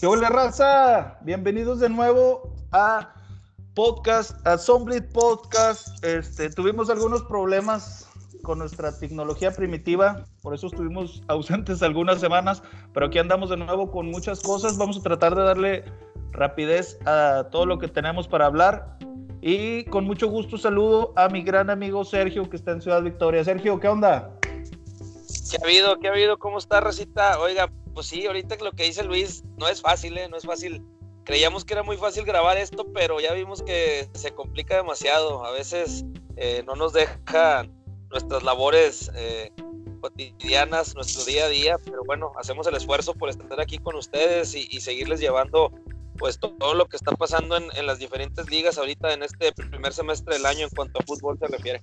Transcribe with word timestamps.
¿Qué 0.00 0.06
hola 0.06 0.30
raza? 0.30 1.18
Bienvenidos 1.20 1.78
de 1.78 1.90
nuevo 1.90 2.54
a 2.72 3.12
podcast, 3.74 4.34
a 4.46 4.56
Zomblit 4.56 5.12
Podcast. 5.12 6.02
Este, 6.02 6.48
tuvimos 6.48 6.88
algunos 6.88 7.22
problemas 7.24 8.08
con 8.42 8.60
nuestra 8.60 8.98
tecnología 8.98 9.50
primitiva, 9.50 10.24
por 10.40 10.54
eso 10.54 10.68
estuvimos 10.68 11.22
ausentes 11.28 11.82
algunas 11.82 12.18
semanas, 12.18 12.62
pero 12.94 13.06
aquí 13.06 13.18
andamos 13.18 13.50
de 13.50 13.58
nuevo 13.58 13.90
con 13.90 14.10
muchas 14.10 14.40
cosas. 14.40 14.78
Vamos 14.78 14.96
a 14.96 15.02
tratar 15.02 15.34
de 15.34 15.42
darle 15.42 15.84
rapidez 16.32 16.98
a 17.04 17.48
todo 17.52 17.66
lo 17.66 17.78
que 17.78 17.88
tenemos 17.88 18.26
para 18.26 18.46
hablar. 18.46 18.96
Y 19.42 19.84
con 19.84 20.06
mucho 20.06 20.28
gusto 20.28 20.56
saludo 20.56 21.12
a 21.14 21.28
mi 21.28 21.42
gran 21.42 21.68
amigo 21.68 22.06
Sergio 22.06 22.48
que 22.48 22.56
está 22.56 22.70
en 22.70 22.80
Ciudad 22.80 23.02
Victoria. 23.02 23.44
Sergio, 23.44 23.78
¿qué 23.78 23.88
onda? 23.88 24.30
¿Qué 24.40 25.58
ha 25.60 25.66
habido? 25.66 25.98
¿Qué 25.98 26.08
ha 26.08 26.12
habido? 26.12 26.38
¿Cómo 26.38 26.56
está, 26.56 26.80
Rosita? 26.80 27.38
Oiga, 27.38 27.68
pues 28.00 28.08
sí, 28.08 28.24
ahorita 28.24 28.56
lo 28.64 28.72
que 28.72 28.84
dice 28.84 29.04
Luis 29.04 29.44
no 29.58 29.68
es 29.68 29.82
fácil, 29.82 30.16
¿eh? 30.16 30.26
No 30.26 30.38
es 30.38 30.44
fácil. 30.44 30.82
Creíamos 31.24 31.66
que 31.66 31.74
era 31.74 31.82
muy 31.82 31.98
fácil 31.98 32.24
grabar 32.24 32.56
esto, 32.56 32.86
pero 32.94 33.20
ya 33.20 33.34
vimos 33.34 33.60
que 33.62 34.08
se 34.14 34.32
complica 34.32 34.74
demasiado. 34.74 35.44
A 35.44 35.50
veces 35.50 36.06
eh, 36.36 36.64
no 36.66 36.76
nos 36.76 36.94
dejan 36.94 37.70
nuestras 38.08 38.42
labores 38.42 39.10
eh, 39.14 39.52
cotidianas, 40.00 40.94
nuestro 40.94 41.26
día 41.26 41.44
a 41.44 41.48
día, 41.50 41.76
pero 41.84 42.02
bueno, 42.06 42.32
hacemos 42.38 42.66
el 42.68 42.76
esfuerzo 42.76 43.12
por 43.12 43.28
estar 43.28 43.60
aquí 43.60 43.76
con 43.76 43.94
ustedes 43.96 44.54
y, 44.54 44.66
y 44.70 44.80
seguirles 44.80 45.20
llevando 45.20 45.70
pues 46.16 46.38
todo 46.40 46.72
lo 46.72 46.86
que 46.86 46.96
está 46.96 47.12
pasando 47.12 47.58
en, 47.58 47.64
en, 47.76 47.84
las 47.84 47.98
diferentes 47.98 48.48
ligas 48.48 48.78
ahorita 48.78 49.12
en 49.12 49.24
este 49.24 49.52
primer 49.52 49.92
semestre 49.92 50.36
del 50.36 50.46
año 50.46 50.64
en 50.64 50.70
cuanto 50.70 51.00
a 51.00 51.02
fútbol 51.02 51.38
se 51.38 51.48
refiere. 51.48 51.82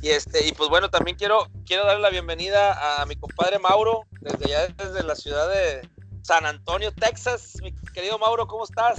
Y 0.00 0.10
este, 0.10 0.46
y 0.46 0.52
pues 0.52 0.70
bueno, 0.70 0.88
también 0.90 1.16
quiero, 1.16 1.48
quiero 1.66 1.84
darle 1.84 2.02
la 2.02 2.10
bienvenida 2.10 3.00
a 3.00 3.06
mi 3.06 3.16
compadre 3.16 3.58
Mauro, 3.58 4.06
desde 4.20 4.54
allá 4.54 4.74
desde 4.76 5.02
la 5.02 5.16
ciudad 5.16 5.48
de 5.48 5.88
San 6.22 6.46
Antonio, 6.46 6.92
Texas. 6.92 7.54
Mi 7.62 7.72
querido 7.92 8.18
Mauro, 8.18 8.46
¿cómo 8.46 8.64
estás? 8.64 8.98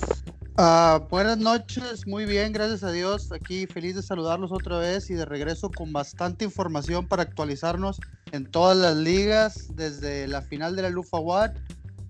Uh, 0.57 0.99
buenas 1.09 1.37
noches, 1.37 2.05
muy 2.05 2.25
bien, 2.25 2.51
gracias 2.51 2.83
a 2.83 2.91
Dios. 2.91 3.31
Aquí 3.31 3.65
feliz 3.65 3.95
de 3.95 4.03
saludarlos 4.03 4.51
otra 4.51 4.77
vez 4.77 5.09
y 5.09 5.13
de 5.13 5.23
regreso 5.23 5.71
con 5.71 5.93
bastante 5.93 6.43
información 6.43 7.07
para 7.07 7.23
actualizarnos 7.23 8.01
en 8.33 8.45
todas 8.51 8.75
las 8.75 8.97
ligas, 8.97 9.73
desde 9.75 10.27
la 10.27 10.41
final 10.41 10.75
de 10.75 10.81
la 10.81 10.89
Lufa 10.89 11.17
Watt, 11.17 11.55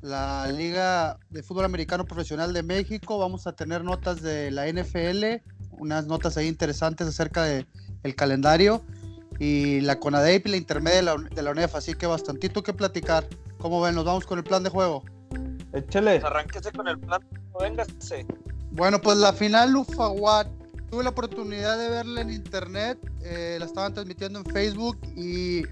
la 0.02 0.52
Liga 0.52 1.20
de 1.30 1.44
Fútbol 1.44 1.66
Americano 1.66 2.06
Profesional 2.06 2.54
de 2.54 2.64
México. 2.64 3.20
Vamos 3.20 3.46
a 3.46 3.52
tener 3.56 3.84
notas 3.84 4.24
de 4.24 4.50
la 4.50 4.68
NFL, 4.68 5.44
unas 5.78 6.08
notas 6.08 6.36
ahí 6.38 6.48
interesantes 6.48 7.08
acerca 7.08 7.44
de 7.44 7.68
el 8.04 8.16
calendario 8.16 8.82
y 9.40 9.82
la 9.82 10.00
CONADEP 10.00 10.48
y 10.48 10.50
la 10.52 10.58
intermedia 10.58 10.98
de 10.98 11.04
la, 11.04 11.16
de 11.18 11.42
la 11.42 11.52
UNEF, 11.52 11.76
así 11.76 11.94
que 11.94 12.06
bastantito 12.06 12.62
que 12.62 12.74
platicar. 12.74 13.26
¿Cómo 13.58 13.82
ven? 13.82 13.96
¿Nos 13.96 14.06
vamos 14.06 14.26
con 14.26 14.38
el 14.38 14.44
plan 14.44 14.64
de 14.64 14.70
juego? 14.70 15.04
Échale. 15.74 16.20
Pues 16.20 16.32
arránquese 16.32 16.72
con 16.72 16.88
el 16.88 17.00
plan, 17.00 17.22
véngase. 17.60 18.26
Bueno, 18.72 19.02
pues 19.02 19.18
la 19.18 19.34
final 19.34 19.76
UFAWAT, 19.76 20.48
tuve 20.90 21.04
la 21.04 21.10
oportunidad 21.12 21.78
de 21.78 21.90
verla 21.90 22.22
en 22.22 22.32
internet, 22.32 23.00
eh, 23.22 23.58
la 23.60 23.66
estaban 23.66 23.94
transmitiendo 23.94 24.40
en 24.40 24.46
Facebook 24.46 24.98
y 25.16 25.64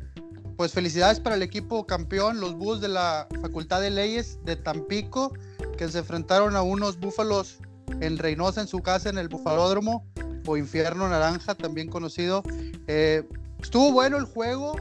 pues 0.56 0.74
felicidades 0.74 1.20
para 1.20 1.36
el 1.36 1.44
equipo 1.44 1.86
campeón, 1.86 2.40
los 2.40 2.56
Búhos 2.56 2.82
de 2.82 2.88
la 2.88 3.28
Facultad 3.42 3.82
de 3.82 3.92
Leyes 3.92 4.40
de 4.44 4.56
Tampico, 4.56 5.34
que 5.78 5.88
se 5.88 6.00
enfrentaron 6.00 6.56
a 6.56 6.64
unos 6.64 7.00
búfalos 7.00 7.60
en 8.02 8.18
Reynosa 8.18 8.62
en 8.62 8.68
su 8.68 8.80
casa 8.80 9.10
en 9.10 9.18
el 9.18 9.30
Bufalódromo 9.30 10.04
o 10.48 10.58
Infierno 10.58 11.08
Naranja, 11.08 11.56
también 11.56 11.90
conocido. 11.90 12.44
Eh, 12.88 13.24
estuvo 13.62 13.92
bueno 13.92 14.18
el 14.18 14.26
juego, 14.26 14.76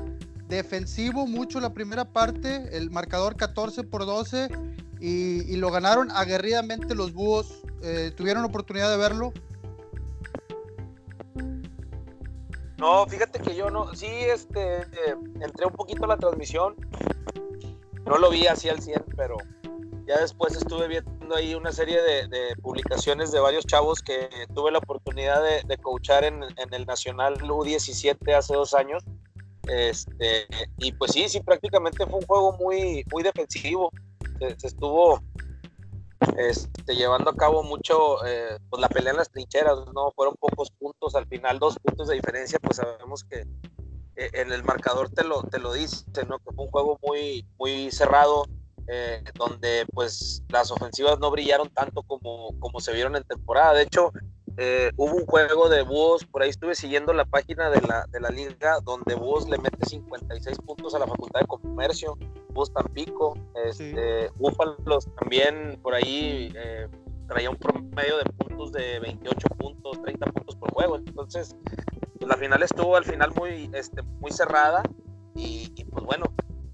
defensivo 0.48 1.26
mucho 1.26 1.60
la 1.60 1.72
primera 1.72 2.04
parte, 2.04 2.76
el 2.76 2.90
marcador 2.90 3.36
14 3.36 3.84
por 3.84 4.06
12 4.06 4.48
y, 5.00 5.56
lo 5.56 5.70
ganaron 5.70 6.10
aguerridamente 6.10 6.94
los 6.94 7.12
búhos. 7.12 7.62
Eh, 7.82 8.12
¿Tuvieron 8.16 8.44
oportunidad 8.44 8.90
de 8.90 8.96
verlo? 8.96 9.32
No, 12.78 13.06
fíjate 13.06 13.40
que 13.40 13.56
yo 13.56 13.70
no, 13.70 13.94
sí, 13.94 14.06
este, 14.06 14.82
eh, 14.82 15.16
entré 15.40 15.66
un 15.66 15.72
poquito 15.72 16.04
a 16.04 16.08
la 16.08 16.18
transmisión, 16.18 16.76
no 18.04 18.18
lo 18.18 18.30
vi 18.30 18.46
así 18.46 18.68
al 18.68 18.80
100, 18.80 19.02
pero 19.16 19.36
ya 20.06 20.20
después 20.20 20.54
estuve 20.54 20.86
viendo 20.86 21.15
ahí 21.34 21.54
una 21.54 21.72
serie 21.72 22.00
de, 22.00 22.28
de 22.28 22.56
publicaciones 22.56 23.32
de 23.32 23.40
varios 23.40 23.66
chavos 23.66 24.00
que 24.00 24.28
tuve 24.54 24.70
la 24.70 24.78
oportunidad 24.78 25.42
de, 25.42 25.62
de 25.66 25.78
coachar 25.78 26.24
en, 26.24 26.42
en, 26.42 26.72
el 26.72 26.86
Nacional 26.86 27.34
U17 27.38 28.34
hace 28.34 28.54
dos 28.54 28.74
años. 28.74 29.02
Este, 29.68 30.46
y 30.78 30.92
pues 30.92 31.12
sí, 31.12 31.28
sí, 31.28 31.40
prácticamente 31.40 32.06
fue 32.06 32.20
un 32.20 32.26
juego 32.26 32.52
muy, 32.52 33.04
muy 33.12 33.22
defensivo. 33.22 33.90
Se, 34.38 34.60
se 34.60 34.66
estuvo 34.68 35.20
este, 36.36 36.94
llevando 36.94 37.30
a 37.30 37.36
cabo 37.36 37.62
mucho 37.62 38.24
eh, 38.26 38.58
pues 38.68 38.80
la 38.80 38.88
pelea 38.88 39.12
en 39.12 39.18
las 39.18 39.30
trincheras, 39.30 39.78
¿no? 39.94 40.12
Fueron 40.12 40.34
pocos 40.38 40.70
puntos, 40.70 41.14
al 41.14 41.26
final 41.26 41.58
dos 41.58 41.78
puntos 41.78 42.08
de 42.08 42.14
diferencia, 42.14 42.58
pues 42.58 42.76
sabemos 42.76 43.24
que 43.24 43.40
eh, 44.16 44.30
en 44.32 44.52
el 44.52 44.64
marcador 44.64 45.10
te 45.10 45.24
lo, 45.24 45.42
te 45.42 45.58
lo 45.58 45.72
dice, 45.72 46.04
¿no? 46.28 46.38
Que 46.38 46.54
fue 46.54 46.64
un 46.64 46.70
juego 46.70 46.98
muy, 47.02 47.46
muy 47.58 47.90
cerrado, 47.90 48.46
eh, 48.88 49.22
donde 49.34 49.86
pues 49.92 50.42
las 50.48 50.70
ofensivas 50.70 51.18
no 51.18 51.30
brillaron 51.30 51.68
tanto 51.70 52.02
como, 52.02 52.58
como 52.58 52.80
se 52.80 52.92
vieron 52.92 53.16
en 53.16 53.24
temporada. 53.24 53.74
De 53.74 53.82
hecho, 53.82 54.12
eh, 54.58 54.90
hubo 54.96 55.14
un 55.14 55.26
juego 55.26 55.68
de 55.68 55.82
Búhos, 55.82 56.24
por 56.24 56.42
ahí 56.42 56.48
estuve 56.48 56.74
siguiendo 56.74 57.12
la 57.12 57.26
página 57.26 57.68
de 57.68 57.80
la, 57.82 58.06
de 58.06 58.20
la 58.20 58.30
liga, 58.30 58.78
donde 58.84 59.14
Búhos 59.14 59.48
le 59.48 59.58
mete 59.58 59.84
56 59.84 60.58
puntos 60.60 60.94
a 60.94 60.98
la 60.98 61.06
Facultad 61.06 61.40
de 61.40 61.46
Comercio, 61.46 62.16
Búhos 62.50 62.72
Tampico, 62.72 63.36
este, 63.66 64.28
sí. 64.28 64.34
Búfalos 64.36 65.08
también 65.20 65.78
por 65.82 65.94
ahí 65.94 66.52
eh, 66.56 66.88
traía 67.28 67.50
un 67.50 67.56
promedio 67.56 68.16
de 68.16 68.24
puntos 68.38 68.72
de 68.72 68.98
28 69.00 69.48
puntos, 69.58 70.00
30 70.02 70.26
puntos 70.32 70.56
por 70.56 70.72
juego. 70.72 70.96
Entonces, 70.96 71.54
pues, 72.18 72.28
la 72.28 72.36
final 72.36 72.62
estuvo 72.62 72.96
al 72.96 73.04
final 73.04 73.32
muy, 73.34 73.70
este, 73.74 74.00
muy 74.20 74.30
cerrada 74.30 74.82
y, 75.34 75.70
y 75.74 75.84
pues 75.84 76.04
bueno, 76.04 76.26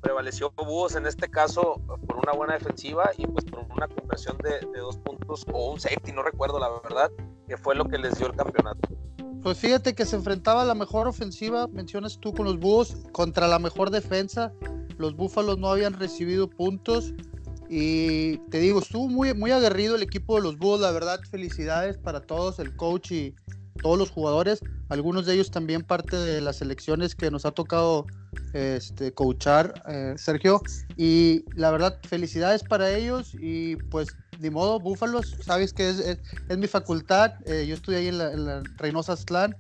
prevaleció 0.02 0.52
Búhos 0.56 0.96
en 0.96 1.06
este 1.06 1.30
caso 1.30 1.80
por 2.06 2.16
una 2.16 2.32
buena 2.32 2.54
defensiva 2.54 3.10
y 3.16 3.26
pues 3.26 3.44
por 3.46 3.60
una 3.74 3.88
conversión 3.88 4.36
de, 4.38 4.60
dos 4.78 4.98
puntos 4.98 5.46
o 5.52 5.72
un 5.72 5.80
safety, 5.80 6.12
no 6.12 6.22
recuerdo 6.22 6.58
la 6.58 6.68
verdad, 6.68 7.10
que 7.48 7.56
fue 7.56 7.74
lo 7.74 7.86
que 7.86 7.96
les 7.96 8.18
dio 8.18 8.26
el 8.26 8.36
campeonato. 8.36 8.80
Pues 9.42 9.58
fíjate 9.58 9.94
que 9.94 10.04
se 10.04 10.16
enfrentaba 10.16 10.64
la 10.64 10.74
mejor 10.74 11.08
ofensiva, 11.08 11.66
mencionas 11.68 12.18
tú 12.18 12.32
con 12.32 12.44
los 12.44 12.58
Búhos, 12.58 12.96
contra 13.12 13.48
la 13.48 13.58
mejor 13.58 13.90
defensa. 13.90 14.52
Los 14.98 15.16
Búfalos 15.16 15.58
no 15.58 15.68
habían 15.68 15.94
recibido 15.94 16.50
puntos 16.50 17.14
y 17.68 18.36
te 18.50 18.58
digo, 18.58 18.80
estuvo 18.80 19.08
muy, 19.08 19.32
muy 19.34 19.50
aguerrido 19.50 19.96
el 19.96 20.02
equipo 20.02 20.36
de 20.36 20.42
los 20.42 20.58
Búhos, 20.58 20.80
la 20.80 20.90
verdad, 20.90 21.20
felicidades 21.30 21.96
para 21.96 22.20
todos, 22.20 22.58
el 22.58 22.76
coach 22.76 23.12
y 23.12 23.34
todos 23.80 23.98
los 23.98 24.10
jugadores, 24.10 24.60
algunos 24.88 25.26
de 25.26 25.34
ellos 25.34 25.50
también 25.50 25.82
parte 25.82 26.16
de 26.16 26.40
las 26.40 26.56
selecciones 26.56 27.14
que 27.14 27.30
nos 27.30 27.46
ha 27.46 27.52
tocado 27.52 28.06
este, 28.52 29.12
coachar, 29.12 29.82
eh, 29.88 30.14
Sergio, 30.16 30.60
y 30.96 31.44
la 31.54 31.70
verdad, 31.70 31.98
felicidades 32.06 32.62
para 32.62 32.90
ellos 32.90 33.34
y 33.34 33.76
pues 33.76 34.08
de 34.38 34.50
modo, 34.50 34.80
Búfalos, 34.80 35.36
sabes 35.40 35.72
que 35.72 35.88
es, 35.88 35.98
es, 36.00 36.18
es 36.48 36.58
mi 36.58 36.66
facultad, 36.66 37.34
eh, 37.46 37.64
yo 37.66 37.74
estudié 37.74 38.00
ahí 38.00 38.08
en 38.08 38.18
la, 38.18 38.32
en 38.32 38.44
la 38.44 38.62
Reynosa 38.76 39.12
Aztlán, 39.12 39.56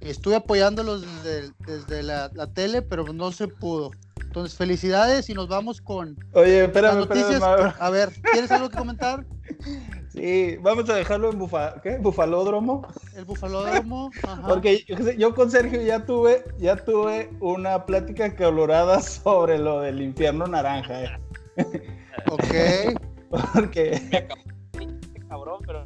estuve 0.00 0.36
apoyándolos 0.36 1.02
desde, 1.22 1.52
desde 1.66 2.02
la, 2.02 2.30
la, 2.34 2.46
tele, 2.48 2.82
pero 2.82 3.04
no 3.12 3.32
se 3.32 3.48
pudo. 3.48 3.90
Entonces, 4.20 4.56
felicidades 4.56 5.30
y 5.30 5.34
nos 5.34 5.48
vamos 5.48 5.80
con 5.80 6.16
Oye, 6.32 6.64
espérame, 6.64 6.96
las 6.96 7.08
noticias. 7.08 7.34
Espérame, 7.34 7.74
a 7.78 7.90
ver, 7.90 8.10
¿quieres 8.32 8.50
algo 8.50 8.68
que 8.68 8.76
comentar? 8.76 9.24
Sí, 10.16 10.56
vamos 10.62 10.88
a 10.88 10.94
dejarlo 10.94 11.30
en 11.30 11.38
bufa, 11.38 11.78
¿qué? 11.82 11.98
bufalódromo. 11.98 12.88
El 13.14 13.26
bufalódromo. 13.26 14.10
Ajá. 14.22 14.48
Porque 14.48 14.82
yo 15.18 15.34
con 15.34 15.50
Sergio 15.50 15.82
ya 15.82 16.06
tuve, 16.06 16.42
ya 16.58 16.76
tuve 16.76 17.30
una 17.40 17.84
plática 17.84 18.34
colorada 18.34 19.02
sobre 19.02 19.58
lo 19.58 19.80
del 19.80 20.00
infierno 20.00 20.46
naranja. 20.46 21.04
Eh. 21.04 21.18
Ok. 22.30 22.98
Porque. 23.54 24.26
Cabrón, 25.28 25.60
pero 25.66 25.84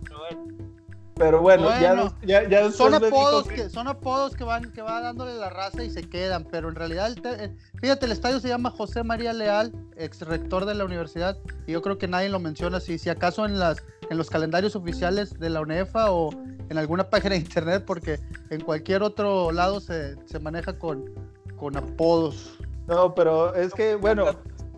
Pero 1.16 1.40
bueno, 1.42 1.64
bueno 1.64 2.14
ya, 2.22 2.42
ya, 2.42 2.48
ya 2.48 2.70
son 2.70 2.94
apodos 2.94 3.48
que... 3.48 3.54
que... 3.56 3.68
son 3.68 3.88
apodos 3.88 4.36
que 4.36 4.44
van 4.44 4.72
que 4.72 4.80
va 4.80 5.00
dándole 5.00 5.34
la 5.34 5.50
raza 5.50 5.82
y 5.82 5.90
se 5.90 6.08
quedan, 6.08 6.44
pero 6.44 6.68
en 6.68 6.76
realidad 6.76 7.08
el 7.08 7.20
te... 7.20 7.52
fíjate, 7.80 8.06
el 8.06 8.12
estadio 8.12 8.38
se 8.40 8.48
llama 8.48 8.70
José 8.70 9.02
María 9.02 9.32
Leal, 9.32 9.72
ex 9.96 10.22
rector 10.22 10.64
de 10.64 10.74
la 10.74 10.84
universidad, 10.84 11.36
y 11.66 11.72
yo 11.72 11.82
creo 11.82 11.98
que 11.98 12.08
nadie 12.08 12.28
lo 12.28 12.38
menciona 12.38 12.78
así, 12.78 12.96
si 12.96 13.10
acaso 13.10 13.44
en 13.44 13.58
las 13.58 13.82
en 14.10 14.18
los 14.18 14.28
calendarios 14.28 14.76
oficiales 14.76 15.38
de 15.38 15.48
la 15.48 15.60
UNEFA 15.60 16.10
o 16.10 16.30
en 16.68 16.76
alguna 16.76 17.08
página 17.08 17.36
de 17.36 17.40
internet, 17.40 17.84
porque 17.86 18.18
en 18.50 18.60
cualquier 18.60 19.02
otro 19.02 19.52
lado 19.52 19.80
se, 19.80 20.16
se 20.26 20.38
maneja 20.40 20.78
con, 20.78 21.04
con 21.56 21.76
apodos. 21.76 22.58
No, 22.88 23.14
pero 23.14 23.54
es 23.54 23.72
que, 23.72 23.94
bueno, 23.94 24.26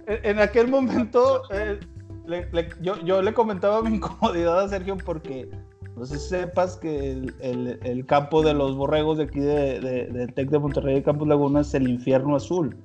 en 0.06 0.38
aquel 0.38 0.68
momento 0.68 1.42
eh, 1.50 1.80
le, 2.26 2.48
le, 2.52 2.68
yo, 2.82 2.96
yo, 3.04 3.22
le 3.22 3.32
comentaba 3.32 3.82
mi 3.82 3.96
incomodidad 3.96 4.60
a 4.60 4.68
Sergio 4.68 4.98
porque 4.98 5.48
no 5.96 6.04
sé 6.04 6.18
si 6.18 6.28
sepas 6.28 6.76
que 6.76 7.12
el, 7.12 7.34
el, 7.40 7.78
el 7.82 8.06
campo 8.06 8.42
de 8.42 8.52
los 8.52 8.76
borregos 8.76 9.18
de 9.18 9.24
aquí 9.24 9.40
de, 9.40 9.80
de, 9.80 10.06
de 10.06 10.26
Tec 10.28 10.50
de 10.50 10.58
Monterrey 10.58 10.96
de 10.96 11.02
Campos 11.02 11.26
Laguna 11.26 11.60
es 11.60 11.72
el 11.74 11.88
infierno 11.88 12.36
azul. 12.36 12.76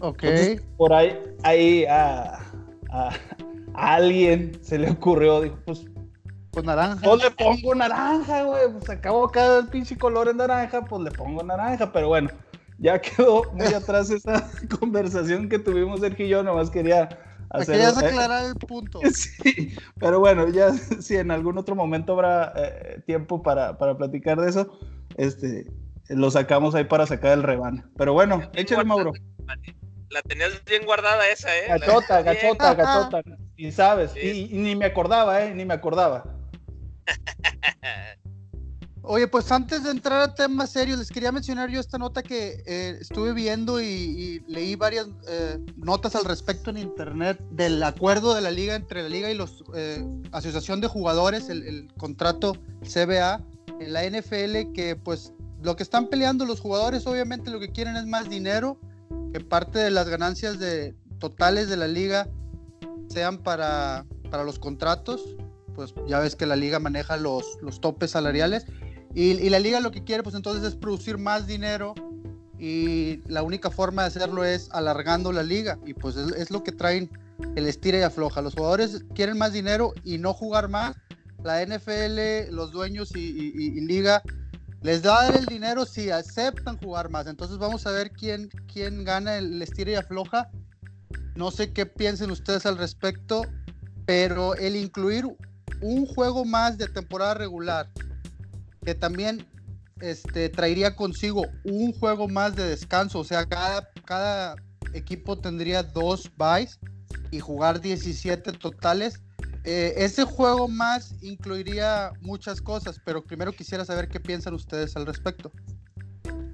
Ok. 0.00 0.22
Entonces, 0.24 0.62
por 0.76 0.92
ahí, 0.92 1.18
ahí 1.44 1.84
a, 1.86 2.40
a, 2.90 3.10
alguien 3.74 4.52
se 4.62 4.78
le 4.78 4.90
ocurrió, 4.90 5.40
dijo, 5.40 5.58
pues 5.64 5.86
pues 6.54 6.64
naranja. 6.64 7.00
Pues 7.02 7.22
le 7.22 7.30
pongo 7.32 7.74
naranja, 7.74 8.44
güey. 8.44 8.72
Pues 8.72 8.88
acabó 8.88 9.28
cada 9.28 9.58
el 9.60 9.68
pinche 9.68 9.98
color 9.98 10.28
en 10.28 10.36
naranja, 10.38 10.84
pues 10.84 11.02
le 11.02 11.10
pongo 11.10 11.42
naranja. 11.42 11.92
Pero 11.92 12.08
bueno, 12.08 12.30
ya 12.78 13.00
quedó 13.00 13.42
muy 13.52 13.66
atrás 13.66 14.10
esa 14.10 14.48
conversación 14.80 15.48
que 15.48 15.58
tuvimos 15.58 16.00
Sergio 16.00 16.26
y 16.26 16.28
yo. 16.30 16.42
Nomás 16.42 16.70
quería 16.70 17.08
hacer. 17.50 17.74
Querías 17.74 17.98
aclarar 17.98 18.44
el 18.44 18.54
punto. 18.54 19.00
Sí, 19.12 19.74
pero 19.98 20.20
bueno, 20.20 20.48
ya 20.48 20.72
si 20.72 21.16
en 21.16 21.30
algún 21.30 21.58
otro 21.58 21.74
momento 21.74 22.12
habrá 22.14 22.52
eh, 22.56 23.02
tiempo 23.06 23.42
para, 23.42 23.76
para 23.76 23.96
platicar 23.96 24.40
de 24.40 24.48
eso, 24.48 24.78
este, 25.16 25.66
lo 26.08 26.30
sacamos 26.30 26.74
ahí 26.74 26.84
para 26.84 27.06
sacar 27.06 27.32
el 27.32 27.42
rebana. 27.42 27.90
Pero 27.96 28.12
bueno, 28.12 28.42
échale, 28.54 28.84
Mauro. 28.84 29.12
La 30.10 30.22
tenías 30.22 30.62
bien 30.64 30.84
guardada 30.84 31.28
esa, 31.28 31.56
¿eh? 31.56 31.66
Gachota, 31.68 32.22
gachota, 32.22 32.74
gachota. 32.74 33.22
Y 33.56 33.72
sabes, 33.72 34.12
y, 34.16 34.48
ni 34.52 34.76
me 34.76 34.86
acordaba, 34.86 35.42
¿eh? 35.44 35.54
Ni 35.54 35.64
me 35.64 35.74
acordaba. 35.74 36.24
Oye, 39.06 39.28
pues 39.28 39.52
antes 39.52 39.84
de 39.84 39.90
entrar 39.90 40.22
a 40.22 40.34
temas 40.34 40.70
serios, 40.70 40.98
les 40.98 41.10
quería 41.10 41.30
mencionar 41.30 41.68
yo 41.68 41.78
esta 41.78 41.98
nota 41.98 42.22
que 42.22 42.62
eh, 42.64 42.96
estuve 42.98 43.34
viendo 43.34 43.78
y, 43.82 44.42
leí 44.48 44.76
varias 44.76 45.08
eh, 45.28 45.58
notas 45.76 46.16
al 46.16 46.24
respecto 46.24 46.70
en 46.70 46.78
internet 46.78 47.38
del 47.50 47.82
acuerdo 47.82 48.34
de 48.34 48.40
la 48.40 48.50
liga 48.50 48.74
entre 48.74 49.02
la 49.02 49.10
liga 49.10 49.30
y 49.30 49.34
los 49.34 49.62
eh, 49.74 50.02
asociación 50.32 50.80
de 50.80 50.88
jugadores, 50.88 51.50
el, 51.50 51.92
contrato 51.98 52.54
CBA 52.82 53.44
en 53.78 53.92
la 53.92 54.08
NFL, 54.08 54.72
que 54.72 54.96
pues 54.96 55.34
lo 55.62 55.76
que 55.76 55.82
están 55.82 56.08
peleando 56.08 56.46
los 56.46 56.60
jugadores 56.60 57.06
obviamente 57.06 57.50
lo 57.50 57.60
que 57.60 57.72
quieren 57.72 57.96
es 57.96 58.06
más 58.06 58.30
dinero, 58.30 58.78
que 59.34 59.40
parte 59.40 59.80
de 59.80 59.90
las 59.90 60.08
ganancias 60.08 60.56
totales 61.18 61.68
de 61.68 61.76
la 61.76 61.88
liga 61.88 62.26
sean 63.08 63.36
para, 63.36 64.06
para 64.30 64.44
los 64.44 64.58
contratos 64.58 65.36
pues 65.74 65.94
ya 66.06 66.20
ves 66.20 66.36
que 66.36 66.46
la 66.46 66.56
liga 66.56 66.78
maneja 66.78 67.16
los, 67.16 67.58
los 67.62 67.80
topes 67.80 68.12
salariales 68.12 68.66
y, 69.14 69.48
la 69.48 69.60
liga 69.60 69.80
lo 69.80 69.92
que 69.92 70.02
quiere 70.02 70.22
pues 70.22 70.34
entonces 70.34 70.64
es 70.64 70.74
producir 70.74 71.18
más 71.18 71.46
dinero 71.46 71.94
y 72.58 73.20
la 73.28 73.42
única 73.42 73.70
forma 73.70 74.02
de 74.02 74.08
hacerlo 74.08 74.44
es 74.44 74.68
alargando 74.72 75.30
la 75.32 75.42
liga 75.42 75.78
y 75.86 75.94
pues 75.94 76.16
es, 76.16 76.50
lo 76.50 76.64
que 76.64 76.72
traen 76.72 77.10
el 77.54 77.66
estira 77.66 77.98
y 77.98 78.02
afloja. 78.02 78.42
Los 78.42 78.54
jugadores 78.54 79.04
quieren 79.14 79.38
más 79.38 79.52
dinero 79.52 79.92
y 80.02 80.18
no 80.18 80.32
jugar 80.32 80.68
más. 80.68 80.96
La 81.42 81.64
NFL, 81.64 82.50
los 82.50 82.72
dueños 82.72 83.14
y, 83.14 83.80
liga 83.82 84.22
les 84.82 85.02
da 85.02 85.28
el 85.28 85.46
dinero 85.46 85.84
si 85.84 86.10
aceptan 86.10 86.78
jugar 86.78 87.10
más. 87.10 87.26
Entonces 87.26 87.58
vamos 87.58 87.86
a 87.86 87.92
ver 87.92 88.10
quién, 88.10 88.48
quién 88.72 89.04
gana 89.04 89.36
el 89.36 89.60
estira 89.62 89.92
y 89.92 89.94
afloja. 89.94 90.50
No 91.36 91.50
sé 91.50 91.72
qué 91.72 91.86
piensen 91.86 92.30
ustedes 92.30 92.66
al 92.66 92.78
respecto, 92.78 93.42
pero 94.06 94.54
el 94.54 94.76
incluir 94.76 95.36
un 95.84 96.06
juego 96.06 96.46
más 96.46 96.78
de 96.78 96.88
temporada 96.88 97.34
regular, 97.34 97.90
que 98.82 98.94
también 98.94 99.46
este, 100.00 100.48
traería 100.48 100.96
consigo 100.96 101.44
un 101.62 101.92
juego 101.92 102.26
más 102.26 102.56
de 102.56 102.66
descanso, 102.66 103.18
o 103.18 103.24
sea, 103.24 103.44
cada, 103.44 103.90
cada 104.06 104.56
equipo 104.94 105.38
tendría 105.38 105.82
dos 105.82 106.30
buys 106.38 106.78
y 107.30 107.38
jugar 107.38 107.82
17 107.82 108.52
totales. 108.52 109.20
Eh, 109.64 109.92
ese 109.98 110.24
juego 110.24 110.68
más 110.68 111.14
incluiría 111.22 112.12
muchas 112.22 112.62
cosas, 112.62 112.98
pero 113.04 113.22
primero 113.22 113.52
quisiera 113.52 113.84
saber 113.84 114.08
qué 114.08 114.20
piensan 114.20 114.54
ustedes 114.54 114.96
al 114.96 115.04
respecto. 115.04 115.52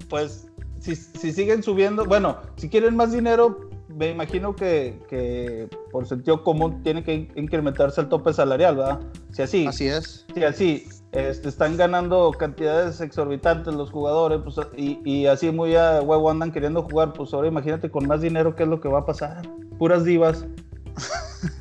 Pues 0.09 0.47
si, 0.81 0.97
si 0.97 1.31
siguen 1.31 1.63
subiendo, 1.63 2.05
bueno, 2.05 2.41
si 2.57 2.67
quieren 2.67 2.97
más 2.97 3.13
dinero, 3.13 3.70
me 3.95 4.09
imagino 4.09 4.55
que, 4.55 5.69
por 5.91 6.07
sentido 6.07 6.43
común 6.43 6.81
tiene 6.83 7.03
que 7.03 7.31
incrementarse 7.35 8.01
el 8.01 8.09
tope 8.09 8.33
salarial, 8.33 8.77
¿verdad? 8.77 8.99
Si 9.31 9.41
así. 9.41 9.67
Así 9.67 9.87
es. 9.87 10.25
Si 10.33 10.43
así 10.43 10.87
este, 11.11 11.49
están 11.49 11.77
ganando 11.77 12.31
cantidades 12.31 13.01
exorbitantes 13.01 13.73
los 13.73 13.91
jugadores, 13.91 14.39
pues, 14.43 14.55
y, 14.77 15.25
así 15.25 15.51
muy 15.51 15.75
a 15.75 16.01
huevo 16.01 16.29
andan 16.29 16.51
queriendo 16.51 16.83
jugar, 16.83 17.13
pues 17.13 17.33
ahora 17.33 17.47
imagínate 17.47 17.89
con 17.89 18.07
más 18.07 18.21
dinero 18.21 18.55
qué 18.55 18.63
es 18.63 18.69
lo 18.69 18.79
que 18.79 18.89
va 18.89 18.99
a 18.99 19.05
pasar. 19.05 19.47
Puras 19.77 20.03
divas. 20.03 20.45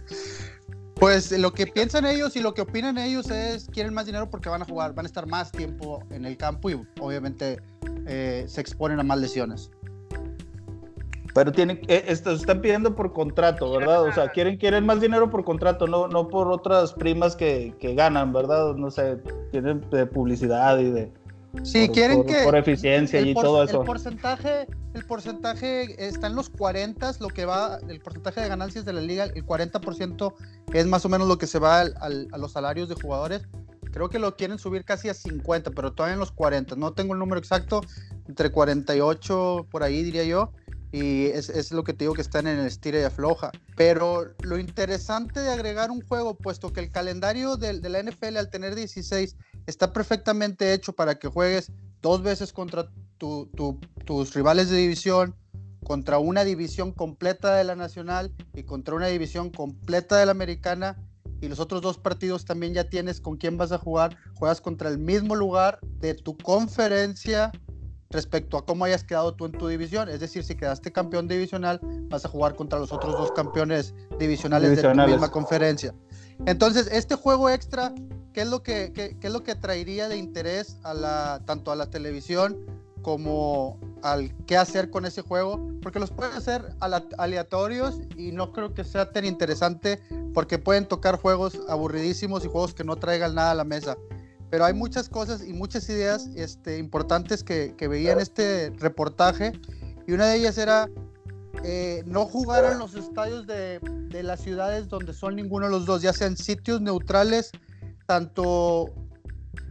Pues 1.00 1.32
lo 1.32 1.54
que 1.54 1.66
piensan 1.66 2.04
ellos 2.04 2.36
y 2.36 2.40
lo 2.40 2.52
que 2.52 2.60
opinan 2.60 2.98
ellos 2.98 3.30
es 3.30 3.68
quieren 3.72 3.94
más 3.94 4.04
dinero 4.04 4.28
porque 4.28 4.50
van 4.50 4.60
a 4.60 4.66
jugar, 4.66 4.92
van 4.92 5.06
a 5.06 5.08
estar 5.08 5.26
más 5.26 5.50
tiempo 5.50 6.04
en 6.10 6.26
el 6.26 6.36
campo 6.36 6.68
y 6.68 6.78
obviamente 7.00 7.58
eh, 8.06 8.44
se 8.46 8.60
exponen 8.60 9.00
a 9.00 9.02
más 9.02 9.18
lesiones. 9.18 9.70
Pero 11.34 11.52
tienen, 11.52 11.80
eh, 11.88 12.04
esto, 12.08 12.32
están 12.32 12.60
pidiendo 12.60 12.94
por 12.96 13.12
contrato, 13.12 13.70
¿verdad? 13.70 14.02
O 14.02 14.12
sea, 14.12 14.28
quieren, 14.30 14.56
quieren 14.56 14.84
más 14.84 15.00
dinero 15.00 15.30
por 15.30 15.44
contrato, 15.44 15.86
no, 15.86 16.08
no 16.08 16.28
por 16.28 16.50
otras 16.50 16.92
primas 16.92 17.36
que, 17.36 17.74
que 17.78 17.94
ganan, 17.94 18.32
¿verdad? 18.32 18.74
No 18.74 18.90
sé, 18.90 19.18
tienen 19.52 19.84
de 19.90 20.06
publicidad 20.06 20.78
y 20.78 20.90
de... 20.90 21.12
Sí, 21.62 21.88
quieren 21.88 22.24
que... 22.24 22.42
Por 22.44 22.56
eficiencia 22.56 23.20
y 23.20 23.34
todo 23.34 23.62
eso. 23.64 23.80
El 23.80 23.86
porcentaje, 23.86 24.66
el 24.94 25.04
porcentaje 25.04 26.06
está 26.06 26.28
en 26.28 26.36
los 26.36 26.48
40, 26.48 27.12
lo 27.20 27.28
que 27.28 27.44
va, 27.44 27.78
el 27.88 28.00
porcentaje 28.00 28.40
de 28.40 28.48
ganancias 28.48 28.84
de 28.84 28.92
la 28.92 29.00
liga, 29.00 29.24
el 29.24 29.44
40% 29.44 30.34
es 30.72 30.86
más 30.86 31.04
o 31.04 31.08
menos 31.08 31.26
lo 31.28 31.38
que 31.38 31.46
se 31.46 31.58
va 31.58 31.80
al, 31.80 32.28
a 32.32 32.38
los 32.38 32.52
salarios 32.52 32.88
de 32.88 32.94
jugadores. 32.94 33.42
Creo 33.92 34.08
que 34.08 34.20
lo 34.20 34.36
quieren 34.36 34.58
subir 34.58 34.84
casi 34.84 35.08
a 35.08 35.14
50, 35.14 35.72
pero 35.72 35.92
todavía 35.92 36.14
en 36.14 36.20
los 36.20 36.30
40. 36.30 36.76
No 36.76 36.92
tengo 36.92 37.14
el 37.14 37.18
número 37.18 37.40
exacto, 37.40 37.80
entre 38.28 38.50
48 38.50 39.66
por 39.68 39.82
ahí 39.82 40.04
diría 40.04 40.22
yo 40.22 40.52
y 40.92 41.26
es, 41.26 41.70
lo 41.70 41.84
que 41.84 41.92
te 41.92 42.04
digo 42.04 42.14
que 42.14 42.22
están 42.22 42.46
en 42.46 42.58
el 42.58 42.66
estira 42.66 43.00
y 43.00 43.04
afloja. 43.04 43.52
Pero 43.76 44.34
lo 44.42 44.58
interesante 44.58 45.40
de 45.40 45.50
agregar 45.50 45.90
un 45.90 46.02
juego, 46.02 46.34
puesto 46.34 46.72
que 46.72 46.80
el 46.80 46.90
calendario 46.90 47.56
de, 47.56 47.74
la 47.88 48.02
NFL 48.02 48.36
al 48.36 48.50
tener 48.50 48.74
16 48.74 49.36
está 49.66 49.92
perfectamente 49.92 50.72
hecho 50.72 50.92
para 50.92 51.18
que 51.18 51.28
juegues 51.28 51.70
dos 52.02 52.22
veces 52.22 52.52
contra 52.52 52.90
tus 53.18 54.34
rivales 54.34 54.70
de 54.70 54.78
división, 54.78 55.36
contra 55.84 56.18
una 56.18 56.44
división 56.44 56.92
completa 56.92 57.54
de 57.54 57.64
la 57.64 57.76
nacional 57.76 58.34
y 58.54 58.64
contra 58.64 58.94
una 58.94 59.06
división 59.06 59.50
completa 59.50 60.16
de 60.16 60.26
la 60.26 60.32
americana. 60.32 60.96
Y 61.40 61.48
los 61.48 61.60
otros 61.60 61.80
dos 61.80 61.98
partidos 61.98 62.44
también 62.44 62.74
ya 62.74 62.84
tienes 62.84 63.20
con 63.20 63.36
quién 63.36 63.56
vas 63.56 63.72
a 63.72 63.78
jugar. 63.78 64.16
Juegas 64.34 64.60
contra 64.60 64.90
el 64.90 64.98
mismo 64.98 65.36
lugar 65.36 65.78
de 66.00 66.14
tu 66.14 66.36
conferencia 66.36 67.50
respecto 68.10 68.58
a 68.58 68.66
cómo 68.66 68.84
hayas 68.84 69.04
quedado 69.04 69.34
tú 69.34 69.46
en 69.46 69.52
tu 69.52 69.68
división. 69.68 70.08
Es 70.08 70.18
decir, 70.18 70.42
si 70.42 70.56
quedaste 70.56 70.90
campeón 70.90 71.28
divisional, 71.28 71.80
vas 72.08 72.24
a 72.24 72.28
jugar 72.28 72.56
contra 72.56 72.78
los 72.78 72.92
otros 72.92 73.16
dos 73.16 73.30
campeones 73.32 73.94
divisionales, 74.18 74.76
de 74.76 74.94
la 74.94 75.06
misma 75.06 75.30
conferencia. 75.30 75.94
Entonces, 76.44 76.88
este 76.90 77.14
juego 77.14 77.48
extra, 77.48 77.94
¿qué 78.32 78.42
es 78.42 78.48
lo 78.48 78.62
que, 78.64 78.92
qué, 78.92 79.16
es 79.20 79.32
lo 79.32 79.44
que 79.44 79.54
traería 79.54 80.08
de 80.08 80.16
interés 80.16 80.76
a 80.82 80.92
la, 80.92 81.42
tanto 81.44 81.70
a 81.70 81.76
la 81.76 81.88
televisión 81.88 82.58
como 83.02 83.78
al 84.02 84.34
qué 84.44 84.56
hacer 84.56 84.90
con 84.90 85.06
ese 85.06 85.22
juego? 85.22 85.60
Porque 85.80 86.00
los 86.00 86.10
pueden 86.10 86.34
hacer 86.34 86.64
aleatorios 87.16 88.00
y 88.16 88.32
no 88.32 88.52
creo 88.52 88.74
que 88.74 88.82
sea 88.82 89.12
tan 89.12 89.24
interesante 89.24 90.00
porque 90.34 90.58
pueden 90.58 90.86
tocar 90.86 91.16
juegos 91.16 91.60
aburridísimos 91.68 92.44
y 92.44 92.48
juegos 92.48 92.74
que 92.74 92.82
no 92.82 92.96
traigan 92.96 93.36
nada 93.36 93.52
a 93.52 93.54
la 93.54 93.64
mesa 93.64 93.96
pero 94.50 94.64
hay 94.64 94.74
muchas 94.74 95.08
cosas 95.08 95.46
y 95.46 95.52
muchas 95.52 95.88
ideas 95.88 96.28
este, 96.34 96.78
importantes 96.78 97.44
que, 97.44 97.74
que 97.78 97.88
veía 97.88 98.12
en 98.12 98.20
este 98.20 98.70
reportaje 98.78 99.52
y 100.06 100.12
una 100.12 100.26
de 100.26 100.36
ellas 100.36 100.58
era 100.58 100.88
eh, 101.64 102.02
no 102.06 102.26
jugar 102.26 102.64
en 102.72 102.78
los 102.78 102.94
estadios 102.94 103.46
de, 103.46 103.80
de, 104.08 104.22
las 104.22 104.40
ciudades 104.40 104.88
donde 104.88 105.12
son 105.12 105.36
ninguno 105.36 105.66
de 105.66 105.72
los 105.72 105.86
dos, 105.86 106.02
ya 106.02 106.12
sean 106.12 106.36
sitios 106.36 106.80
neutrales, 106.80 107.50
tanto 108.06 108.92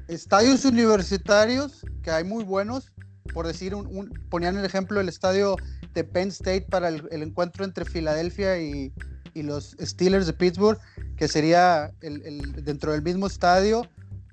estadios 0.08 0.66
universitarios, 0.66 1.86
que 2.04 2.12
hay 2.12 2.24
muy 2.24 2.44
buenos, 2.44 2.94
por 3.34 3.48
decir, 3.48 3.76
un, 3.76 4.10
ponían 4.30 4.58
el 4.58 4.66
ejemplo 4.66 5.00
el 5.02 5.10
estadio 5.10 5.56
de 5.94 6.04
Penn 6.04 6.30
State 6.30 6.68
para 6.70 6.90
el, 6.90 7.08
el 7.12 7.24
encuentro 7.24 7.66
entre 7.66 7.86
Filadelfia 7.86 8.60
y, 8.62 8.94
y, 9.34 9.44
los 9.44 9.76
Steelers 9.80 10.28
de 10.28 10.34
Pittsburgh, 10.34 10.80
que 11.18 11.28
sería 11.28 11.92
el, 12.02 12.22
el, 12.24 12.64
dentro 12.64 12.92
del 12.92 13.02
mismo 13.02 13.28
estadio 13.28 13.84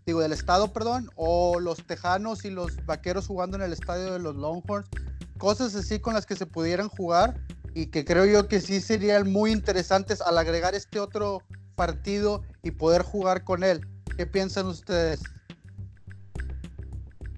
digo, 0.07 0.21
del 0.21 0.33
estado, 0.33 0.73
perdón, 0.73 1.11
o 1.17 1.59
los 1.59 1.85
Tejanos 1.85 2.45
y 2.45 2.51
los 2.51 2.87
Vaqueros 2.87 3.27
jugando 3.27 3.57
en 3.57 3.65
el 3.65 3.73
estadio 3.73 4.13
de 4.13 4.21
los 4.21 4.37
Longhorns, 4.37 4.89
cosas 5.37 5.75
así 5.75 5.99
con 5.99 6.15
las 6.15 6.27
que 6.27 6.37
se 6.37 6.47
pudieran 6.47 6.89
jugar 6.89 7.41
y 7.75 7.87
que 7.87 8.05
creo 8.05 8.25
yo 8.25 8.47
que 8.47 8.61
sí 8.61 8.81
serían 8.81 9.31
muy 9.31 9.51
interesantes 9.51 10.21
al 10.21 10.39
agregar 10.39 10.77
este 10.77 11.01
otro 11.01 11.43
partido 11.75 12.45
y 12.63 12.71
poder 12.71 13.03
jugar 13.03 13.43
con 13.43 13.65
él. 13.65 13.85
¿Qué 14.17 14.27
piensan 14.27 14.67
ustedes? 14.67 15.21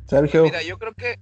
Sergio. 0.07 0.45
Mira, 0.45 0.63
yo 0.63 0.79
creo 0.79 0.93
que 0.93 1.19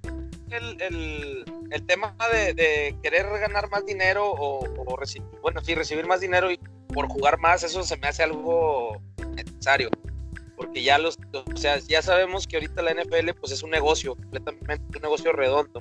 el, 0.50 1.44
el, 1.70 1.86
tema 1.86 2.14
de, 2.32 2.96
querer 3.02 3.26
ganar 3.38 3.70
más 3.70 3.86
dinero 3.86 4.28
o, 4.32 4.64
o 4.84 4.96
recibir, 4.96 5.28
bueno, 5.42 5.60
sí, 5.62 5.76
recibir 5.76 6.06
más 6.06 6.20
dinero 6.20 6.50
y 6.50 6.58
por 6.92 7.06
jugar 7.08 7.38
más, 7.38 7.62
eso 7.62 7.84
se 7.84 7.96
me 7.96 8.08
hace 8.08 8.24
algo 8.24 9.00
necesario 9.36 9.90
porque 10.56 10.82
ya 10.82 10.98
los, 10.98 11.18
o 11.32 11.56
sea, 11.56 11.78
ya 11.78 12.02
sabemos 12.02 12.46
que 12.46 12.56
ahorita 12.56 12.82
la 12.82 12.94
NFL 12.94 13.32
pues 13.38 13.52
es 13.52 13.62
un 13.62 13.70
negocio, 13.70 14.16
completamente 14.16 14.96
un 14.96 15.02
negocio 15.02 15.32
redondo. 15.32 15.80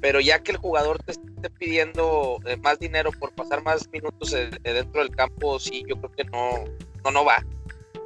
pero 0.00 0.20
ya 0.20 0.42
que 0.42 0.52
el 0.52 0.58
jugador 0.58 1.02
te 1.02 1.12
esté 1.12 1.50
pidiendo 1.50 2.38
eh, 2.46 2.56
más 2.56 2.78
dinero 2.78 3.10
por 3.18 3.32
pasar 3.34 3.62
más 3.62 3.88
minutos 3.90 4.32
eh, 4.32 4.50
dentro 4.62 5.02
del 5.02 5.10
campo, 5.10 5.58
sí, 5.58 5.84
yo 5.88 5.96
creo 5.96 6.12
que 6.12 6.24
no, 6.24 6.64
no, 7.04 7.10
no 7.10 7.24
va. 7.24 7.44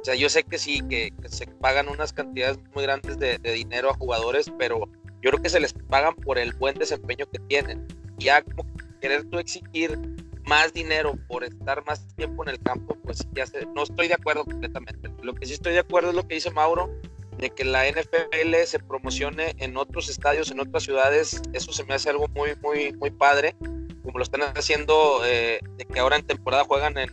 O 0.03 0.05
sea, 0.05 0.15
yo 0.15 0.27
sé 0.27 0.43
que 0.43 0.57
sí, 0.57 0.81
que, 0.89 1.13
se 1.29 1.47
pagan 1.47 1.87
unas 1.87 2.11
cantidades 2.11 2.59
muy 2.73 2.83
grandes 2.83 3.17
de, 3.17 3.37
dinero 3.39 3.89
a 3.89 3.93
jugadores, 3.93 4.51
pero 4.59 4.79
yo 5.21 5.31
creo 5.31 5.41
que 5.41 5.49
se 5.49 5.61
les 5.61 5.71
pagan 5.71 6.13
por 6.15 6.37
el 6.37 6.51
buen 6.53 6.75
desempeño 6.75 7.25
que 7.31 7.39
tienen. 7.47 7.87
Ya 8.17 8.41
como 8.41 8.65
querer 8.99 9.23
tú 9.29 9.39
exigir 9.39 9.97
más 10.45 10.73
dinero 10.73 11.15
por 11.27 11.43
estar 11.43 11.83
más 11.85 12.07
tiempo 12.15 12.43
en 12.43 12.49
el 12.49 12.61
campo, 12.61 12.95
pues 13.03 13.25
ya 13.33 13.45
no 13.73 13.83
estoy 13.83 14.07
de 14.07 14.15
acuerdo 14.15 14.45
completamente. 14.45 15.09
Lo 15.21 15.33
que 15.33 15.45
sí 15.45 15.53
estoy 15.53 15.73
de 15.73 15.79
acuerdo 15.79 16.09
es 16.09 16.15
lo 16.15 16.27
que 16.27 16.35
dice 16.35 16.51
Mauro, 16.51 16.89
de 17.37 17.49
que 17.49 17.65
la 17.65 17.89
NFL 17.89 18.55
se 18.65 18.79
promocione 18.79 19.55
en 19.57 19.77
otros 19.77 20.09
estadios, 20.09 20.51
en 20.51 20.59
otras 20.59 20.83
ciudades, 20.83 21.41
eso 21.53 21.73
se 21.73 21.83
me 21.83 21.93
hace 21.93 22.09
algo 22.09 22.27
muy, 22.29 22.55
muy, 22.61 22.93
muy 22.93 23.11
padre, 23.11 23.55
como 24.03 24.17
lo 24.17 24.23
están 24.23 24.41
haciendo, 24.55 25.21
eh, 25.25 25.59
de 25.77 25.85
que 25.85 25.99
ahora 25.99 26.17
en 26.17 26.27
temporada 26.27 26.63
juegan 26.65 26.97
en 26.97 27.09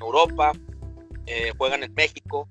Europa, 0.00 0.52
eh, 1.26 1.52
juegan 1.56 1.82
en 1.82 1.94
México. 1.94 2.48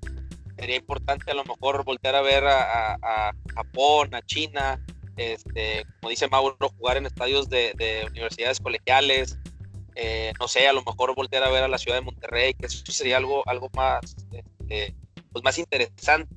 Sería 0.57 0.75
importante 0.75 1.31
a 1.31 1.33
lo 1.33 1.43
mejor 1.43 1.83
voltear 1.83 2.15
a 2.15 2.21
ver 2.21 2.45
a, 2.45 3.33
Japón, 3.53 4.13
a 4.13 4.21
China, 4.21 4.83
este, 5.15 5.85
como 5.99 6.09
dice 6.09 6.27
Mauro, 6.27 6.57
jugar 6.77 6.97
en 6.97 7.05
estadios 7.05 7.49
de, 7.49 8.05
universidades 8.09 8.59
colegiales. 8.59 9.37
Eh, 10.01 10.31
no 10.39 10.47
sé, 10.47 10.65
a 10.65 10.73
lo 10.73 10.81
mejor 10.81 11.13
voltear 11.13 11.43
a 11.43 11.49
ver 11.49 11.63
a 11.63 11.67
la 11.67 11.77
ciudad 11.77 11.97
de 11.97 12.03
Monterrey, 12.03 12.53
que 12.53 12.67
eso 12.67 12.83
sería 12.89 13.17
algo, 13.17 13.43
algo 13.47 13.69
más, 13.75 13.99
este, 14.31 14.95
pues 15.31 15.43
más 15.43 15.57
interesante. 15.57 16.33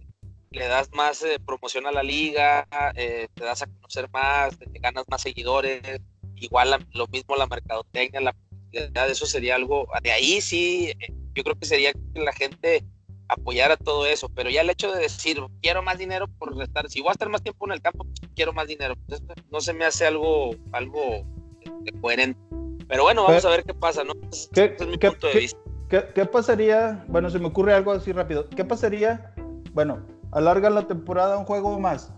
Le 0.51 0.67
das 0.67 0.91
más 0.93 1.23
eh, 1.23 1.39
promoción 1.39 1.87
a 1.87 1.93
la 1.93 2.03
liga, 2.03 2.67
te 2.95 3.45
das 3.45 3.63
a 3.63 3.67
conocer 3.67 4.11
más, 4.11 4.59
ganas 4.81 5.05
más 5.09 5.23
seguidores, 5.23 5.81
igual 6.37 6.87
lo 6.93 7.07
mismo 7.07 7.37
la 7.37 7.47
mercadotecnia, 7.47 8.21
la 8.21 8.35
eso 8.73 9.27
sería 9.27 9.55
algo, 9.55 9.87
de 10.03 10.13
ahí 10.13 10.41
sí 10.41 10.93
yo 11.35 11.43
creo 11.43 11.59
que 11.59 11.67
sería 11.67 11.93
que 11.93 12.21
la 12.21 12.33
gente 12.33 12.85
apoyara 13.29 13.77
todo 13.77 14.07
eso, 14.07 14.29
pero 14.29 14.51
ya 14.51 14.63
el 14.63 14.71
hecho 14.71 14.93
de 14.93 15.01
decir, 15.01 15.39
quiero 15.61 15.83
más 15.83 15.99
dinero 15.99 16.27
por 16.39 16.61
estar, 16.63 16.89
si 16.91 17.01
voy 17.01 17.11
a 17.11 17.13
estar 17.13 17.29
más 17.29 17.43
tiempo 17.43 17.67
en 17.67 17.73
el 17.73 17.81
campo, 17.81 18.07
quiero 18.35 18.53
más 18.53 18.67
dinero, 18.67 18.95
pues, 19.07 19.23
no 19.51 19.61
se 19.61 19.73
me 19.73 19.85
hace 19.85 20.07
algo, 20.07 20.51
algo 20.73 21.25
este, 21.63 21.93
coherente. 22.01 22.41
Pero 22.93 23.05
bueno, 23.05 23.25
vamos 23.25 23.43
a 23.47 23.49
ver 23.49 23.65
qué 23.65 23.73
pasa, 23.73 24.05
¿no? 24.05 24.13
¿Qué, 24.53 24.77
es 24.79 24.87
mi 24.87 24.99
punto 24.99 25.27
de 25.27 25.33
vista. 25.33 25.59
¿qué, 25.89 26.27
pasaría? 26.27 27.03
Bueno, 27.09 27.31
se 27.31 27.39
me 27.39 27.47
ocurre 27.47 27.73
algo 27.73 27.91
así 27.91 28.13
rápido. 28.13 28.51
¿Qué 28.51 28.67
pasaría? 28.67 29.33
Bueno, 29.73 30.05
alargan 30.31 30.75
la 30.75 30.87
temporada 30.87 31.39
un 31.39 31.47
juego 31.47 31.81
más 31.81 32.13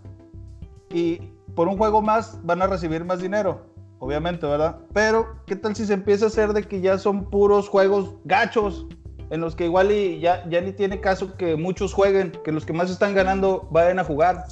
y 0.92 1.20
por 1.54 1.68
un 1.68 1.78
juego 1.78 2.02
más 2.02 2.44
van 2.44 2.60
a 2.60 2.66
recibir 2.66 3.04
más 3.04 3.20
dinero 3.20 3.66
obviamente, 4.00 4.46
¿verdad? 4.48 4.80
Pero, 4.92 5.36
¿qué 5.46 5.54
tal 5.54 5.76
si 5.76 5.86
se 5.86 5.94
empieza 5.94 6.24
a 6.24 6.28
hacer 6.28 6.52
de 6.52 6.64
que 6.64 6.80
ya 6.80 6.98
son 6.98 7.30
puros 7.30 7.68
juegos 7.68 8.16
gachos? 8.24 8.86
en 9.30 9.40
los 9.40 9.56
que 9.56 9.64
igual 9.64 9.90
y 9.90 10.20
ya, 10.20 10.46
ya 10.48 10.60
ni 10.60 10.72
tiene 10.72 11.00
caso 11.00 11.36
que 11.36 11.56
muchos 11.56 11.94
jueguen, 11.94 12.32
que 12.44 12.52
los 12.52 12.66
que 12.66 12.72
más 12.72 12.90
están 12.90 13.14
ganando 13.14 13.68
vayan 13.70 13.98
a 13.98 14.04
jugar. 14.04 14.44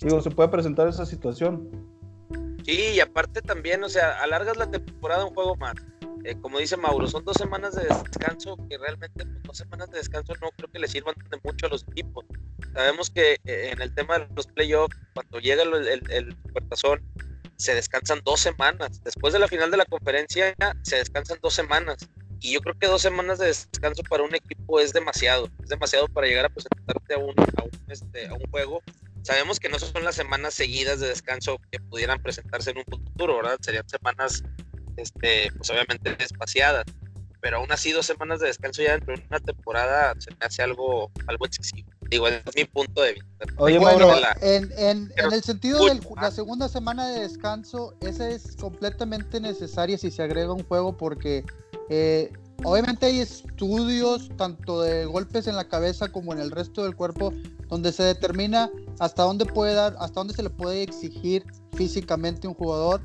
Digo, 0.00 0.20
se 0.20 0.30
puede 0.30 0.48
presentar 0.48 0.88
esa 0.88 1.06
situación. 1.06 1.70
Y 2.68 3.00
aparte 3.00 3.40
también, 3.40 3.82
o 3.82 3.88
sea, 3.88 4.20
alargas 4.22 4.58
la 4.58 4.70
temporada 4.70 5.24
un 5.24 5.34
juego 5.34 5.56
más. 5.56 5.74
Eh, 6.24 6.36
como 6.38 6.58
dice 6.58 6.76
Mauro, 6.76 7.06
son 7.06 7.24
dos 7.24 7.38
semanas 7.38 7.74
de 7.74 7.84
descanso 7.84 8.58
que 8.68 8.76
realmente 8.76 9.24
pues, 9.24 9.42
dos 9.42 9.56
semanas 9.56 9.90
de 9.90 9.96
descanso 9.96 10.34
no 10.42 10.50
creo 10.50 10.70
que 10.70 10.78
le 10.78 10.86
sirvan 10.86 11.14
de 11.30 11.40
mucho 11.42 11.64
a 11.64 11.70
los 11.70 11.86
equipos. 11.90 12.26
Sabemos 12.74 13.08
que 13.08 13.38
eh, 13.46 13.70
en 13.72 13.80
el 13.80 13.94
tema 13.94 14.18
de 14.18 14.28
los 14.36 14.46
playoffs, 14.48 14.94
cuando 15.14 15.38
llega 15.38 15.62
el, 15.62 15.72
el, 15.88 16.02
el 16.10 16.36
se 17.56 17.74
descansan 17.74 18.20
dos 18.22 18.40
semanas. 18.40 19.02
Después 19.02 19.32
de 19.32 19.38
la 19.38 19.48
final 19.48 19.70
de 19.70 19.78
la 19.78 19.86
conferencia, 19.86 20.54
se 20.82 20.96
descansan 20.96 21.38
dos 21.40 21.54
semanas. 21.54 21.96
Y 22.40 22.52
yo 22.52 22.60
creo 22.60 22.78
que 22.78 22.86
dos 22.86 23.00
semanas 23.00 23.38
de 23.38 23.46
descanso 23.46 24.02
para 24.10 24.24
un 24.24 24.34
equipo 24.34 24.78
es 24.78 24.92
demasiado. 24.92 25.48
Es 25.62 25.70
demasiado 25.70 26.06
para 26.08 26.26
llegar 26.26 26.44
a 26.44 26.50
presentarte 26.50 27.14
a 27.14 27.18
un, 27.18 27.34
a 27.56 27.62
un, 27.62 27.70
este, 27.88 28.26
a 28.28 28.34
un 28.34 28.44
juego. 28.50 28.82
Sabemos 29.22 29.60
que 29.60 29.68
no 29.68 29.78
son 29.78 30.04
las 30.04 30.14
semanas 30.14 30.54
seguidas 30.54 31.00
de 31.00 31.08
descanso 31.08 31.60
que 31.70 31.80
pudieran 31.80 32.22
presentarse 32.22 32.70
en 32.70 32.78
un 32.78 32.84
futuro, 32.84 33.36
¿verdad? 33.36 33.58
Serían 33.60 33.88
semanas, 33.88 34.42
este, 34.96 35.52
pues 35.56 35.70
obviamente 35.70 36.16
espaciadas. 36.22 36.84
Pero 37.40 37.58
aún 37.58 37.70
así, 37.70 37.92
dos 37.92 38.06
semanas 38.06 38.40
de 38.40 38.48
descanso 38.48 38.82
ya 38.82 38.92
dentro 38.92 39.14
de 39.14 39.24
una 39.28 39.38
temporada 39.38 40.14
se 40.18 40.30
me 40.32 40.38
hace 40.40 40.62
algo, 40.62 41.10
algo 41.26 41.46
excesivo. 41.46 41.88
Digo, 42.10 42.26
es 42.26 42.42
mi 42.56 42.64
punto 42.64 43.02
de 43.02 43.14
vista. 43.14 43.46
Oye, 43.58 43.78
bueno, 43.78 44.10
en, 44.40 44.72
en, 44.76 45.12
en, 45.16 45.32
el 45.32 45.42
sentido 45.42 45.84
de 45.84 46.00
la 46.16 46.30
segunda 46.30 46.68
semana 46.68 47.08
de 47.08 47.20
descanso, 47.20 47.94
esa 48.00 48.28
es 48.28 48.56
completamente 48.56 49.40
necesaria 49.40 49.98
si 49.98 50.10
se 50.10 50.22
agrega 50.22 50.52
un 50.52 50.64
juego 50.64 50.96
porque 50.96 51.44
eh, 51.90 52.32
obviamente 52.64 53.06
hay 53.06 53.20
estudios 53.20 54.30
tanto 54.36 54.82
de 54.82 55.06
golpes 55.06 55.46
en 55.46 55.56
la 55.56 55.68
cabeza 55.68 56.08
como 56.08 56.32
en 56.32 56.40
el 56.40 56.50
resto 56.50 56.82
del 56.84 56.96
cuerpo 56.96 57.32
donde 57.68 57.92
se 57.92 58.02
determina 58.02 58.70
hasta 58.98 59.22
dónde 59.22 59.46
puede 59.46 59.74
dar, 59.74 59.96
hasta 59.98 60.20
dónde 60.20 60.34
se 60.34 60.42
le 60.42 60.50
puede 60.50 60.82
exigir 60.82 61.44
físicamente 61.72 62.48
un 62.48 62.54
jugador 62.54 63.00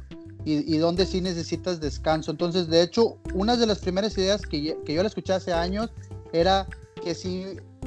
y, 0.46 0.78
dónde 0.78 1.06
sí 1.06 1.22
necesitas 1.22 1.80
descanso. 1.80 2.30
Entonces, 2.30 2.68
de 2.68 2.82
hecho, 2.82 3.18
una 3.34 3.56
de 3.56 3.66
las 3.66 3.80
primeras 3.80 4.18
ideas 4.18 4.42
que, 4.42 4.78
que 4.84 4.94
yo 4.94 5.02
le 5.02 5.08
escuché 5.08 5.32
hace 5.32 5.54
años 5.54 5.90
era 6.34 6.68
que 7.02 7.16
si 7.16 7.46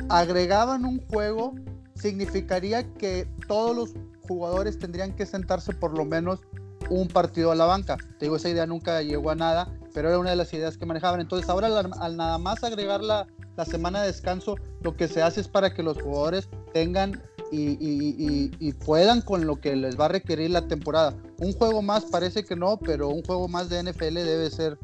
agregaban 0.08 0.86
un 0.86 1.06
juego, 1.08 1.54
significaría 1.94 2.90
que 2.94 3.28
todos 3.46 3.76
los 3.76 3.90
jugadores 4.26 4.78
tendrían 4.78 5.14
que 5.14 5.26
sentarse 5.26 5.74
por 5.74 5.98
lo 5.98 6.06
menos 6.06 6.40
un 6.90 7.08
partido 7.08 7.50
a 7.52 7.54
la 7.54 7.64
banca. 7.64 7.96
Te 8.18 8.26
digo, 8.26 8.36
esa 8.36 8.48
idea 8.48 8.66
nunca 8.66 9.02
llegó 9.02 9.30
a 9.30 9.34
nada, 9.34 9.72
pero 9.94 10.08
era 10.08 10.18
una 10.18 10.30
de 10.30 10.36
las 10.36 10.52
ideas 10.52 10.76
que 10.76 10.86
manejaban. 10.86 11.20
Entonces 11.20 11.48
ahora 11.48 11.68
al, 11.68 12.16
nada 12.16 12.38
más 12.38 12.62
agregar 12.64 13.02
la, 13.02 13.26
la, 13.56 13.64
semana 13.64 14.00
de 14.02 14.08
descanso, 14.08 14.56
lo 14.82 14.96
que 14.96 15.08
se 15.08 15.22
hace 15.22 15.40
es 15.40 15.48
para 15.48 15.74
que 15.74 15.82
los 15.82 16.00
jugadores 16.00 16.48
tengan 16.72 17.22
y, 17.50 17.72
y, 17.72 18.50
y, 18.58 18.72
puedan 18.72 19.22
con 19.22 19.46
lo 19.46 19.60
que 19.60 19.76
les 19.76 19.98
va 19.98 20.06
a 20.06 20.08
requerir 20.08 20.50
la 20.50 20.66
temporada. 20.66 21.14
Un 21.38 21.52
juego 21.52 21.80
más 21.80 22.04
parece 22.04 22.44
que 22.44 22.56
no, 22.56 22.76
pero 22.78 23.08
un 23.08 23.22
juego 23.22 23.46
más 23.46 23.68
de 23.68 23.82
NFL 23.84 24.14
debe 24.14 24.50
ser, 24.50 24.78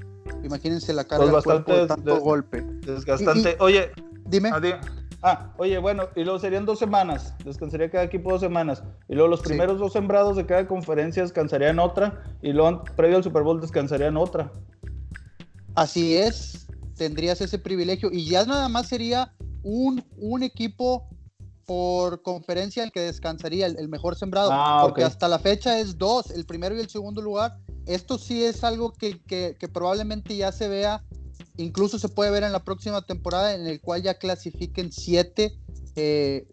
imagínense 0.45 0.93
la 0.93 1.05
carga 1.05 1.31
pues 1.31 1.45
bastante 1.45 1.87
tanto 1.87 2.21
golpe. 2.21 2.63
Desgastante. 2.87 3.57
Oye, 3.59 3.91
dime. 4.25 4.51
Ah, 5.23 5.53
oye, 5.57 5.79
bueno, 5.79 6.09
y 6.17 6.25
luego 6.25 6.39
serían 6.39 6.67
dos 6.67 6.79
semanas, 6.79 7.35
descansaría 7.45 7.91
cada 7.91 8.05
equipo 8.05 8.33
dos 8.33 8.41
semanas, 8.41 8.83
y 9.09 9.15
luego 9.15 9.29
los 9.29 9.41
primeros 9.41 9.79
dos 9.79 9.93
sembrados 9.93 10.37
de 10.37 10.47
cada 10.47 10.67
conferencia 10.67 11.23
descansarían 11.23 11.79
otra, 11.79 12.25
y 12.43 12.53
luego 12.53 12.83
previo 12.97 13.19
al 13.19 13.23
Super 13.23 13.45
Bowl 13.45 13.61
descansarían 13.61 14.17
otra. 14.17 14.51
Así 15.75 16.17
es, 16.17 16.67
tendrías 16.97 17.41
ese 17.41 17.59
privilegio 17.59 18.11
y 18.13 18.27
ya 18.27 18.45
nada 18.45 18.69
más 18.69 18.89
sería 18.89 19.33
un, 19.63 20.05
un 20.17 20.43
equipo 20.43 21.09
por 21.67 22.23
conferencia 22.23 22.83
el 22.85 22.93
que 22.93 23.01
descansaría, 23.01 23.67
el, 23.67 23.89
mejor 23.89 24.17
sembrado, 24.17 24.51
ah, 24.53 24.81
porque 24.83 25.05
hasta 25.05 25.29
la 25.29 25.39
fecha 25.39 25.79
es 25.79 25.97
dos, 25.97 26.31
el 26.31 26.45
primero 26.45 26.77
y 26.77 26.81
el 26.81 26.89
segundo 26.89 27.23
lugar. 27.23 27.57
Esto 27.87 28.19
sí 28.19 28.45
es 28.45 28.65
algo 28.65 28.93
que, 28.93 29.23
que, 29.23 29.69
probablemente 29.69 30.37
ya 30.37 30.53
se 30.53 30.69
vea, 30.69 31.05
incluso 31.57 31.99
se 31.99 32.09
puede 32.09 32.31
ver 32.31 32.43
en 32.43 32.53
la 32.53 32.65
próxima 32.65 33.03
temporada, 33.03 33.55
en 33.55 33.67
el 33.67 33.81
cual 33.81 34.03
ya 34.03 34.15
clasifiquen 34.15 34.93
siete 34.93 35.57
eh, 35.97 36.47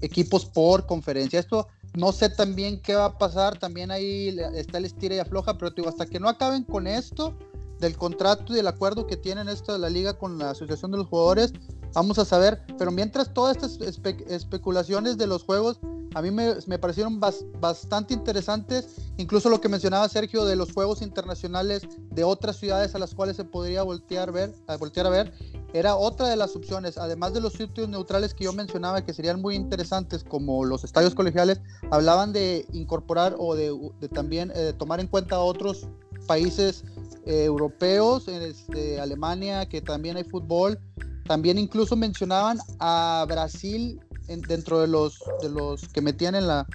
equipos 0.00 0.44
por 0.44 0.86
conferencia. 0.86 1.40
Esto 1.40 1.68
no 1.94 2.12
sé 2.12 2.28
también 2.30 2.80
qué 2.80 2.94
va 2.94 3.06
a 3.06 3.18
pasar, 3.18 3.58
también 3.58 3.90
ahí 3.90 4.36
está 4.54 4.78
el 4.78 4.86
estira 4.86 5.14
y 5.14 5.18
afloja, 5.18 5.58
pero 5.58 5.70
digo, 5.70 5.88
hasta 5.88 6.06
que 6.06 6.20
no 6.20 6.28
acaben 6.28 6.64
con 6.64 6.86
esto, 6.86 7.36
del 7.78 7.96
contrato 7.96 8.52
y 8.52 8.56
del 8.56 8.68
acuerdo 8.68 9.06
que 9.06 9.16
tienen 9.16 9.48
esto 9.48 9.72
de 9.72 9.78
la 9.78 9.90
liga 9.90 10.14
con 10.14 10.38
la 10.38 10.50
Asociación 10.50 10.92
de 10.92 10.98
los 10.98 11.08
Jugadores, 11.08 11.52
vamos 11.92 12.18
a 12.18 12.24
saber. 12.24 12.60
Pero 12.78 12.90
mientras 12.90 13.32
todas 13.32 13.56
estas 13.56 13.78
especulaciones 14.28 15.18
de 15.18 15.26
los 15.26 15.44
juegos, 15.44 15.78
a 16.14 16.22
mí 16.22 16.30
me, 16.30 16.54
me 16.66 16.78
parecieron 16.78 17.20
bastante 17.20 18.14
interesantes, 18.14 18.96
incluso 19.16 19.48
lo 19.48 19.60
que 19.60 19.68
mencionaba 19.68 20.08
Sergio 20.08 20.44
de 20.44 20.56
los 20.56 20.72
juegos 20.72 21.00
internacionales 21.00 21.82
de 22.10 22.24
otras 22.24 22.56
ciudades 22.56 22.94
a 22.94 22.98
las 22.98 23.14
cuales 23.14 23.36
se 23.36 23.44
podría 23.44 23.82
voltear, 23.82 24.30
ver, 24.30 24.54
a 24.66 24.76
voltear 24.76 25.06
a 25.06 25.10
ver, 25.10 25.32
era 25.72 25.96
otra 25.96 26.28
de 26.28 26.36
las 26.36 26.54
opciones, 26.54 26.98
además 26.98 27.32
de 27.32 27.40
los 27.40 27.54
sitios 27.54 27.88
neutrales 27.88 28.34
que 28.34 28.44
yo 28.44 28.52
mencionaba 28.52 29.04
que 29.04 29.14
serían 29.14 29.40
muy 29.40 29.54
interesantes, 29.54 30.22
como 30.22 30.64
los 30.64 30.84
estadios 30.84 31.14
colegiales, 31.14 31.60
hablaban 31.90 32.32
de 32.32 32.66
incorporar 32.72 33.34
o 33.38 33.54
de, 33.54 33.74
también 34.12 34.52
eh, 34.54 34.74
tomar 34.76 35.00
en 35.00 35.06
cuenta 35.06 35.40
otros 35.40 35.86
países 36.26 36.84
eh, 37.24 37.44
europeos, 37.44 38.28
este, 38.28 39.00
Alemania, 39.00 39.66
que 39.66 39.80
también 39.80 40.16
hay 40.16 40.24
fútbol. 40.24 40.78
También 41.26 41.58
incluso 41.58 41.96
mencionaban 41.96 42.58
a 42.78 43.24
Brasil 43.28 44.00
dentro 44.26 44.80
de 44.80 44.88
los, 44.88 45.32
de 45.40 45.48
los 45.48 45.88
que 45.88 46.00
metían 46.00 46.34
en 46.34 46.46
la, 46.46 46.68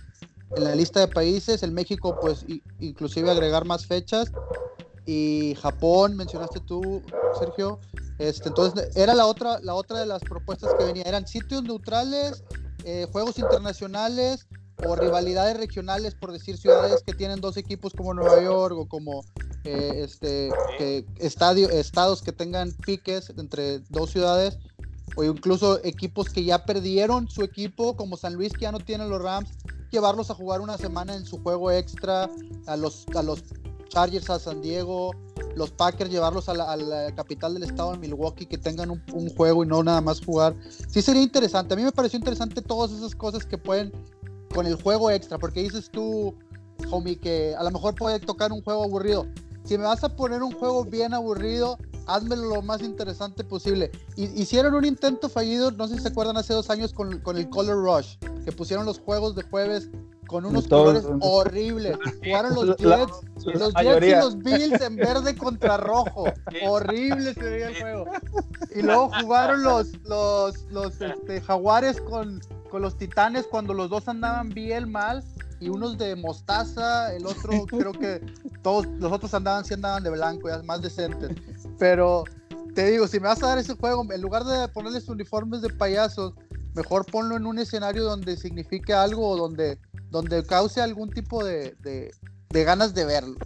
en 0.56 0.64
la 0.64 0.76
lista 0.76 1.00
de 1.00 1.08
países. 1.08 1.64
El 1.64 1.72
México, 1.72 2.18
pues, 2.20 2.46
inclusive 2.80 3.30
agregar 3.30 3.66
más 3.66 3.86
fechas. 3.86 4.34
Y 5.06 5.56
Japón, 5.62 6.16
mencionaste 6.16 6.60
tú, 6.62 7.02
Sergio. 7.32 7.80
Este, 8.18 8.50
entonces, 8.50 8.90
era 8.96 9.14
la 9.16 9.26
otra, 9.26 9.60
la 9.62 9.76
otra 9.76 10.00
de 10.00 10.06
las 10.06 10.24
propuestas 10.24 10.74
que 10.74 10.84
venía. 10.84 11.04
Eran 11.04 11.28
sitios 11.28 11.64
neutrales, 11.64 12.44
eh, 12.84 13.08
juegos 13.12 13.40
internacionales 13.40 14.48
o 14.86 14.96
rivalidades 14.96 15.58
regionales, 15.58 16.14
por 16.16 16.32
decir 16.32 16.58
ciudades 16.58 17.02
que 17.04 17.14
tienen 17.14 17.42
dos 17.42 17.58
equipos 17.58 17.94
como 17.94 18.14
Nueva 18.14 18.42
York 18.42 18.76
o 18.78 18.88
como 18.88 19.24
eh, 19.64 20.04
este, 20.04 20.52
estadio, 21.18 21.70
estados 21.70 22.22
que 22.22 22.32
tengan 22.32 22.72
piques 22.72 23.32
entre 23.38 23.80
dos 23.90 24.12
ciudades, 24.12 24.58
o 25.16 25.24
incluso 25.24 25.84
equipos 25.84 26.30
que 26.30 26.44
ya 26.44 26.66
perdieron 26.66 27.28
su 27.28 27.44
equipo, 27.44 27.96
como 27.96 28.18
San 28.18 28.36
Luis 28.36 28.54
que 28.54 28.62
ya 28.62 28.72
no 28.72 28.80
tiene 28.80 29.08
los 29.08 29.22
Rams, 29.22 29.50
llevarlos 29.90 30.30
a 30.30 30.36
jugar 30.36 30.62
una 30.62 30.78
semana 30.78 31.16
en 31.16 31.26
su 31.26 31.42
juego 31.42 31.72
extra, 31.72 32.30
a 32.68 32.78
los, 32.78 33.06
a 33.16 33.24
los 33.24 33.44
Chargers 33.90 34.30
a 34.30 34.38
San 34.38 34.62
Diego, 34.62 35.12
los 35.56 35.72
Packers 35.72 36.12
llevarlos 36.12 36.50
a 36.50 36.54
la, 36.54 37.16
capital 37.16 37.54
del 37.56 37.64
estado 37.64 37.94
de 37.94 37.98
Milwaukee, 37.98 38.46
que 38.46 38.58
tengan 38.58 38.92
un, 38.92 39.02
un, 39.14 39.30
juego 39.34 39.64
y 39.64 39.68
no 39.68 39.82
nada 39.82 40.02
más 40.02 40.24
jugar. 40.24 40.56
Sí 40.90 41.02
sería 41.02 41.24
interesante. 41.24 41.74
A 41.74 41.78
mí 41.78 41.84
me 41.84 41.92
pareció 41.92 42.18
interesante 42.20 42.62
todas 42.62 42.92
esas 42.92 43.16
cosas 43.16 43.46
que 43.46 43.58
pueden 43.58 43.92
con 44.58 44.66
el 44.66 44.82
juego 44.82 45.12
extra, 45.12 45.38
porque 45.38 45.62
dices 45.62 45.92
tú, 45.92 46.34
homie, 46.90 47.20
que 47.20 47.54
a 47.56 47.62
lo 47.62 47.70
mejor 47.70 47.94
puede 47.94 48.20
tocar 48.20 48.52
un 48.52 48.64
juego 48.64 48.86
aburrido. 48.86 49.28
Si 49.64 49.78
me 49.78 49.84
vas 49.84 50.04
a 50.04 50.16
poner 50.16 50.42
un 50.42 50.52
juego 50.52 50.84
bien 50.84 51.14
aburrido, 51.14 51.78
házmelo 52.08 52.56
lo 52.56 52.64
más 52.64 52.82
interesante 52.82 53.44
posible. 53.44 53.92
hicieron 54.16 54.74
un 54.74 54.84
intento 54.84 55.30
fallido, 55.30 55.70
no 55.70 55.88
sé 55.88 55.98
si 55.98 56.02
se 56.02 56.08
acuerdan, 56.08 56.38
hace 56.38 56.56
dos 56.56 56.72
años 56.72 56.92
con, 56.92 57.20
con 57.20 57.38
el 57.38 57.48
Color 57.50 57.84
Rush, 57.84 58.18
que 58.46 58.52
pusieron 58.52 58.88
los 58.88 58.98
juegos 58.98 59.36
de 59.36 59.44
jueves 59.44 59.92
con 60.28 60.44
unos 60.44 60.68
colores 60.68 61.04
horribles. 61.22 61.96
Jugaron 62.24 62.56
los 62.56 62.78
Jets, 62.78 63.14
los 63.46 63.74
Jets 63.76 64.08
y 64.08 64.12
los 64.16 64.38
Bills 64.40 64.82
en 64.82 64.96
verde 64.96 65.36
contra 65.36 65.78
rojo. 65.78 66.26
Horrible 66.68 67.36
se 67.36 67.44
veía 67.44 67.70
el 67.70 67.80
juego. 67.80 68.06
Y 68.76 68.82
luego 68.82 69.12
jugaron 69.22 69.62
los, 69.62 69.88
los, 70.04 70.64
los 70.72 71.00
este, 71.00 71.42
Jaguares 71.42 72.02
con, 72.02 72.42
con 72.68 72.82
los 72.82 72.98
Titanes 72.98 73.48
cuando 73.48 73.74
los 73.74 73.90
dos 73.90 74.08
andaban 74.08 74.50
bien 74.50 74.92
mal 74.92 75.24
y 75.60 75.70
unos 75.70 75.98
de 75.98 76.16
mostaza, 76.16 77.14
el 77.14 77.26
otro 77.26 77.52
creo 77.68 77.92
que 77.92 78.22
todos 78.62 78.86
los 78.86 79.12
otros 79.12 79.34
andaban 79.34 79.66
sí 79.66 79.74
andaban 79.74 80.04
de 80.04 80.12
blanco, 80.12 80.50
ya 80.50 80.62
más 80.64 80.82
decentes. 80.82 81.32
Pero 81.80 82.24
te 82.76 82.92
digo, 82.92 83.08
si 83.08 83.20
me 83.20 83.28
vas 83.28 83.42
a 83.44 83.48
dar 83.48 83.58
ese 83.58 83.76
juego, 83.76 84.06
en 84.12 84.22
lugar 84.22 84.44
de 84.44 84.68
ponerles 84.68 85.10
uniformes 85.10 85.62
de 85.62 85.70
payasos, 85.70 86.34
mejor 86.76 87.06
ponlo 87.06 87.36
en 87.36 87.46
un 87.46 87.58
escenario 87.58 88.04
donde 88.04 88.38
signifique 88.38 88.94
algo 88.94 89.30
o 89.30 89.38
donde 89.38 89.80
donde 90.10 90.46
cause 90.46 90.82
algún 90.82 91.10
tipo 91.10 91.44
de, 91.44 91.76
de, 91.80 92.64
ganas 92.64 92.94
de 92.94 93.06
verlo. 93.06 93.38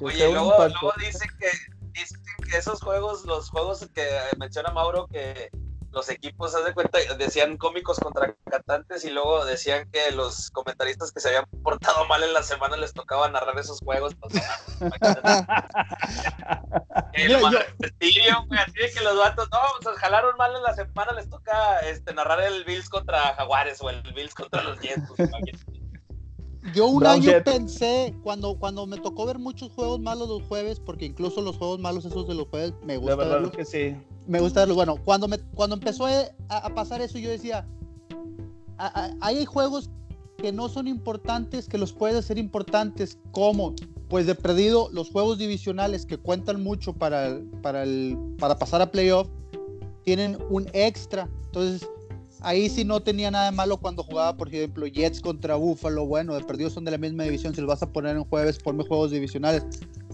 Oye, 0.00 0.30
luego, 0.30 0.52
luego 0.58 0.92
dicen 0.98 1.30
que, 1.38 1.46
dicen 1.92 2.20
que 2.50 2.56
esos 2.56 2.80
juegos, 2.80 3.24
los 3.24 3.50
juegos 3.50 3.86
que 3.94 4.06
menciona 4.38 4.72
Mauro, 4.72 5.06
que 5.08 5.50
los 5.98 6.08
equipos, 6.10 6.54
haz 6.54 6.64
de 6.64 6.72
cuenta, 6.74 6.98
decían 7.18 7.56
cómicos 7.56 7.98
contra 7.98 8.32
cantantes 8.48 9.04
y 9.04 9.10
luego 9.10 9.44
decían 9.44 9.90
que 9.90 10.12
los 10.12 10.48
comentaristas 10.52 11.10
que 11.10 11.18
se 11.18 11.26
habían 11.28 11.44
portado 11.64 12.06
mal 12.06 12.22
en 12.22 12.32
la 12.32 12.44
semana 12.44 12.76
les 12.76 12.94
tocaba 12.94 13.28
narrar 13.28 13.58
esos 13.58 13.80
juegos. 13.80 14.14
así 18.56 18.74
de 18.80 18.92
que 18.92 19.00
los 19.02 19.18
vatos, 19.18 19.48
no, 19.50 19.58
se 19.82 19.98
jalaron 19.98 20.36
mal 20.36 20.54
en 20.54 20.62
la 20.62 20.74
semana, 20.74 21.12
les 21.14 21.28
toca 21.28 21.80
este, 21.80 22.14
narrar 22.14 22.42
el 22.42 22.62
Bills 22.64 22.88
contra 22.88 23.34
Jaguares 23.34 23.82
o 23.82 23.90
el 23.90 24.00
Bills 24.14 24.34
contra 24.34 24.62
los 24.62 24.78
Jets. 24.78 25.02
Yo 26.74 26.86
un 26.86 27.06
año 27.06 27.32
pensé, 27.44 28.14
cuando, 28.22 28.58
cuando 28.58 28.86
me 28.86 28.98
tocó 28.98 29.26
ver 29.26 29.38
muchos 29.38 29.72
juegos 29.72 30.00
malos 30.00 30.28
los 30.28 30.42
jueves, 30.42 30.80
porque 30.80 31.06
incluso 31.06 31.40
los 31.40 31.56
juegos 31.56 31.78
malos 31.78 32.04
esos 32.04 32.26
de 32.26 32.34
los 32.34 32.48
jueves 32.48 32.74
me 32.84 32.96
gusta. 32.96 33.16
verlo, 33.16 33.50
que 33.50 33.64
sí. 33.64 33.96
Me 34.26 34.40
gusta 34.40 34.60
verlo. 34.60 34.74
Bueno, 34.74 34.96
cuando, 35.04 35.28
me, 35.28 35.38
cuando 35.54 35.76
empezó 35.76 36.06
a, 36.06 36.74
pasar 36.74 37.00
eso, 37.00 37.18
yo 37.18 37.30
decía, 37.30 37.66
hay 39.20 39.44
juegos 39.44 39.90
que 40.36 40.52
no 40.52 40.68
son 40.68 40.86
importantes, 40.88 41.68
que 41.68 41.78
los 41.78 41.92
puedes 41.92 42.16
hacer 42.16 42.38
importantes, 42.38 43.18
como, 43.32 43.74
pues 44.08 44.26
de 44.26 44.34
perdido, 44.34 44.88
los 44.92 45.10
juegos 45.10 45.38
divisionales 45.38 46.06
que 46.06 46.18
cuentan 46.18 46.62
mucho 46.62 46.92
para, 46.92 47.40
para, 47.62 47.82
el, 47.82 48.16
para 48.38 48.58
pasar 48.58 48.82
a 48.82 48.90
playoff, 48.90 49.28
tienen 50.04 50.38
un 50.50 50.68
extra. 50.72 51.28
Entonces, 51.46 51.88
Ahí 52.40 52.68
sí 52.68 52.84
no 52.84 53.00
tenía 53.00 53.30
nada 53.30 53.46
de 53.46 53.52
malo 53.52 53.78
cuando 53.78 54.02
jugaba, 54.02 54.36
por 54.36 54.48
ejemplo, 54.48 54.86
Jets 54.86 55.20
contra 55.20 55.56
Buffalo. 55.56 56.06
Bueno, 56.06 56.34
de 56.34 56.44
perdidos 56.44 56.72
son 56.72 56.84
de 56.84 56.92
la 56.92 56.98
misma 56.98 57.24
división. 57.24 57.54
Si 57.54 57.60
los 57.60 57.68
vas 57.68 57.82
a 57.82 57.90
poner 57.90 58.16
en 58.16 58.24
jueves, 58.24 58.58
ponme 58.58 58.84
juegos 58.84 59.10
divisionales. 59.10 59.64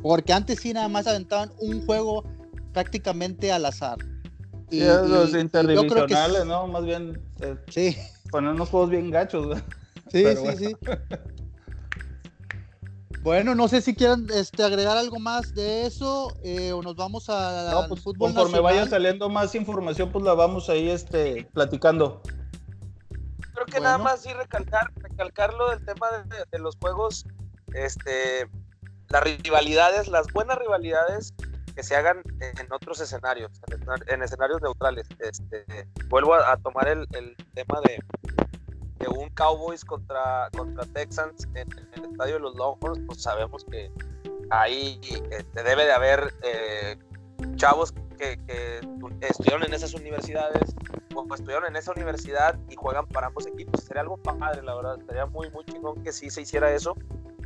Porque 0.02 0.32
antes 0.32 0.60
sí 0.60 0.72
nada 0.72 0.88
más 0.88 1.06
aventaban 1.06 1.52
un 1.58 1.84
juego 1.84 2.24
prácticamente 2.72 3.52
al 3.52 3.66
azar. 3.66 3.98
Y, 4.70 4.80
los 4.80 5.34
interdivisionales, 5.34 6.46
¿no? 6.46 6.66
Más 6.66 6.84
bien. 6.84 7.20
Eh, 7.40 7.56
sí. 7.68 7.96
Poner 8.30 8.50
unos 8.50 8.68
juegos 8.70 8.90
bien 8.90 9.10
gachos, 9.10 9.58
Sí, 10.10 10.24
sí, 10.24 10.56
sí. 10.58 10.76
Bueno, 13.24 13.54
no 13.54 13.68
sé 13.68 13.80
si 13.80 13.94
quieren 13.94 14.26
este, 14.34 14.62
agregar 14.62 14.98
algo 14.98 15.18
más 15.18 15.54
de 15.54 15.86
eso 15.86 16.36
eh, 16.44 16.72
o 16.72 16.82
nos 16.82 16.94
vamos 16.94 17.30
a 17.30 17.70
no, 17.70 17.88
pues, 17.88 18.02
fútbol 18.02 18.34
Conforme 18.34 18.60
vaya 18.60 18.86
saliendo 18.86 19.30
más 19.30 19.54
información, 19.54 20.12
pues 20.12 20.22
la 20.26 20.34
vamos 20.34 20.68
ahí 20.68 20.90
este, 20.90 21.48
platicando. 21.54 22.20
Creo 23.54 23.64
que 23.64 23.80
nada 23.80 23.96
más 23.96 24.20
sí 24.20 24.32
recalcar, 24.34 24.92
recalcar 24.96 25.54
lo 25.54 25.70
del 25.70 25.82
tema 25.86 26.06
de, 26.52 26.58
los 26.58 26.76
juegos, 26.76 27.24
este, 27.72 28.46
las 29.08 29.22
rivalidades, 29.22 30.08
las 30.08 30.30
buenas 30.34 30.58
rivalidades 30.58 31.32
que 31.74 31.82
se 31.82 31.96
hagan 31.96 32.22
en 32.40 32.70
otros 32.74 33.00
escenarios, 33.00 33.52
en, 34.06 34.22
escenarios 34.22 34.60
neutrales. 34.60 35.08
Este, 35.20 35.64
vuelvo 36.08 36.34
a, 36.34 36.58
tomar 36.58 36.88
el 36.88 37.08
tema 37.54 37.80
de, 37.86 38.00
un 39.08 39.28
Cowboys 39.30 39.84
contra, 39.84 40.48
contra 40.56 40.84
Texans 40.86 41.46
en, 41.54 41.68
el 41.94 42.04
estadio 42.10 42.34
de 42.34 42.40
los 42.40 42.54
Longhorns, 42.56 43.00
pues 43.06 43.22
sabemos 43.22 43.64
que 43.64 43.90
ahí 44.50 45.00
este, 45.30 45.62
debe 45.62 45.84
de 45.84 45.92
haber 45.92 46.34
eh, 46.42 46.96
chavos 47.56 47.92
que, 48.18 48.38
que, 48.46 48.80
estudiaron 49.20 49.64
en 49.64 49.74
esas 49.74 49.94
universidades 49.94 50.74
o 51.14 51.34
estudiaron 51.34 51.68
en 51.68 51.76
esa 51.76 51.92
universidad 51.92 52.58
y 52.68 52.76
juegan 52.76 53.06
para 53.06 53.28
ambos 53.28 53.46
equipos. 53.46 53.82
Sería 53.82 54.02
algo 54.02 54.16
padre, 54.16 54.62
la 54.62 54.74
verdad. 54.74 54.98
Estaría 54.98 55.26
muy, 55.26 55.50
muy 55.50 55.64
chingón 55.64 56.02
que 56.02 56.12
sí 56.12 56.30
se 56.30 56.42
hiciera 56.42 56.72
eso. 56.72 56.96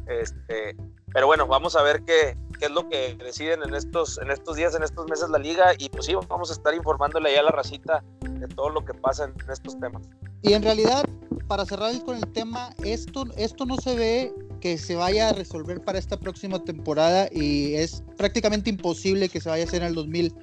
Este, 0.07 0.75
pero 1.13 1.27
bueno, 1.27 1.47
vamos 1.47 1.77
a 1.77 1.83
ver 1.83 2.03
qué, 2.03 2.37
qué, 2.59 2.67
es 2.67 2.71
lo 2.71 2.89
que 2.89 3.15
deciden 3.15 3.63
en 3.63 3.75
estos, 3.75 4.19
en 4.19 4.31
estos 4.31 4.57
días, 4.57 4.75
en 4.75 4.83
estos 4.83 5.07
meses 5.09 5.29
la 5.29 5.39
liga. 5.39 5.73
Y 5.79 5.89
pues 5.91 6.07
sí, 6.07 6.15
vamos 6.29 6.51
a 6.51 6.55
estar 6.55 6.75
informándole 6.75 7.33
ya 7.33 7.41
a 7.41 7.45
la 7.45 7.51
racita 7.51 8.03
de 8.23 8.49
todo 8.49 8.71
lo 8.71 8.85
que 8.85 8.95
pasa 8.95 9.25
en 9.25 9.51
estos 9.51 9.79
temas. 9.79 10.09
Y 10.43 10.53
en 10.53 10.63
realidad, 10.63 11.05
para 11.47 11.65
cerrar 11.65 11.93
con 12.05 12.17
el 12.17 12.27
tema, 12.33 12.75
esto, 12.85 13.27
esto 13.37 13.67
no 13.67 13.77
se 13.77 13.95
ve 13.95 14.33
que 14.61 14.79
se 14.79 14.95
vaya 14.95 15.31
a 15.31 15.33
resolver 15.33 15.81
para 15.83 15.99
esta 15.99 16.19
próxima 16.19 16.63
temporada 16.63 17.29
y 17.33 17.75
es 17.75 18.03
prácticamente 18.17 18.71
imposible 18.71 19.29
que 19.29 19.41
se 19.41 19.49
vaya 19.49 19.65
a 19.65 19.67
hacer 19.67 19.83
en 19.83 19.89
el 19.89 19.95
2000, 19.95 20.35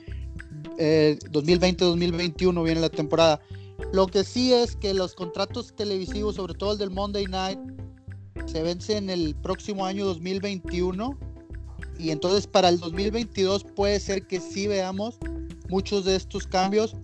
2020-2021, 0.77 2.63
viene 2.63 2.81
la 2.81 2.89
temporada. 2.89 3.39
Lo 3.91 4.07
que 4.07 4.23
sí 4.23 4.53
es 4.53 4.75
que 4.75 4.93
los 4.93 5.15
contratos 5.15 5.73
televisivos, 5.75 6.35
sobre 6.35 6.53
todo 6.53 6.73
el 6.73 6.77
del 6.77 6.91
Monday 6.91 7.25
Night, 7.25 7.59
se 8.45 8.61
vence 8.61 8.97
en 8.97 9.09
el 9.09 9.35
próximo 9.35 9.85
año 9.85 10.05
2021 10.05 11.17
y 11.97 12.11
entonces 12.11 12.47
para 12.47 12.69
el 12.69 12.79
2022 12.79 13.63
puede 13.63 13.99
ser 13.99 14.27
que 14.27 14.39
sí 14.39 14.67
veamos 14.67 15.17
muchos 15.69 16.05
de 16.05 16.15
estos 16.15 16.45
cambios 16.45 16.95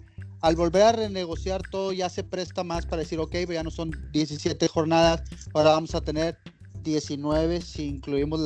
al 0.42 0.56
volver 0.56 0.82
a 0.82 0.92
renegociar 0.92 1.62
todo 1.70 1.92
ya 1.92 2.10
se 2.10 2.24
presta 2.24 2.64
más 2.64 2.86
para 2.86 3.04
decir, 3.04 3.20
ok, 3.20 3.36
ya 3.50 3.64
no 3.64 3.72
son 3.72 3.92
17 4.12 4.68
jornadas, 4.68 5.24
ahora 5.54 5.72
vamos 5.72 5.94
a 5.96 6.02
tener 6.02 6.38
19 6.84 7.62
si 7.62 7.86
incluimos 7.86 8.42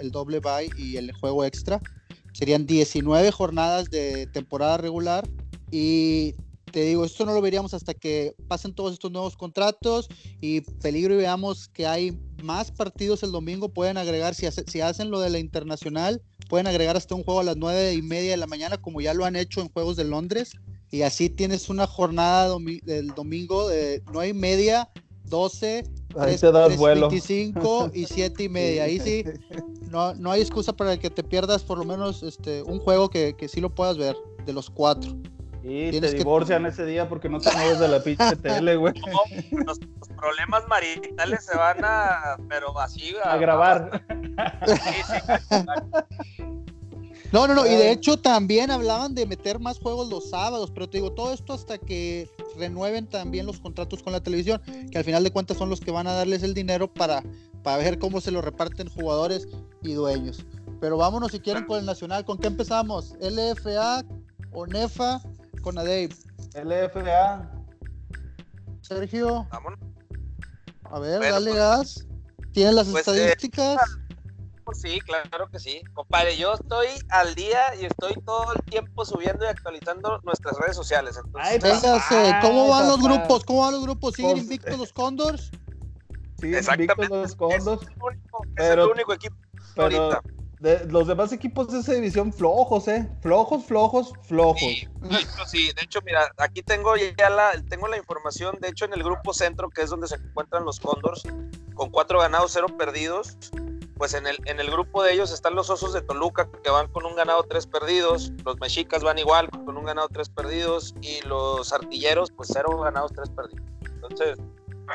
el 0.00 0.10
doble 0.10 0.40
bye 0.40 0.70
y 0.76 0.96
el 0.96 1.10
juego 1.12 1.44
extra. 1.44 1.80
Serían 2.32 2.66
19 2.66 3.32
jornadas 3.32 3.90
de 3.90 4.26
temporada 4.26 4.76
regular 4.76 5.28
y 5.70 6.34
te 6.70 6.82
digo, 6.82 7.06
esto 7.06 7.24
no 7.24 7.32
lo 7.32 7.40
veríamos 7.40 7.72
hasta 7.72 7.94
que 7.94 8.34
pasen 8.46 8.74
todos 8.74 8.92
estos 8.92 9.10
nuevos 9.10 9.34
contratos 9.34 10.08
y 10.42 10.60
peligro 10.60 11.14
y 11.14 11.18
veamos 11.18 11.68
que 11.68 11.86
hay 11.86 12.20
más 12.42 12.70
partidos 12.70 13.22
el 13.22 13.32
domingo. 13.32 13.70
Pueden 13.70 13.96
agregar, 13.96 14.34
si, 14.34 14.46
si 14.66 14.82
hacen 14.82 15.10
lo 15.10 15.18
de 15.20 15.30
la 15.30 15.38
internacional, 15.38 16.20
pueden 16.50 16.66
agregar 16.66 16.96
hasta 16.98 17.14
un 17.14 17.24
juego 17.24 17.40
a 17.40 17.44
las 17.44 17.56
9 17.56 17.94
y 17.94 18.02
media 18.02 18.32
de 18.32 18.36
la 18.36 18.46
mañana, 18.46 18.76
como 18.76 19.00
ya 19.00 19.14
lo 19.14 19.24
han 19.24 19.34
hecho 19.34 19.62
en 19.62 19.70
Juegos 19.70 19.96
de 19.96 20.04
Londres 20.04 20.52
y 20.90 21.02
así 21.02 21.28
tienes 21.30 21.68
una 21.68 21.86
jornada 21.86 22.54
del 22.84 23.08
domingo 23.08 23.68
de 23.68 24.02
9 24.12 24.28
y 24.28 24.34
media, 24.34 24.90
12, 25.24 25.84
25 26.14 27.90
y 27.94 28.06
7 28.06 28.42
y 28.42 28.48
media. 28.48 28.84
Ahí 28.84 28.98
sí, 28.98 29.24
no, 29.90 30.14
no 30.14 30.30
hay 30.30 30.40
excusa 30.40 30.72
para 30.72 30.98
que 30.98 31.10
te 31.10 31.22
pierdas 31.22 31.62
por 31.62 31.78
lo 31.78 31.84
menos 31.84 32.22
este, 32.22 32.62
un 32.62 32.78
juego 32.78 33.10
que, 33.10 33.34
que 33.36 33.48
sí 33.48 33.60
lo 33.60 33.74
puedas 33.74 33.98
ver, 33.98 34.16
de 34.46 34.52
los 34.52 34.70
cuatro. 34.70 35.14
Y 35.62 36.00
te 36.00 36.12
divorcian 36.12 36.64
ese 36.66 36.86
día 36.86 37.08
porque 37.08 37.28
no 37.28 37.40
te 37.40 37.52
mueves 37.52 37.78
de 37.78 37.88
la 37.88 38.02
pinche 38.02 38.36
tele, 38.42 38.76
güey. 38.76 38.94
los, 39.66 39.78
problemas 40.16 40.66
maritales 40.66 41.44
se 41.44 41.56
van 41.56 41.84
a, 41.84 42.36
pero 42.48 42.78
así, 42.80 43.14
a, 43.22 43.36
grabar. 43.36 44.02
No, 47.30 47.46
no, 47.46 47.54
no, 47.54 47.66
y 47.66 47.70
de 47.70 47.90
hecho 47.92 48.16
también 48.18 48.70
hablaban 48.70 49.14
de 49.14 49.26
meter 49.26 49.58
más 49.58 49.78
juegos 49.78 50.08
los 50.08 50.30
sábados, 50.30 50.70
pero 50.72 50.88
te 50.88 50.96
digo, 50.98 51.12
todo 51.12 51.32
esto 51.32 51.52
hasta 51.52 51.76
que 51.76 52.30
renueven 52.56 53.06
también 53.06 53.44
los 53.44 53.60
contratos 53.60 54.02
con 54.02 54.14
la 54.14 54.22
televisión, 54.22 54.62
que 54.90 54.96
al 54.98 55.04
final 55.04 55.22
de 55.24 55.30
cuentas 55.30 55.58
son 55.58 55.68
los 55.68 55.80
que 55.80 55.90
van 55.90 56.06
a 56.06 56.14
darles 56.14 56.42
el 56.42 56.54
dinero 56.54 56.92
para, 56.92 57.22
para 57.62 57.76
ver 57.76 57.98
cómo 57.98 58.20
se 58.22 58.30
lo 58.30 58.40
reparten 58.40 58.88
jugadores 58.88 59.46
y 59.82 59.92
dueños. 59.92 60.44
Pero 60.80 60.96
vámonos 60.96 61.32
si 61.32 61.40
quieren 61.40 61.66
con 61.66 61.78
el 61.78 61.84
Nacional, 61.86 62.24
¿con 62.24 62.38
qué 62.38 62.46
empezamos? 62.46 63.14
LFA, 63.20 64.04
ONEFA, 64.52 65.20
con 65.60 65.76
Adave. 65.76 66.08
LFA. 66.54 67.50
Sergio. 68.80 69.46
Vámonos. 69.50 69.78
A 70.84 70.98
ver, 70.98 71.18
Bueno, 71.18 71.34
dale 71.34 71.50
pues- 71.50 71.56
gas. 71.58 72.06
¿Tienes 72.52 72.74
las 72.74 72.88
pues, 72.88 73.06
eh, 73.08 73.10
estadísticas? 73.10 73.78
Sí, 74.74 75.00
claro 75.00 75.48
que 75.50 75.58
sí. 75.58 75.82
Compadre, 75.94 76.36
yo 76.36 76.54
estoy 76.54 76.86
al 77.10 77.34
día 77.34 77.74
y 77.80 77.84
estoy 77.86 78.14
todo 78.24 78.52
el 78.54 78.62
tiempo 78.64 79.04
subiendo 79.04 79.44
y 79.44 79.48
actualizando 79.48 80.18
nuestras 80.24 80.56
redes 80.58 80.76
sociales. 80.76 81.16
Entonces, 81.16 81.50
Ay, 81.52 81.58
Véngase, 81.58 82.34
¿cómo 82.42 82.68
van 82.68 82.88
los 82.88 83.00
grupos? 83.02 83.44
¿Cómo 83.44 83.60
van 83.62 83.72
los 83.72 83.82
grupos? 83.82 84.14
¿Siguen 84.14 84.32
Pues, 84.32 84.42
invictos 84.44 84.78
los 84.78 84.92
Condors? 84.92 85.50
Sí, 86.40 86.54
Exactamente. 86.54 86.92
invictos 87.02 87.08
los 87.22 87.34
condos, 87.36 87.82
es, 87.82 87.88
el 87.88 88.02
único, 88.02 88.42
es 88.44 88.50
Pero- 88.56 88.84
el 88.84 88.90
único 88.90 89.12
equipo 89.12 89.36
pero 89.74 90.02
ahorita. 90.04 90.22
de- 90.60 90.84
los 90.86 91.06
demás 91.08 91.32
equipos 91.32 91.68
de 91.72 91.80
esa 91.80 91.92
división 91.94 92.32
flojos, 92.32 92.86
¿eh? 92.88 93.08
Flojos, 93.20 93.64
flojos, 93.64 94.12
flojos. 94.22 94.58
Sí, 94.60 94.86
de 95.02 95.16
hecho, 95.18 95.46
sí, 95.46 95.66
de 95.76 95.82
hecho, 95.82 96.00
mira, 96.04 96.28
aquí 96.36 96.62
tengo 96.62 96.94
ya 96.96 97.28
la, 97.30 97.52
tengo 97.68 97.88
la 97.88 97.96
información, 97.96 98.56
de 98.60 98.68
hecho, 98.68 98.84
en 98.84 98.92
el 98.92 99.02
grupo 99.02 99.32
centro, 99.34 99.68
que 99.68 99.82
es 99.82 99.90
donde 99.90 100.06
se 100.06 100.14
encuentran 100.16 100.64
los 100.64 100.78
Condors, 100.78 101.22
con 101.74 101.90
cuatro 101.90 102.20
ganados, 102.20 102.52
cero 102.52 102.66
perdidos, 102.76 103.36
pues 103.98 104.14
en 104.14 104.26
el, 104.26 104.38
en 104.46 104.60
el 104.60 104.70
grupo 104.70 105.02
de 105.02 105.12
ellos 105.12 105.32
están 105.32 105.56
los 105.56 105.68
Osos 105.68 105.92
de 105.92 106.00
Toluca, 106.00 106.48
que 106.62 106.70
van 106.70 106.86
con 106.88 107.04
un 107.04 107.16
ganado, 107.16 107.42
tres 107.42 107.66
perdidos, 107.66 108.32
los 108.44 108.58
Mexicas 108.60 109.02
van 109.02 109.18
igual, 109.18 109.50
con 109.50 109.76
un 109.76 109.84
ganado, 109.84 110.08
tres 110.08 110.28
perdidos, 110.28 110.94
y 111.02 111.20
los 111.26 111.72
Artilleros, 111.72 112.30
pues 112.30 112.48
cero 112.52 112.78
ganados, 112.78 113.12
tres 113.12 113.28
perdidos. 113.30 113.66
Entonces, 113.84 114.38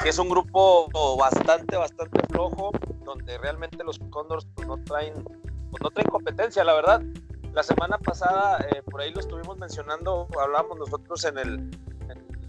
sí 0.01 0.09
es 0.09 0.17
un 0.17 0.29
grupo 0.29 0.89
bastante, 1.17 1.75
bastante 1.75 2.21
flojo, 2.29 2.71
donde 3.03 3.37
realmente 3.37 3.83
los 3.83 3.99
Condors 4.09 4.47
pues, 4.55 4.67
no 4.67 4.77
traen, 4.85 5.13
pues, 5.23 5.83
no 5.83 5.89
traen 5.91 6.09
competencia, 6.09 6.63
la 6.63 6.73
verdad. 6.73 7.01
La 7.51 7.61
semana 7.61 7.97
pasada, 7.99 8.65
eh, 8.71 8.81
por 8.83 9.01
ahí 9.01 9.13
lo 9.13 9.19
estuvimos 9.19 9.57
mencionando, 9.57 10.27
hablábamos 10.41 10.79
nosotros 10.79 11.23
en 11.25 11.37
el, 11.37 11.71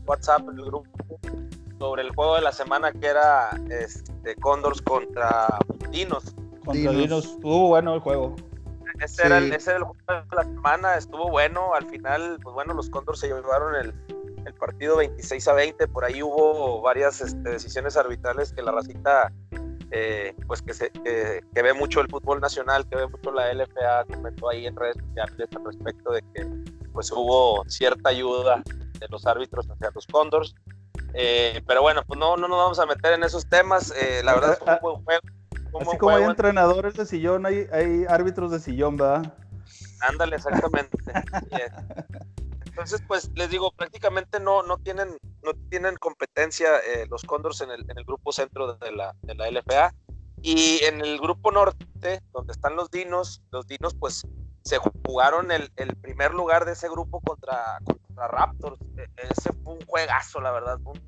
WhatsApp, 0.07 0.43
en 0.49 0.59
el 0.59 0.65
grupo, 0.67 0.91
sobre 1.79 2.03
el 2.03 2.15
juego 2.15 2.37
de 2.37 2.43
la 2.43 2.53
semana 2.53 2.93
que 2.93 3.07
era 3.07 3.51
este, 3.71 4.37
contra 4.37 5.59
Dinos. 5.91 6.35
Contra 6.65 6.91
Dinos. 6.91 6.97
Dinos. 6.97 7.25
Estuvo 7.25 7.69
bueno 7.69 7.95
el 7.95 8.01
juego. 8.01 8.37
Ese, 9.01 9.27
era 9.27 9.39
el, 9.39 9.49
Sí. 9.51 9.57
ese 9.57 9.71
era 9.71 9.79
el 9.79 9.85
juego 9.85 10.05
de 10.31 10.37
la 10.37 10.45
semana, 10.45 10.95
estuvo 10.97 11.31
bueno. 11.31 11.75
Al 11.75 11.87
final, 11.87 12.39
pues 12.43 12.55
bueno, 12.55 12.75
los 12.75 12.89
Condors 12.91 13.21
se 13.21 13.29
llevaron 13.29 13.75
el, 13.75 13.93
el 14.47 14.55
partido 14.55 14.97
26 14.99 15.49
a 15.49 15.53
20. 15.55 15.89
Por 15.89 16.05
ahí 16.05 16.23
hubo 16.23 16.81
varias 16.81 17.21
este, 17.21 17.51
decisiones 17.51 17.97
arbitrales 17.97 18.53
que 18.53 18.63
la 18.63 18.73
racita, 18.73 19.33
eh, 19.91 20.35
pues 20.47 20.63
que, 20.63 20.75
se, 20.75 20.91
que, 20.91 21.43
que 21.55 21.63
ve 21.63 21.73
mucho 21.75 22.01
el 22.01 22.09
fútbol 22.09 22.41
nacional, 22.41 22.89
que 22.89 22.97
ve 22.97 23.09
mucho 23.09 23.33
la 23.33 23.53
LFA, 23.53 24.05
comentó 24.13 24.49
ahí 24.49 24.67
en 24.67 24.77
redes 24.77 24.97
sociales 24.97 25.49
al 25.57 25.65
respecto 25.65 26.13
de 26.13 26.23
que 26.35 26.47
pues 26.93 27.11
hubo 27.11 27.65
cierta 27.69 28.11
ayuda 28.11 28.63
de 29.01 29.07
los 29.11 29.27
árbitros 29.27 29.69
hacia 29.69 29.91
los 29.93 30.07
Condors. 30.07 30.55
Eh, 31.15 31.63
pero 31.67 31.83
bueno, 31.83 32.03
pues 32.07 32.19
no, 32.19 32.37
no 32.37 32.49
nos 32.49 32.59
vamos 32.59 32.79
a 32.79 32.87
meter 32.87 33.13
en 33.15 33.25
esos 33.25 33.49
temas. 33.49 33.93
Eh, 33.97 34.23
la 34.25 34.35
verdad 34.35 34.59
fue 34.59 34.75
un 34.75 34.81
buen 34.81 35.05
juego. 35.05 35.21
Así 35.81 35.99
como 35.99 36.17
hay 36.17 36.25
entrenadores 36.25 36.95
de 36.95 37.07
sillón, 37.07 37.47
hay, 37.47 37.67
hay 37.73 38.05
árbitros 38.09 38.51
de 38.51 38.61
sillón, 38.61 38.97
¿verdad? 38.97 39.35
Ándale, 40.01 40.37
exactamente. 40.37 40.97
Entonces, 42.67 43.03
pues 43.07 43.31
les 43.35 43.51
digo, 43.51 43.71
prácticamente 43.73 44.41
no, 44.41 44.63
no 44.63 44.79
tienen, 44.79 45.17
no 45.43 45.53
tienen 45.71 45.97
competencia 45.97 46.69
eh, 46.79 47.07
los 47.09 47.23
Condors 47.25 47.61
en 47.61 47.71
el, 47.71 47.89
en 47.89 47.99
el 47.99 48.05
grupo 48.05 48.33
centro 48.33 48.75
de 48.75 48.93
la, 48.93 49.15
de 49.23 49.35
la 49.35 49.49
LFA. 49.49 49.95
Y 50.43 50.81
en 50.85 51.01
el 51.01 51.19
grupo 51.21 51.51
norte, 51.51 52.21
donde 52.33 52.53
están 52.53 52.77
los 52.77 52.91
Dinos, 52.91 53.43
los 53.51 53.67
Dinos 53.67 53.95
pues 53.95 54.27
se 54.63 54.79
jugaron 54.79 55.51
el, 55.51 55.71
el 55.77 55.95
primer 55.97 56.35
lugar 56.35 56.65
de 56.65 56.73
ese 56.73 56.89
grupo 56.89 57.21
contra, 57.21 57.79
contra 57.87 58.29
Raptors. 58.29 58.79
E- 58.97 59.07
ese 59.31 59.53
fue 59.63 59.75
un 59.75 59.81
juegazo, 59.87 60.41
la 60.41 60.51
verdad, 60.51 60.79
un 60.85 61.01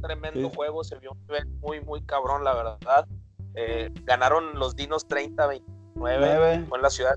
tremendo 0.00 0.48
Sí. 0.48 0.54
juego, 0.54 0.84
se 0.84 0.98
vio 0.98 1.12
un 1.12 1.20
nivel 1.22 1.46
muy, 1.60 1.80
muy 1.80 2.00
cabrón, 2.02 2.44
la 2.44 2.54
verdad. 2.54 3.06
Eh, 3.60 3.90
ganaron 4.04 4.56
los 4.56 4.76
Dinos 4.76 5.08
30-29 5.08 5.62
Nueve. 5.96 6.64
fue 6.68 6.78
en 6.78 6.82
la 6.82 6.90
ciudad. 6.90 7.14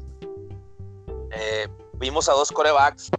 Eh, 1.32 1.68
vimos 2.00 2.28
a 2.30 2.34
dos 2.34 2.52
corebacks 2.52 3.12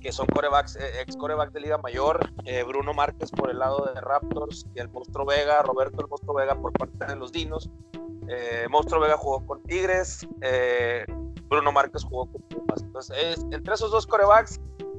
que 0.00 0.12
son 0.12 0.26
corebacks, 0.28 0.76
eh, 0.76 1.00
ex 1.02 1.14
corebacks 1.16 1.52
de 1.52 1.60
Liga 1.60 1.76
Mayor, 1.78 2.30
eh, 2.44 2.62
Bruno 2.62 2.94
Márquez 2.94 3.30
por 3.32 3.50
el 3.50 3.58
lado 3.58 3.90
de 3.92 4.00
Raptors 4.00 4.64
y 4.74 4.78
el 4.80 4.88
Monstruo 4.88 5.26
Vega, 5.26 5.60
Roberto 5.62 6.00
el 6.00 6.08
Monstruo 6.08 6.34
Vega 6.36 6.54
por 6.54 6.72
parte 6.72 7.04
de 7.06 7.16
los 7.16 7.32
Dinos. 7.32 7.68
Eh, 8.28 8.66
Monstruo 8.70 9.00
Vega 9.00 9.16
jugó 9.18 9.44
con 9.44 9.62
Tigres, 9.64 10.26
eh, 10.40 11.04
Bruno 11.48 11.70
Márquez 11.72 12.02
jugó 12.04 12.30
con 12.32 12.40
Pumas. 12.42 12.80
Entonces, 12.82 13.16
es- 13.18 13.46
entre 13.50 13.74
esos 13.74 13.90
dos 13.90 14.06
corebacks, 14.06 14.58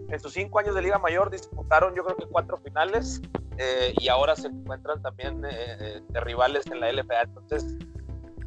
en 0.09 0.19
sus 0.19 0.33
cinco 0.33 0.59
años 0.59 0.75
de 0.75 0.81
Liga 0.81 0.99
Mayor 0.99 1.31
disputaron 1.31 1.95
yo 1.95 2.03
creo 2.03 2.17
que 2.17 2.25
cuatro 2.27 2.57
finales 2.57 3.21
eh, 3.57 3.93
y 3.99 4.07
ahora 4.07 4.35
se 4.35 4.47
encuentran 4.47 5.01
también 5.01 5.43
eh, 5.45 5.49
eh, 5.79 6.01
de 6.07 6.19
rivales 6.21 6.65
en 6.67 6.79
la 6.79 6.89
LFA. 6.91 7.21
Entonces, 7.23 7.75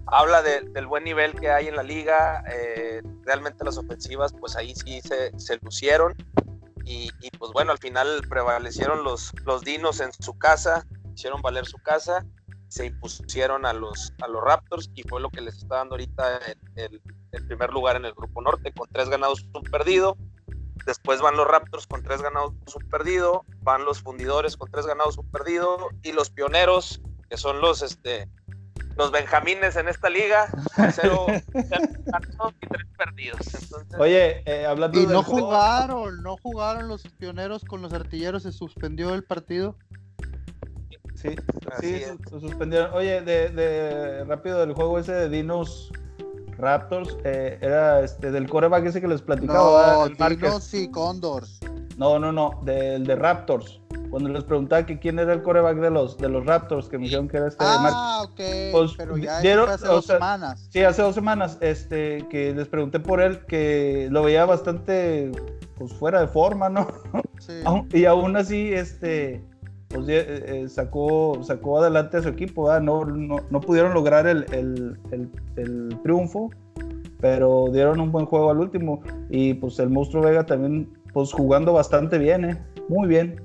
habla 0.06 0.42
de- 0.42 0.60
del 0.72 0.86
buen 0.86 1.04
nivel 1.04 1.32
que 1.38 1.50
hay 1.50 1.68
en 1.68 1.76
la 1.76 1.82
liga. 1.82 2.42
eh, 2.50 3.02
realmente 3.24 3.64
las 3.64 3.78
ofensivas, 3.78 4.32
pues 4.38 4.54
ahí 4.56 4.74
sí 4.74 5.00
se, 5.00 5.30
se 5.38 5.58
lucieron. 5.62 6.14
Y, 6.84 7.10
y, 7.20 7.30
pues 7.38 7.50
bueno, 7.52 7.72
al 7.72 7.78
final 7.78 8.20
prevalecieron 8.28 9.04
los, 9.04 9.32
los 9.46 9.62
dinos 9.62 10.00
en 10.00 10.12
su 10.12 10.36
casa, 10.36 10.84
hicieron 11.14 11.40
valer 11.40 11.64
su 11.64 11.78
casa, 11.78 12.26
se 12.68 12.84
impusieron 12.86 13.64
a 13.64 13.72
los, 13.72 14.12
a 14.20 14.28
los 14.28 14.42
Raptors 14.44 14.90
y 14.94 15.02
fue 15.04 15.20
lo 15.20 15.30
que 15.30 15.40
les 15.40 15.56
está 15.56 15.76
dando 15.76 15.94
ahorita 15.94 16.38
el, 16.46 16.58
el- 16.76 17.02
el 17.32 17.46
primer 17.48 17.70
lugar 17.72 17.96
en 17.96 18.04
el 18.04 18.12
grupo 18.14 18.40
norte, 18.42 18.72
con 18.72 18.88
tres 18.90 19.08
ganados, 19.08 19.44
un 19.54 19.62
perdido. 19.62 20.16
Después 20.86 21.20
van 21.20 21.36
los 21.36 21.46
Raptors 21.48 21.86
con 21.86 22.02
tres 22.02 22.20
ganados, 22.22 22.52
un 22.74 22.88
perdido. 22.90 23.44
Van 23.62 23.84
los 23.84 24.00
fundidores 24.02 24.56
con 24.56 24.70
tres 24.70 24.86
ganados, 24.86 25.16
un 25.18 25.30
perdido. 25.30 25.88
Y 26.02 26.12
los 26.12 26.30
pioneros, 26.30 27.00
que 27.30 27.36
son 27.36 27.60
los, 27.60 27.80
este, 27.82 28.28
los 28.96 29.10
benjamines 29.10 29.76
en 29.76 29.88
esta 29.88 30.10
liga, 30.10 30.48
cero, 30.94 31.26
cero 31.52 31.88
ganados 32.04 32.54
y 32.60 32.66
tres 32.66 32.86
perdidos. 32.98 33.40
Entonces, 33.54 33.98
Oye, 33.98 34.42
eh, 34.44 34.66
hablando 34.66 34.98
Y 35.00 35.04
del 35.06 35.12
no 35.14 35.22
juego- 35.22 35.46
jugaron, 35.46 36.22
no 36.22 36.36
jugaron 36.42 36.88
los 36.88 37.02
pioneros 37.18 37.64
con 37.64 37.80
los 37.80 37.92
artilleros, 37.92 38.42
se 38.42 38.52
suspendió 38.52 39.14
el 39.14 39.24
partido. 39.24 39.76
Sí, 41.14 41.34
Así 41.72 42.00
se 42.00 42.40
suspendieron. 42.40 42.92
Oye, 42.92 43.22
de, 43.22 43.48
de 43.48 44.24
rápido 44.24 44.60
del 44.60 44.74
juego 44.74 44.98
ese 44.98 45.12
de 45.12 45.28
Dinos 45.30 45.90
Raptors, 46.58 47.16
eh, 47.24 47.58
era 47.60 48.00
este 48.00 48.30
del 48.30 48.48
coreback 48.48 48.86
ese 48.86 49.00
que 49.00 49.08
les 49.08 49.22
platicaba. 49.22 49.94
No, 49.94 50.06
el 50.06 50.16
y 50.72 50.88
Condors. 50.90 51.60
No, 51.96 52.18
no, 52.18 52.32
no, 52.32 52.60
del 52.64 53.06
de 53.06 53.16
Raptors. 53.16 53.80
Cuando 54.10 54.28
les 54.28 54.44
preguntaba 54.44 54.86
que 54.86 54.98
quién 54.98 55.18
era 55.18 55.32
el 55.32 55.42
coreback 55.42 55.78
de 55.78 55.90
los, 55.90 56.16
de 56.18 56.28
los 56.28 56.46
Raptors, 56.46 56.88
que 56.88 56.98
me 56.98 57.04
dijeron 57.04 57.28
que 57.28 57.36
era 57.38 57.48
este. 57.48 57.64
Ah, 57.66 58.22
ok. 58.24 58.40
Pues, 58.72 58.92
pero 58.96 59.16
ya 59.16 59.40
dieron- 59.40 59.68
hace 59.68 59.86
dos 59.86 60.06
sea, 60.06 60.16
semanas. 60.16 60.68
Sí, 60.70 60.82
hace 60.82 61.02
dos 61.02 61.14
semanas, 61.14 61.58
este, 61.60 62.26
que 62.28 62.54
les 62.54 62.68
pregunté 62.68 63.00
por 63.00 63.20
él, 63.20 63.44
que 63.46 64.08
lo 64.10 64.22
veía 64.22 64.44
bastante, 64.44 65.32
pues, 65.76 65.92
fuera 65.94 66.20
de 66.20 66.28
forma, 66.28 66.68
¿no? 66.68 66.86
Sí. 67.40 67.54
Y 67.92 68.04
aún 68.04 68.36
así, 68.36 68.72
este, 68.72 69.44
pues, 69.94 70.08
eh, 70.08 70.24
eh, 70.64 70.68
sacó, 70.68 71.38
sacó 71.42 71.78
adelante 71.78 72.16
a 72.16 72.22
su 72.22 72.28
equipo, 72.28 72.64
¿verdad? 72.64 72.82
No, 72.82 73.04
no, 73.04 73.36
no 73.48 73.60
pudieron 73.60 73.94
lograr 73.94 74.26
el, 74.26 74.44
el- 74.52 74.98
el- 75.12 75.30
el 75.56 75.98
triunfo, 76.02 76.50
pero 77.20 77.66
dieron 77.72 78.00
un 78.00 78.10
buen 78.10 78.26
juego 78.26 78.50
al 78.50 78.58
último. 78.58 79.00
Y 79.30 79.54
pues 79.54 79.78
el 79.78 79.90
Monstruo 79.90 80.22
Vega 80.24 80.44
también, 80.44 80.92
pues, 81.12 81.32
jugando 81.32 81.72
bastante 81.72 82.18
bien, 82.18 82.44
¿eh? 82.44 82.62
Muy 82.88 83.06
bien. 83.08 83.40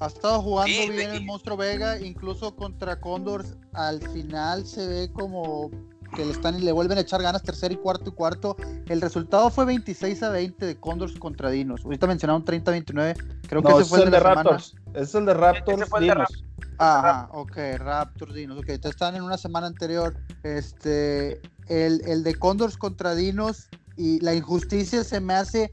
Ha 0.00 0.06
estado 0.06 0.40
jugando 0.42 0.72
Sí, 0.72 0.90
bien 0.90 1.10
de- 1.10 1.16
el 1.18 1.24
Monstruo 1.26 1.56
Vega, 1.56 2.00
incluso 2.00 2.56
contra 2.56 2.98
Condors. 3.00 3.56
Al 3.74 4.00
final 4.00 4.66
se 4.66 4.86
ve 4.86 5.12
como 5.12 5.70
que 6.14 6.24
le 6.24 6.32
están 6.32 6.56
y 6.58 6.62
le 6.62 6.72
vuelven 6.72 6.98
a 6.98 7.00
echar 7.02 7.22
ganas 7.22 7.42
tercer 7.42 7.72
y 7.72 7.76
cuarto 7.76 8.10
y 8.10 8.12
cuarto. 8.12 8.56
El 8.88 9.00
resultado 9.00 9.50
fue 9.50 9.64
26 9.64 10.22
a 10.22 10.30
20 10.30 10.66
de 10.66 10.76
Condors 10.76 11.18
contra 11.18 11.50
Dinos. 11.50 11.84
Ahorita 11.84 12.06
mencionaron 12.06 12.44
30 12.44 12.70
a 12.70 12.72
29. 12.72 13.14
Creo 13.48 13.62
que 13.62 13.72
ese 13.72 13.84
fue 13.84 14.02
el 14.02 14.10
de. 14.10 14.20
Raptors. 14.20 14.74
Ese 14.94 15.02
es 15.02 15.14
el 15.14 15.26
de 15.26 15.34
Raptors. 15.34 15.88
fue 15.88 16.00
el 16.00 16.06
de 16.06 16.12
Dinos. 16.14 16.44
Ajá, 16.78 17.28
ok, 17.32 17.56
Raptors 17.78 18.34
Dinos. 18.34 18.58
Ok, 18.58 18.68
entonces 18.68 18.92
están 18.92 19.16
en 19.16 19.22
una 19.22 19.38
semana 19.38 19.66
anterior. 19.66 20.16
Este, 20.42 21.40
el, 21.68 22.02
el 22.06 22.22
de 22.22 22.34
Condors 22.34 22.76
contra 22.76 23.14
Dinos 23.14 23.68
y 23.96 24.20
la 24.20 24.34
injusticia 24.34 25.04
se 25.04 25.20
me 25.20 25.34
hace 25.34 25.70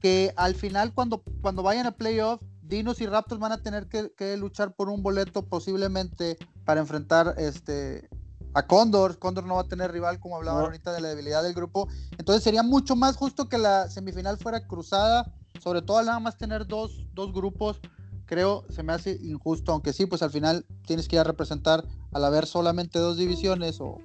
que 0.00 0.32
al 0.36 0.54
final 0.54 0.94
cuando, 0.94 1.22
cuando 1.42 1.62
vayan 1.62 1.86
a 1.86 1.92
playoff, 1.92 2.40
Dinos 2.62 3.00
y 3.00 3.06
Raptors 3.06 3.40
van 3.40 3.52
a 3.52 3.62
tener 3.62 3.88
que, 3.88 4.12
que 4.16 4.36
luchar 4.36 4.74
por 4.74 4.88
un 4.88 5.02
boleto 5.02 5.44
posiblemente 5.44 6.36
para 6.64 6.80
enfrentar 6.80 7.34
este 7.36 8.08
a 8.54 8.66
Condor. 8.66 9.18
Condor 9.18 9.44
no 9.44 9.56
va 9.56 9.62
a 9.62 9.68
tener 9.68 9.92
rival, 9.92 10.20
como 10.20 10.36
hablaban 10.36 10.64
ahorita 10.64 10.92
de 10.92 11.00
la 11.00 11.08
debilidad 11.08 11.42
del 11.42 11.54
grupo. 11.54 11.88
Entonces 12.18 12.42
sería 12.42 12.62
mucho 12.62 12.96
más 12.96 13.16
justo 13.16 13.48
que 13.48 13.58
la 13.58 13.88
semifinal 13.88 14.38
fuera 14.38 14.66
cruzada, 14.66 15.32
sobre 15.60 15.82
todo 15.82 16.02
nada 16.02 16.20
más 16.20 16.36
tener 16.36 16.66
dos, 16.66 17.06
dos 17.14 17.32
grupos. 17.32 17.80
Creo 18.26 18.64
se 18.70 18.82
me 18.82 18.92
hace 18.92 19.18
injusto, 19.22 19.72
aunque 19.72 19.92
sí, 19.92 20.06
pues 20.06 20.22
al 20.22 20.30
final 20.30 20.64
tienes 20.86 21.08
que 21.08 21.16
ir 21.16 21.20
a 21.20 21.24
representar 21.24 21.84
al 22.12 22.24
haber 22.24 22.46
solamente 22.46 22.98
dos 22.98 23.16
divisiones 23.16 23.80
o 23.80 23.98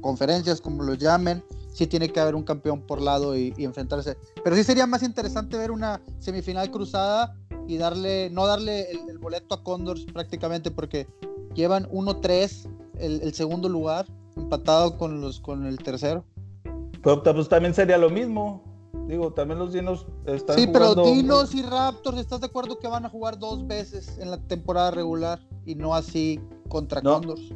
conferencias, 0.00 0.60
como 0.60 0.82
lo 0.82 0.94
llamen, 0.94 1.44
sí 1.72 1.86
tiene 1.86 2.10
que 2.10 2.20
haber 2.20 2.34
un 2.34 2.42
campeón 2.42 2.82
por 2.82 3.00
lado 3.00 3.36
y, 3.36 3.54
enfrentarse. 3.58 4.16
Pero 4.42 4.56
sí 4.56 4.64
sería 4.64 4.86
más 4.86 5.02
interesante 5.02 5.56
ver 5.56 5.70
una 5.70 6.00
semifinal 6.18 6.70
cruzada 6.70 7.36
y 7.66 7.76
darle, 7.76 8.30
no 8.30 8.46
darle 8.46 8.90
el, 8.90 9.18
boleto 9.18 9.54
a 9.54 9.62
Condors 9.62 10.04
prácticamente 10.04 10.70
porque 10.70 11.06
llevan 11.54 11.88
1-3 11.90 12.68
el, 13.00 13.34
segundo 13.34 13.68
lugar, 13.68 14.06
empatado 14.36 14.96
con 14.96 15.20
los 15.20 15.40
con 15.40 15.66
el 15.66 15.78
tercero. 15.78 16.24
Pero 17.02 17.22
pues 17.22 17.48
también 17.48 17.74
sería 17.74 17.98
lo 17.98 18.10
mismo. 18.10 18.62
Digo, 19.06 19.32
también 19.32 19.58
los 19.58 19.72
Dinos 19.72 20.06
están 20.26 20.56
Sí, 20.56 20.68
pero 20.72 20.94
Dinos 20.94 21.54
y 21.54 21.62
Raptors, 21.62 22.18
¿estás 22.18 22.40
de 22.40 22.46
acuerdo 22.46 22.78
que 22.78 22.88
van 22.88 23.04
a 23.04 23.08
jugar 23.08 23.38
dos 23.38 23.66
veces 23.66 24.18
en 24.18 24.30
la 24.30 24.38
temporada 24.38 24.90
regular 24.90 25.40
y 25.64 25.74
no 25.74 25.94
así 25.94 26.40
contra 26.68 27.00
Condors? 27.00 27.52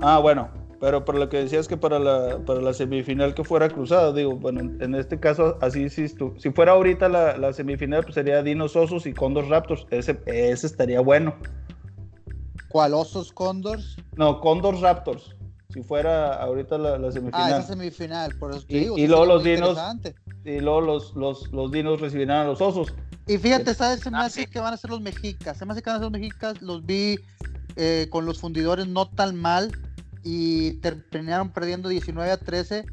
Ah, 0.00 0.18
bueno, 0.18 0.48
pero 0.80 1.04
por 1.04 1.16
lo 1.16 1.28
que 1.28 1.36
decías 1.36 1.68
que 1.68 1.76
para 1.76 1.98
la, 1.98 2.38
para 2.46 2.62
la 2.62 2.72
semifinal 2.72 3.34
que 3.34 3.44
fuera 3.44 3.68
cruzada, 3.68 4.12
digo, 4.14 4.36
bueno, 4.36 4.60
en 4.60 4.94
este 4.94 5.20
caso, 5.20 5.58
así 5.60 5.90
si, 5.90 6.08
si 6.08 6.50
fuera 6.52 6.72
ahorita 6.72 7.08
la, 7.10 7.36
la, 7.36 7.52
semifinal, 7.52 8.02
pues 8.02 8.14
sería 8.14 8.42
Dinos 8.42 8.74
Osos 8.76 9.04
y 9.04 9.12
Condors 9.12 9.48
Raptors. 9.48 9.86
Ese, 9.90 10.18
ese 10.24 10.66
estaría 10.66 11.00
bueno. 11.00 11.34
¿Cuál? 12.70 12.94
¿Osos 12.94 13.32
Condors? 13.32 13.96
No, 14.16 14.40
Condors 14.40 14.80
Raptors. 14.80 15.34
Si 15.72 15.82
fuera 15.82 16.34
ahorita 16.34 16.78
la, 16.78 17.12
semifinal. 17.12 17.52
Ah, 17.52 17.58
esa 17.58 17.62
semifinal, 17.62 18.34
por 18.38 18.52
eso 18.52 18.64
y, 18.68 18.78
y 18.78 19.06
luego 19.06 19.26
los 19.26 19.44
Dinos. 19.44 19.78
Y 20.44 20.58
luego 20.58 20.80
los, 20.80 21.14
los, 21.14 21.52
los 21.52 21.70
Dinos 21.70 22.00
recibirán 22.00 22.38
a 22.38 22.44
los 22.44 22.60
Osos. 22.60 22.92
Y 23.26 23.38
fíjate, 23.38 23.74
¿sabes? 23.74 24.00
Se 24.00 24.10
me 24.10 24.18
ah, 24.18 24.22
hace 24.22 24.46
que 24.46 24.58
van 24.58 24.74
a 24.74 24.76
ser 24.76 24.90
los 24.90 25.00
Mexicas. 25.00 25.56
Se 25.56 25.64
me 25.64 25.72
hace 25.72 25.82
que 25.82 25.90
van 25.90 25.96
a 25.96 25.98
ser 26.00 26.10
los 26.10 26.20
Mexicas. 26.20 26.60
Los 26.60 26.84
vi 26.84 27.18
eh, 27.76 28.08
con 28.10 28.26
los 28.26 28.40
fundidores 28.40 28.88
no 28.88 29.08
tan 29.08 29.36
mal 29.36 29.70
y 30.22 30.72
terminaron 30.80 31.50
perdiendo 31.50 31.88
19 31.88 32.30
a 32.30 32.36
13, 32.36 32.84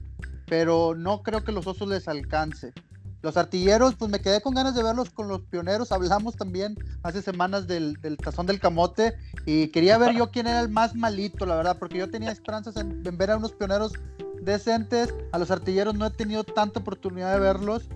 pero 0.45 0.95
no 0.95 1.23
creo 1.23 1.43
que 1.43 1.51
los 1.51 1.67
osos 1.67 1.87
les 1.87 2.07
alcance. 2.07 2.73
Los 3.21 3.35
artilleros, 3.35 3.95
pues 3.95 4.11
me 4.11 4.19
quedé 4.19 4.41
con 4.41 4.53
ganas 4.53 4.75
de 4.75 4.83
verlos 4.83 5.09
con 5.09 5.27
los 5.27 5.41
pioneros. 5.41 5.91
Hablamos 5.91 6.35
también 6.35 6.77
hace 7.01 7.21
semanas 7.21 7.65
del, 7.67 7.97
tazón 8.23 8.45
del 8.45 8.59
camote 8.59 9.15
y 9.45 9.69
quería 9.69 9.97
ver 9.97 10.15
yo 10.15 10.29
quién 10.29 10.47
era 10.47 10.61
el 10.61 10.69
más 10.69 10.93
malito, 10.95 11.45
la 11.45 11.55
verdad, 11.55 11.77
porque 11.79 11.97
yo 11.97 12.09
tenía 12.09 12.31
esperanzas 12.31 12.77
en, 12.77 13.01
ver 13.17 13.31
a 13.31 13.37
unos 13.37 13.53
pioneros 13.53 13.93
decentes. 14.41 15.13
A 15.31 15.39
los 15.39 15.49
artilleros 15.49 15.95
no 15.95 16.05
he 16.05 16.11
tenido 16.11 16.43
tanta 16.43 16.79
oportunidad 16.79 17.33
de 17.33 17.39
verlos. 17.39 17.89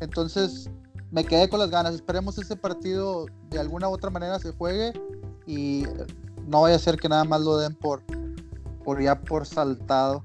Entonces 0.00 0.70
me 1.10 1.24
quedé 1.24 1.48
con 1.48 1.58
las 1.58 1.70
ganas. 1.70 1.94
Esperemos 1.94 2.38
ese 2.38 2.54
partido 2.54 3.26
de 3.50 3.58
alguna 3.58 3.88
u 3.88 3.92
otra 3.92 4.10
manera 4.10 4.38
se 4.38 4.52
juegue 4.52 4.92
y 5.44 5.84
no 6.46 6.62
vaya 6.62 6.76
a 6.76 6.78
ser 6.78 6.98
que 6.98 7.08
nada 7.08 7.24
más 7.24 7.40
lo 7.40 7.58
den 7.58 7.74
por, 7.74 8.02
por 8.84 9.02
ya 9.02 9.20
por 9.20 9.44
saltado. 9.44 10.22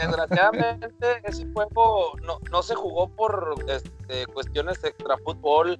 Desgraciadamente 0.00 1.20
ese 1.24 1.46
juego 1.52 2.12
no, 2.22 2.38
no 2.50 2.62
se 2.62 2.74
jugó 2.74 3.08
por 3.08 3.54
este, 3.68 4.26
cuestiones 4.26 4.80
de 4.82 4.88
extra 4.88 5.16
fútbol, 5.18 5.78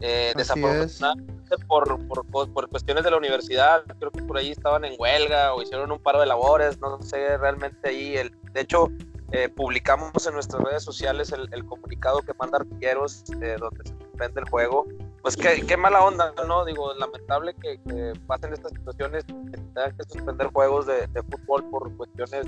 eh, 0.00 0.32
desafortunadamente 0.36 1.32
por, 1.68 2.06
por, 2.06 2.52
por, 2.52 2.68
cuestiones 2.68 3.04
de 3.04 3.10
la 3.10 3.18
universidad, 3.18 3.84
creo 3.98 4.10
que 4.10 4.22
por 4.22 4.38
ahí 4.38 4.50
estaban 4.50 4.84
en 4.84 4.94
huelga 4.98 5.54
o 5.54 5.62
hicieron 5.62 5.92
un 5.92 5.98
paro 5.98 6.20
de 6.20 6.26
labores, 6.26 6.80
no 6.80 7.00
sé 7.02 7.36
realmente 7.36 7.90
ahí, 7.90 8.16
el, 8.16 8.34
de 8.52 8.60
hecho 8.62 8.88
eh, 9.32 9.48
publicamos 9.48 10.26
en 10.26 10.34
nuestras 10.34 10.62
redes 10.62 10.82
sociales 10.82 11.30
el, 11.32 11.48
el 11.52 11.64
comunicado 11.66 12.22
que 12.22 12.32
manda 12.38 12.58
Artilleros 12.58 13.24
eh, 13.42 13.56
donde 13.58 13.84
se 13.84 13.94
suspende 13.98 14.40
el 14.40 14.48
juego 14.48 14.86
pues 15.22 15.36
qué, 15.36 15.64
qué, 15.66 15.76
mala 15.76 16.02
onda, 16.02 16.34
¿no? 16.46 16.64
Digo, 16.64 16.92
lamentable 16.94 17.54
que, 17.54 17.78
pasen 18.26 18.52
estas 18.52 18.72
situaciones, 18.72 19.24
que 19.24 19.56
tengan 19.56 19.96
que 19.96 20.04
suspender 20.08 20.48
juegos 20.48 20.86
de, 20.86 21.06
fútbol 21.30 21.64
por 21.70 21.96
cuestiones, 21.96 22.44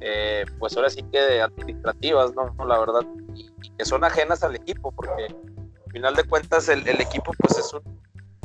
eh, 0.00 0.44
pues 0.58 0.76
ahora 0.76 0.90
sí 0.90 1.02
que 1.12 1.40
administrativas, 1.40 2.34
¿no? 2.34 2.54
La 2.64 2.78
verdad, 2.78 3.00
y, 3.34 3.50
que 3.76 3.84
son 3.84 4.04
ajenas 4.04 4.42
al 4.42 4.56
equipo, 4.56 4.92
porque 4.92 5.26
al 5.26 5.92
final 5.92 6.14
de 6.14 6.24
cuentas 6.24 6.68
el, 6.68 6.86
equipo, 7.00 7.32
pues 7.38 7.58
es 7.58 7.72
un, 7.72 7.82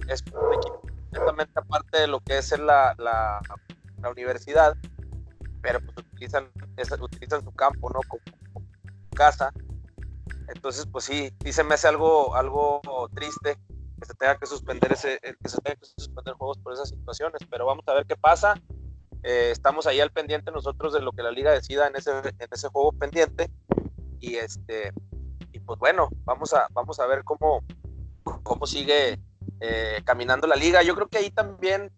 es 0.07 0.23
un 0.33 0.53
equipo 0.53 0.81
completamente 0.81 1.53
aparte 1.55 1.99
de 1.99 2.07
lo 2.07 2.19
que 2.21 2.37
es 2.37 2.57
la, 2.57 2.95
la, 2.97 3.39
la 4.01 4.09
universidad, 4.09 4.75
pero 5.61 5.79
pues 5.81 5.97
utilizan, 5.97 6.49
utilizan 7.01 7.43
su 7.43 7.51
campo, 7.51 7.89
¿no? 7.89 7.99
como 8.07 8.21
casa 9.15 9.51
entonces, 10.47 10.85
pues 10.91 11.05
sí, 11.05 11.31
sí 11.43 11.53
se 11.53 11.63
me 11.63 11.75
hace 11.75 11.87
algo, 11.87 12.35
algo 12.35 12.81
triste 13.13 13.57
que 13.99 14.05
se 14.05 14.13
tenga 14.15 14.37
que 14.37 14.45
suspender 14.45 14.91
ese, 14.91 15.19
que 15.21 15.49
se 15.49 15.57
tenga 15.61 15.75
que 15.77 15.85
suspender 15.85 16.33
juegos 16.35 16.57
por 16.59 16.73
esas 16.73 16.89
situaciones, 16.89 17.41
pero 17.49 17.65
vamos 17.65 17.87
a 17.87 17.93
ver 17.93 18.05
qué 18.05 18.15
pasa. 18.15 18.55
Eh, 19.23 19.51
estamos 19.51 19.87
ahí 19.87 19.99
al 19.99 20.11
pendiente 20.11 20.51
nosotros 20.51 20.93
de 20.93 21.01
lo 21.01 21.11
que 21.13 21.23
la 21.23 21.31
liga 21.31 21.51
decida 21.51 21.87
en 21.87 21.95
ese, 21.95 22.11
en 22.11 22.47
ese 22.51 22.67
juego 22.67 22.91
pendiente 22.91 23.49
y 24.19 24.35
este 24.35 24.93
y 25.53 25.59
pues 25.59 25.79
bueno, 25.79 26.09
vamos 26.25 26.53
a, 26.53 26.67
vamos 26.71 26.99
a 26.99 27.07
ver 27.07 27.23
cómo, 27.23 27.63
cómo 28.43 28.65
sigue 28.65 29.19
eh, 29.59 30.01
caminando 30.03 30.47
la 30.47 30.55
liga. 30.55 30.81
Yo 30.81 30.95
creo 30.95 31.07
que 31.07 31.19
ahí 31.19 31.29
también 31.29 31.91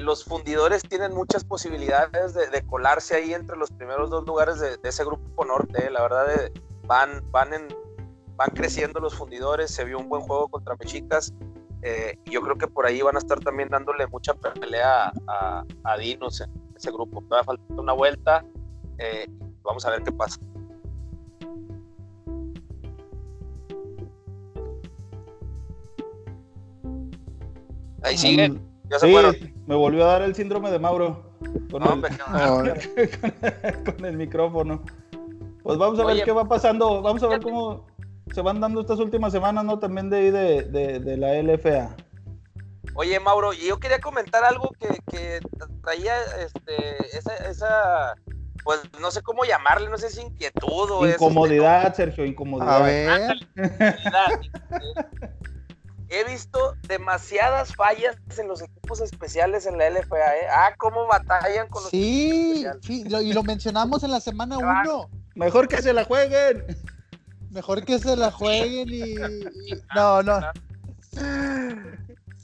los 0.00 0.24
fundidores 0.24 0.80
tienen 0.80 1.12
muchas 1.12 1.44
posibilidades 1.44 2.32
de, 2.32 2.66
colarse 2.66 3.14
ahí 3.14 3.34
entre 3.34 3.58
los 3.58 3.70
primeros 3.70 4.08
dos 4.08 4.24
lugares 4.24 4.58
de, 4.58 4.78
ese 4.82 5.04
grupo 5.04 5.44
norte. 5.44 5.90
La 5.90 6.00
verdad, 6.00 6.50
van, 6.84 7.30
van, 7.30 7.52
en, 7.52 7.68
van 8.36 8.48
creciendo 8.54 9.00
los 9.00 9.14
fundidores, 9.14 9.70
se 9.70 9.84
vio 9.84 9.98
un 9.98 10.08
buen 10.08 10.22
juego 10.22 10.48
contra 10.48 10.76
Mexicas. 10.76 11.34
Eh, 11.82 12.18
yo 12.26 12.40
creo 12.40 12.56
que 12.56 12.66
por 12.66 12.86
ahí 12.86 13.02
van 13.02 13.16
a 13.16 13.18
estar 13.18 13.38
también 13.40 13.68
dándole 13.68 14.06
mucha 14.06 14.34
pelea 14.34 15.12
a, 15.26 15.64
a 15.84 15.96
Dinos 15.96 16.40
en 16.40 16.50
ese 16.74 16.90
grupo. 16.90 17.22
Todavía 17.22 17.44
falta 17.44 17.62
una 17.68 17.92
vuelta. 17.92 18.44
Eh, 18.98 19.26
vamos 19.62 19.84
a 19.84 19.90
ver 19.90 20.02
qué 20.02 20.12
pasa. 20.12 20.40
Ahí 28.02 28.16
siguen. 28.16 28.62
Ya 28.88 29.00
se 29.00 29.08
sí, 29.08 29.54
me 29.66 29.74
volvió 29.74 30.04
a 30.04 30.12
dar 30.12 30.22
el 30.22 30.34
síndrome 30.34 30.70
de 30.70 30.78
Mauro. 30.78 31.24
Con, 31.70 31.82
el, 31.82 33.84
con 33.84 34.04
el 34.04 34.16
micrófono. 34.16 34.82
Pues 35.62 35.78
vamos 35.78 35.98
a 35.98 36.04
ver 36.04 36.24
qué 36.24 36.30
va 36.30 36.46
pasando, 36.46 37.02
vamos 37.02 37.22
a 37.24 37.26
ver 37.26 37.42
cómo 37.42 37.84
se 38.34 38.40
van 38.42 38.60
dando 38.60 38.80
estas 38.80 38.98
últimas 38.98 39.32
semanas, 39.32 39.64
¿no? 39.64 39.78
También 39.78 40.10
de 40.10 40.16
ahí 40.16 40.30
de, 40.30 41.16
la 41.16 41.34
LFA. 41.42 41.96
Oye, 42.94 43.20
Mauro, 43.20 43.52
yo 43.52 43.78
quería 43.78 44.00
comentar 44.00 44.44
algo 44.44 44.70
que, 44.78 45.40
traía 45.82 46.14
este, 46.40 47.06
esa, 47.48 48.14
pues 48.64 48.80
no 49.00 49.10
sé 49.10 49.22
cómo 49.22 49.44
llamarle, 49.44 49.88
no 49.90 49.98
sé 49.98 50.10
si 50.10 50.22
inquietud 50.22 50.90
o 50.90 51.06
Incomodidad, 51.06 51.94
Sergio, 51.94 52.24
incomodidad. 52.24 52.76
A 52.76 52.82
ver. 52.82 53.36
He 56.08 56.24
visto 56.24 56.76
demasiadas 56.86 57.74
fallas 57.74 58.16
en 58.38 58.46
los 58.46 58.62
equipos 58.62 59.00
especiales 59.00 59.66
en 59.66 59.76
la 59.76 59.90
LFA, 59.90 60.16
¿eh? 60.16 60.46
Ah, 60.50 60.72
cómo 60.78 61.06
batallan 61.06 61.68
con 61.68 61.82
los 61.82 61.90
sí, 61.90 62.64
Sí, 62.80 63.04
y 63.06 63.32
lo 63.32 63.42
mencionamos 63.42 64.04
en 64.04 64.12
la 64.12 64.20
semana 64.20 64.56
1. 64.56 65.10
Mejor 65.34 65.66
que 65.66 65.82
se 65.82 65.92
la 65.92 66.04
jueguen. 66.04 66.64
Mejor 67.56 67.86
que 67.86 67.98
se 67.98 68.14
la 68.16 68.30
jueguen 68.30 68.88
y. 68.90 69.14
No, 69.94 70.22
no. 70.22 70.40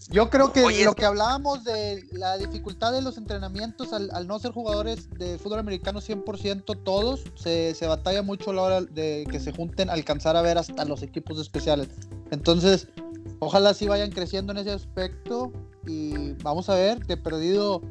Yo 0.09 0.31
creo 0.31 0.53
que 0.53 0.85
lo 0.85 0.95
que 0.95 1.05
hablábamos 1.05 1.65
de 1.65 2.03
la 2.13 2.39
dificultad 2.39 2.93
de 2.93 3.03
los 3.03 3.19
entrenamientos 3.19 3.93
al, 3.93 4.27
no 4.27 4.39
ser 4.39 4.53
jugadores 4.53 5.11
de 5.11 5.39
fútbol 5.39 5.59
americano 5.59 6.01
100% 6.01 6.83
todos, 6.83 7.25
se, 7.35 7.75
se, 7.75 7.87
batalla 7.87 8.23
mucho 8.23 8.51
a 8.51 8.55
la 8.55 8.63
hora 8.63 8.81
de 8.81 9.27
que 9.31 9.39
se 9.39 9.53
junten, 9.53 9.91
alcanzar 9.91 10.35
a 10.37 10.43
ver 10.43 10.57
hasta 10.57 10.87
los 10.87 11.03
equipos 11.03 11.39
especiales. 11.39 11.89
Entonces, 12.31 12.89
ojalá 13.39 13.75
sí 13.75 13.89
vayan 13.89 14.11
creciendo 14.13 14.53
en 14.53 14.59
ese 14.59 14.73
aspecto 14.73 15.53
y 15.87 16.33
vamos 16.43 16.71
a 16.71 16.75
ver, 16.75 17.05
que 17.05 17.19
perdido, 17.19 17.83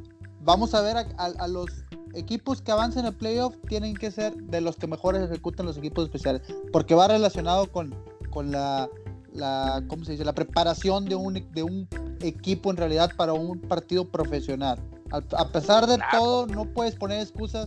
vamos 0.43 0.73
a 0.73 0.81
ver 0.81 0.97
a 1.17 1.47
los 1.47 1.69
equipos 2.13 2.61
que 2.61 2.71
avancen 2.71 3.05
al 3.05 3.13
playoff 3.13 3.55
tienen 3.67 3.95
que 3.95 4.11
ser 4.11 4.35
de 4.35 4.61
los 4.61 4.75
que 4.75 4.87
mejores 4.87 5.21
ejecutan 5.23 5.65
los 5.65 5.77
equipos 5.77 6.05
especiales, 6.05 6.41
porque 6.71 6.95
va 6.95 7.07
relacionado 7.07 7.71
con, 7.71 7.95
con 8.29 8.51
la, 8.51 8.89
la, 9.33 9.83
¿cómo 9.87 10.05
se 10.05 10.13
dice? 10.13 10.25
la 10.25 10.33
preparación 10.33 11.05
de 11.05 11.15
un, 11.15 11.33
de 11.51 11.63
un 11.63 11.87
equipo 12.21 12.71
en 12.71 12.77
realidad 12.77 13.11
para 13.15 13.33
un 13.33 13.59
partido 13.59 14.05
profesional. 14.05 14.79
A, 15.11 15.49
pesar 15.49 15.87
de 15.87 15.99
todo, 16.11 16.47
no 16.47 16.65
puedes 16.65 16.95
poner 16.95 17.19
excusas 17.19 17.65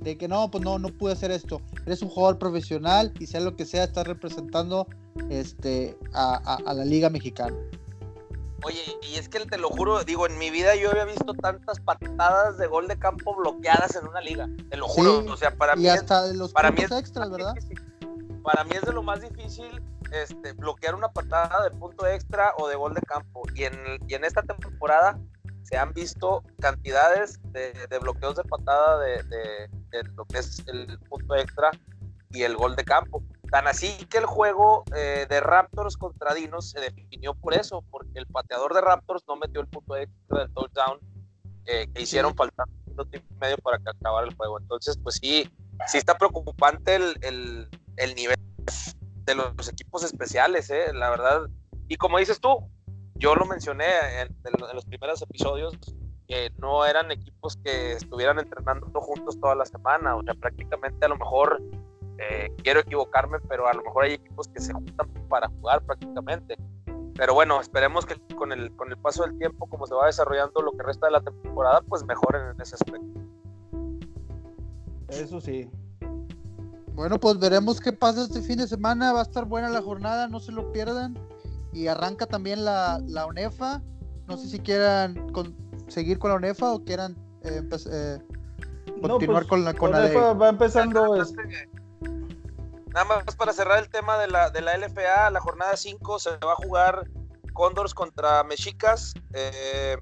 de 0.00 0.18
que 0.18 0.28
no, 0.28 0.50
pues 0.50 0.62
no, 0.62 0.78
no 0.78 0.88
pude 0.88 1.12
hacer 1.12 1.30
esto. 1.30 1.62
Eres 1.86 2.02
un 2.02 2.10
jugador 2.10 2.38
profesional 2.38 3.14
y 3.18 3.26
sea 3.26 3.40
lo 3.40 3.56
que 3.56 3.64
sea, 3.64 3.84
estás 3.84 4.06
representando 4.06 4.86
este, 5.30 5.96
a, 6.12 6.58
a 6.66 6.74
la 6.74 6.84
Liga 6.84 7.08
Mexicana. 7.08 7.56
Oye, 8.64 8.80
y 9.02 9.16
es 9.16 9.28
que 9.28 9.40
te 9.40 9.58
lo 9.58 9.68
juro, 9.70 10.04
digo, 10.04 10.26
en 10.26 10.38
mi 10.38 10.50
vida 10.50 10.76
yo 10.76 10.90
había 10.90 11.04
visto 11.04 11.34
tantas 11.34 11.80
patadas 11.80 12.58
de 12.58 12.66
gol 12.68 12.86
de 12.86 12.96
campo 12.98 13.34
bloqueadas 13.34 13.96
en 13.96 14.06
una 14.06 14.20
liga. 14.20 14.48
Te 14.70 14.76
lo 14.76 14.86
juro. 14.86 15.24
o 15.30 15.36
sea, 15.36 15.50
para 15.56 15.74
mí. 15.74 15.88
hasta 15.88 16.26
es, 16.26 16.36
los 16.36 16.52
para 16.52 16.70
mí 16.70 16.82
extras, 16.82 17.30
¿verdad? 17.30 17.54
Para 18.44 18.64
mí 18.64 18.70
es 18.74 18.82
de 18.82 18.92
lo 18.92 19.02
más 19.02 19.20
difícil 19.20 19.82
este, 20.12 20.52
bloquear 20.52 20.94
una 20.94 21.08
patada 21.08 21.64
de 21.64 21.70
punto 21.70 22.06
extra 22.06 22.52
o 22.58 22.68
de 22.68 22.76
gol 22.76 22.94
de 22.94 23.00
campo. 23.02 23.42
Y 23.54 23.64
en, 23.64 23.74
y 24.06 24.14
en 24.14 24.24
esta 24.24 24.42
temporada 24.42 25.18
se 25.62 25.76
han 25.76 25.92
visto 25.92 26.44
cantidades 26.60 27.40
de, 27.52 27.72
bloqueos 28.00 28.36
de 28.36 28.44
patada 28.44 29.00
de, 29.00 29.22
de, 29.90 30.02
lo 30.14 30.24
que 30.26 30.38
es 30.38 30.62
el 30.66 30.98
punto 31.08 31.34
extra 31.34 31.70
y 32.30 32.42
el 32.42 32.56
gol 32.56 32.76
de 32.76 32.84
campo. 32.84 33.22
Tan 33.52 33.68
así 33.68 34.06
que 34.06 34.16
el 34.16 34.24
juego 34.24 34.82
eh, 34.96 35.26
de 35.28 35.40
Raptors 35.40 35.98
contra 35.98 36.32
Dinos 36.32 36.70
se 36.70 36.80
definió 36.80 37.34
por 37.34 37.52
eso, 37.52 37.84
porque 37.90 38.18
el 38.18 38.26
pateador 38.26 38.72
de 38.72 38.80
Raptors 38.80 39.24
no 39.28 39.36
metió 39.36 39.60
el 39.60 39.66
punto 39.66 39.94
extra 39.94 40.38
del 40.38 40.54
touchdown 40.54 40.98
eh, 41.66 41.86
que 41.94 42.00
hicieron 42.00 42.34
faltar 42.34 42.66
un 42.66 42.92
minuto 42.92 43.18
y 43.18 43.22
medio 43.38 43.58
para 43.58 43.76
que 43.76 43.90
acabara 43.90 44.26
el 44.26 44.34
juego. 44.34 44.58
Entonces, 44.58 44.98
pues 45.02 45.16
sí, 45.16 45.52
sí 45.86 45.98
está 45.98 46.16
preocupante 46.16 46.94
el, 46.94 47.14
el, 47.20 47.68
el 47.98 48.14
nivel 48.14 48.36
de 49.26 49.34
los 49.34 49.68
equipos 49.68 50.02
especiales, 50.02 50.70
eh, 50.70 50.92
la 50.94 51.10
verdad. 51.10 51.42
Y 51.88 51.96
como 51.96 52.16
dices 52.18 52.40
tú, 52.40 52.70
yo 53.16 53.34
lo 53.34 53.44
mencioné 53.44 53.84
en, 54.22 54.34
los 54.74 54.86
primeros 54.86 55.20
episodios, 55.20 55.78
que 56.26 56.50
no 56.56 56.86
eran 56.86 57.10
equipos 57.10 57.58
que 57.62 57.92
estuvieran 57.92 58.38
entrenando 58.38 58.98
juntos 58.98 59.38
toda 59.38 59.54
la 59.54 59.66
semana, 59.66 60.16
o 60.16 60.22
sea, 60.22 60.32
prácticamente 60.32 61.04
a 61.04 61.08
lo 61.10 61.18
mejor, 61.18 61.62
eh, 62.30 62.52
quiero 62.62 62.80
equivocarme, 62.80 63.38
pero 63.48 63.68
a 63.68 63.72
lo 63.72 63.82
mejor 63.82 64.04
hay 64.04 64.14
equipos 64.14 64.48
que 64.48 64.60
se 64.60 64.72
juntan 64.72 65.08
para 65.28 65.48
jugar 65.48 65.82
prácticamente. 65.82 66.56
Pero 67.14 67.34
bueno, 67.34 67.60
esperemos 67.60 68.06
que 68.06 68.16
con 68.34 68.52
el, 68.52 68.74
con 68.76 68.90
el 68.90 68.96
paso 68.96 69.24
del 69.24 69.36
tiempo, 69.38 69.66
como 69.66 69.86
se 69.86 69.94
va 69.94 70.06
desarrollando 70.06 70.62
lo 70.62 70.72
que 70.72 70.82
resta 70.82 71.06
de 71.06 71.12
la 71.12 71.20
temporada, 71.20 71.82
pues 71.82 72.04
mejoren 72.04 72.50
en 72.54 72.60
ese 72.60 72.74
aspecto. 72.74 73.06
Eso 75.08 75.40
sí, 75.40 75.70
bueno, 76.94 77.18
pues 77.18 77.38
veremos 77.38 77.80
qué 77.80 77.92
pasa 77.92 78.22
este 78.22 78.42
fin 78.42 78.58
de 78.58 78.68
semana. 78.68 79.12
Va 79.12 79.20
a 79.20 79.22
estar 79.22 79.44
buena 79.44 79.68
la 79.68 79.82
jornada, 79.82 80.28
no 80.28 80.40
se 80.40 80.52
lo 80.52 80.72
pierdan. 80.72 81.18
Y 81.72 81.86
arranca 81.86 82.26
también 82.26 82.64
la, 82.64 83.00
la 83.06 83.26
UNEFA. 83.26 83.82
No 84.28 84.36
sé 84.36 84.48
si 84.48 84.58
quieran 84.58 85.32
seguir 85.88 86.18
con 86.18 86.30
la 86.30 86.36
UNEFA 86.36 86.72
o 86.72 86.84
quieran 86.84 87.16
eh, 87.42 87.62
eh, 87.90 88.18
continuar 89.00 89.42
pues, 89.42 89.48
con 89.48 89.64
la 89.64 89.74
con 89.74 89.90
UNEFA 89.90 90.34
va 90.34 90.48
empezando. 90.50 91.24
Nada 92.94 93.04
más 93.06 93.36
para 93.36 93.52
cerrar 93.52 93.78
el 93.78 93.88
tema 93.88 94.18
de 94.18 94.28
la, 94.28 94.50
de 94.50 94.60
la 94.60 94.76
LFA, 94.76 95.30
la 95.30 95.40
jornada 95.40 95.76
5 95.76 96.18
se 96.18 96.30
va 96.36 96.52
a 96.52 96.56
jugar 96.56 97.08
Condors 97.54 97.94
contra 97.94 98.44
Mexicas, 98.44 99.14
eh, 99.32 99.96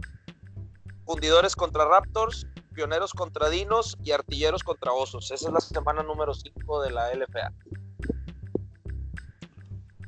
Fundidores 1.05 1.55
contra 1.55 1.85
Raptors, 1.85 2.46
Pioneros 2.74 3.12
contra 3.12 3.48
Dinos 3.48 3.96
y 4.03 4.11
Artilleros 4.11 4.64
contra 4.64 4.92
Osos. 4.92 5.31
Esa 5.31 5.48
es 5.48 5.53
la 5.53 5.61
semana 5.61 6.03
número 6.03 6.35
5 6.35 6.83
de 6.83 6.90
la 6.90 7.14
LFA. 7.14 7.53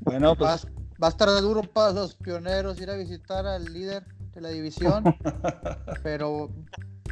Bueno, 0.01 0.35
pues 0.35 0.67
va, 1.01 1.07
a 1.07 1.11
estar 1.11 1.29
duro 1.41 1.63
para 1.63 1.93
los 1.93 2.17
pioneros 2.17 2.81
ir 2.81 2.91
a 2.91 2.97
visitar 2.97 3.47
al 3.47 3.65
líder 3.65 4.05
de 4.35 4.41
la 4.41 4.49
división. 4.49 5.05
pero 6.03 6.51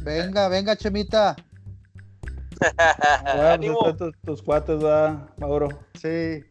venga, 0.03 0.49
venga, 0.49 0.75
Chemita. 0.75 1.35
Bueno, 3.35 3.77
pues 3.79 3.97
tus, 3.97 4.17
tus, 4.21 4.41
cuates, 4.41 4.83
va, 4.83 5.27
Mauro. 5.37 5.69
Sí. 5.99 6.43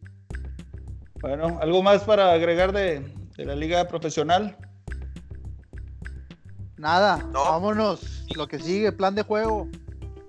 Bueno, 1.21 1.59
¿algo 1.61 1.83
más 1.83 2.03
para 2.03 2.33
agregar 2.33 2.71
de, 2.71 3.13
de 3.37 3.45
la 3.45 3.55
liga 3.55 3.87
profesional? 3.87 4.57
Nada, 6.77 7.23
vámonos. 7.31 8.25
Lo 8.35 8.47
que 8.47 8.57
sigue, 8.57 8.91
plan 8.91 9.13
de 9.13 9.21
juego. 9.21 9.67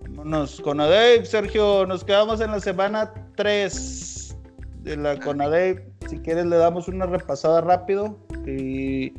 Vámonos. 0.03 0.61
Conadey, 0.61 1.25
Sergio, 1.25 1.87
nos 1.87 2.05
quedamos 2.05 2.41
en 2.41 2.51
la 2.51 2.61
semana 2.61 3.13
3 3.37 4.37
de 4.83 4.97
la 4.97 5.19
Conadey. 5.19 5.77
Si 6.11 6.19
quieres, 6.19 6.47
le 6.47 6.57
damos 6.57 6.89
una 6.89 7.07
repasada 7.07 7.63
rápido. 7.63 8.19
Y 8.47 9.15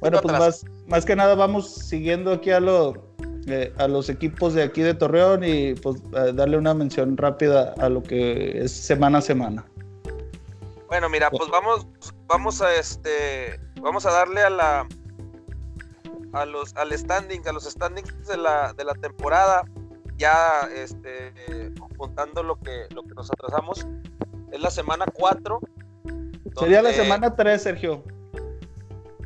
bueno, 0.00 0.20
pues 0.20 0.38
más, 0.38 0.64
más 0.86 1.04
que 1.06 1.16
nada 1.16 1.34
vamos 1.34 1.74
siguiendo 1.74 2.32
aquí 2.32 2.50
a, 2.50 2.60
lo, 2.60 3.14
eh, 3.46 3.72
a 3.78 3.88
los 3.88 4.08
equipos 4.08 4.54
de 4.54 4.62
aquí 4.62 4.82
de 4.82 4.94
Torreón 4.94 5.44
y 5.44 5.74
pues 5.74 6.02
darle 6.10 6.56
una 6.56 6.74
mención 6.74 7.16
rápida 7.16 7.74
a 7.78 7.88
lo 7.88 8.02
que 8.02 8.64
es 8.64 8.72
semana 8.72 9.18
a 9.18 9.22
semana. 9.22 9.64
Bueno, 10.88 11.08
mira, 11.08 11.30
pues 11.30 11.50
vamos, 11.50 11.86
vamos 12.26 12.62
a 12.62 12.74
este, 12.74 13.58
vamos 13.80 14.06
a 14.06 14.12
darle 14.12 14.42
a 14.42 14.50
la 14.50 14.86
a 16.34 16.44
los, 16.46 16.74
al 16.76 16.92
standing, 16.92 17.46
a 17.46 17.52
los 17.52 17.64
standings 17.64 18.26
de 18.26 18.36
la, 18.36 18.72
de 18.72 18.84
la 18.84 18.94
temporada, 18.94 19.64
ya 20.16 20.68
este, 20.74 21.32
juntando 21.96 22.42
lo 22.42 22.56
que, 22.56 22.86
lo 22.94 23.02
que 23.04 23.14
nos 23.14 23.30
atrasamos, 23.30 23.86
es 24.52 24.60
la 24.60 24.70
semana 24.70 25.06
4. 25.12 25.60
Sería 26.58 26.82
la 26.82 26.92
semana 26.92 27.34
3, 27.34 27.62
Sergio. 27.62 28.04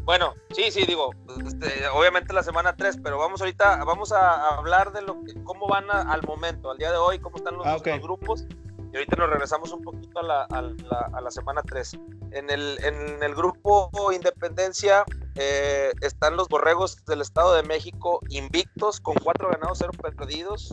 Bueno, 0.09 0.33
sí, 0.53 0.71
sí, 0.71 0.87
digo, 0.87 1.11
este, 1.47 1.87
obviamente 1.89 2.33
la 2.33 2.43
semana 2.43 2.75
3, 2.75 3.01
pero 3.05 3.19
vamos 3.19 3.43
ahorita, 3.43 3.85
vamos 3.85 4.11
a, 4.11 4.57
hablar 4.57 4.91
de 4.95 5.03
lo 5.03 5.23
que, 5.23 5.35
cómo 5.45 5.69
van 5.69 5.91
al 5.91 6.23
momento, 6.23 6.71
al 6.71 6.79
día 6.79 6.91
de 6.91 6.97
hoy, 6.97 7.19
cómo 7.19 7.37
están 7.37 7.59
los, 7.59 7.67
ah, 7.67 7.77
los 7.85 8.01
grupos 8.01 8.47
y 8.91 8.97
ahorita 8.97 9.17
nos 9.17 9.29
regresamos 9.29 9.71
un 9.71 9.83
poquito 9.83 10.21
a 10.21 10.23
la, 10.23 10.43
a 10.45 10.63
la, 10.63 11.11
a 11.13 11.21
la 11.21 11.31
semana 11.31 11.61
3. 11.61 11.99
En 12.31 12.49
el, 12.49 12.79
en 12.85 13.23
el 13.23 13.35
grupo 13.35 13.91
Independencia 14.11 15.05
eh, 15.35 15.93
están 16.01 16.37
los 16.37 16.49
Borregos 16.49 17.05
del 17.05 17.21
Estado 17.21 17.55
de 17.55 17.65
México 17.65 18.21
invictos 18.31 19.03
con 19.03 19.15
cuatro 19.17 19.51
ganados, 19.51 19.77
cero 19.79 19.93
perdidos, 19.93 20.73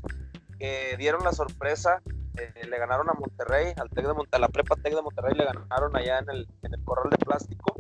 que 0.60 0.96
dieron 0.98 1.26
la 1.26 1.34
sorpresa. 1.34 2.02
Eh, 2.38 2.68
le 2.70 2.80
ganaron 2.80 3.10
a 3.10 3.14
Monterrey, 3.14 3.74
al 3.76 3.90
Tec 3.90 4.06
de 4.06 4.14
a 4.32 4.40
la 4.40 4.48
Prepa 4.48 4.78
Tec 4.78 4.96
de 4.96 5.02
Monterrey 5.02 5.34
le 5.36 5.44
ganaron 5.44 5.94
allá 5.94 6.20
en 6.20 6.30
el, 6.30 6.48
en 6.64 6.74
el 6.74 6.86
corral 6.86 7.10
de 7.10 7.18
plástico, 7.18 7.76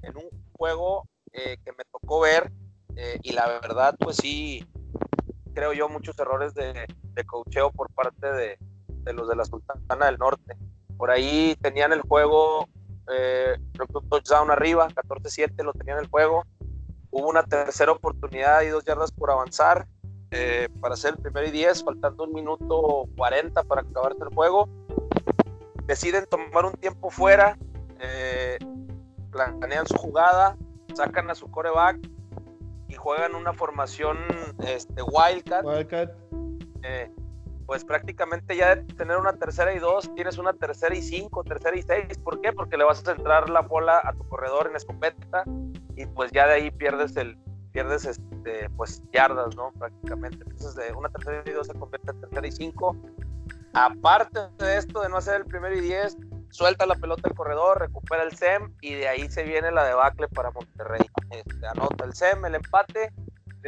en 0.00 0.16
un 0.16 0.43
juego 0.56 1.08
eh, 1.32 1.58
que 1.64 1.72
me 1.72 1.84
tocó 1.90 2.20
ver 2.20 2.52
y 3.22 3.32
la 3.32 3.48
verdad, 3.48 3.96
pues 3.98 4.18
sí, 4.18 4.64
creo 5.52 5.72
yo, 5.72 5.88
muchos 5.88 6.16
errores 6.20 6.54
de, 6.54 6.86
de 7.14 7.24
cocheo 7.24 7.72
por 7.72 7.90
parte 7.90 8.32
de, 8.32 8.58
de 9.04 9.12
los 9.12 9.28
de 9.28 9.36
la 9.36 9.44
Sultana 9.44 10.06
del 10.06 10.18
Norte. 10.18 10.56
Por 10.96 11.10
ahí 11.10 11.56
tenían 11.60 11.92
el 11.92 12.02
juego, 12.02 12.68
eh, 13.12 13.56
un 13.78 14.08
touchdown 14.08 14.50
arriba, 14.50 14.88
14-7 14.88 15.62
lo 15.62 15.72
tenían 15.72 15.98
el 15.98 16.08
juego. 16.08 16.44
Hubo 17.10 17.28
una 17.28 17.44
tercera 17.44 17.92
oportunidad 17.92 18.62
y 18.62 18.68
dos 18.68 18.84
yardas 18.84 19.12
por 19.12 19.30
avanzar 19.30 19.86
eh, 20.30 20.68
para 20.80 20.94
hacer 20.94 21.14
el 21.14 21.22
primer 21.22 21.48
y 21.48 21.50
10, 21.52 21.84
faltando 21.84 22.24
un 22.24 22.32
minuto 22.32 23.04
40 23.16 23.62
para 23.64 23.82
acabarse 23.82 24.22
el 24.22 24.34
juego. 24.34 24.68
Deciden 25.86 26.26
tomar 26.26 26.64
un 26.64 26.72
tiempo 26.72 27.10
fuera, 27.10 27.56
eh, 28.00 28.58
planean 29.34 29.86
su 29.86 29.96
jugada, 29.96 30.56
sacan 30.94 31.30
a 31.30 31.34
su 31.34 31.50
coreback 31.50 31.98
y 32.88 32.94
juegan 32.94 33.34
una 33.34 33.52
formación 33.52 34.16
este, 34.64 35.02
Wildcat. 35.02 35.64
Wildcat. 35.64 36.10
Eh, 36.82 37.10
pues 37.66 37.84
prácticamente 37.84 38.56
ya 38.56 38.76
de 38.76 38.82
tener 38.94 39.16
una 39.16 39.32
tercera 39.32 39.74
y 39.74 39.78
dos, 39.78 40.14
tienes 40.14 40.38
una 40.38 40.52
tercera 40.52 40.94
y 40.94 41.02
cinco, 41.02 41.42
tercera 41.42 41.76
y 41.76 41.82
seis. 41.82 42.18
¿Por 42.18 42.40
qué? 42.40 42.52
Porque 42.52 42.76
le 42.76 42.84
vas 42.84 43.00
a 43.00 43.14
centrar 43.14 43.48
la 43.48 43.62
bola 43.62 44.00
a 44.04 44.12
tu 44.12 44.28
corredor 44.28 44.68
en 44.68 44.76
escopeta 44.76 45.44
y 45.96 46.06
pues 46.06 46.30
ya 46.30 46.46
de 46.46 46.54
ahí 46.54 46.70
pierdes 46.70 47.16
el 47.16 47.36
pierdes 47.72 48.04
este, 48.04 48.70
pues 48.76 49.02
yardas, 49.12 49.56
¿no? 49.56 49.72
Prácticamente. 49.72 50.44
Entonces 50.46 50.76
de 50.76 50.92
una 50.92 51.08
tercera 51.08 51.42
y 51.44 51.50
dos 51.50 51.66
se 51.66 51.74
convierte 51.74 52.12
en 52.12 52.20
tercera 52.20 52.46
y 52.46 52.52
cinco. 52.52 52.96
Aparte 53.72 54.40
de 54.58 54.76
esto 54.76 55.00
de 55.00 55.08
no 55.08 55.16
hacer 55.16 55.36
el 55.36 55.44
primero 55.46 55.74
y 55.74 55.80
diez, 55.80 56.16
suelta 56.54 56.86
la 56.86 56.94
pelota 56.94 57.28
el 57.28 57.34
corredor, 57.34 57.80
recupera 57.80 58.22
el 58.22 58.36
SEM 58.36 58.74
y 58.80 58.94
de 58.94 59.08
ahí 59.08 59.28
se 59.28 59.42
viene 59.42 59.72
la 59.72 59.84
debacle 59.84 60.28
para 60.28 60.52
Monterrey. 60.52 61.04
Este, 61.30 61.66
anota 61.66 62.04
el 62.04 62.14
SEM, 62.14 62.44
el 62.44 62.54
empate 62.54 63.12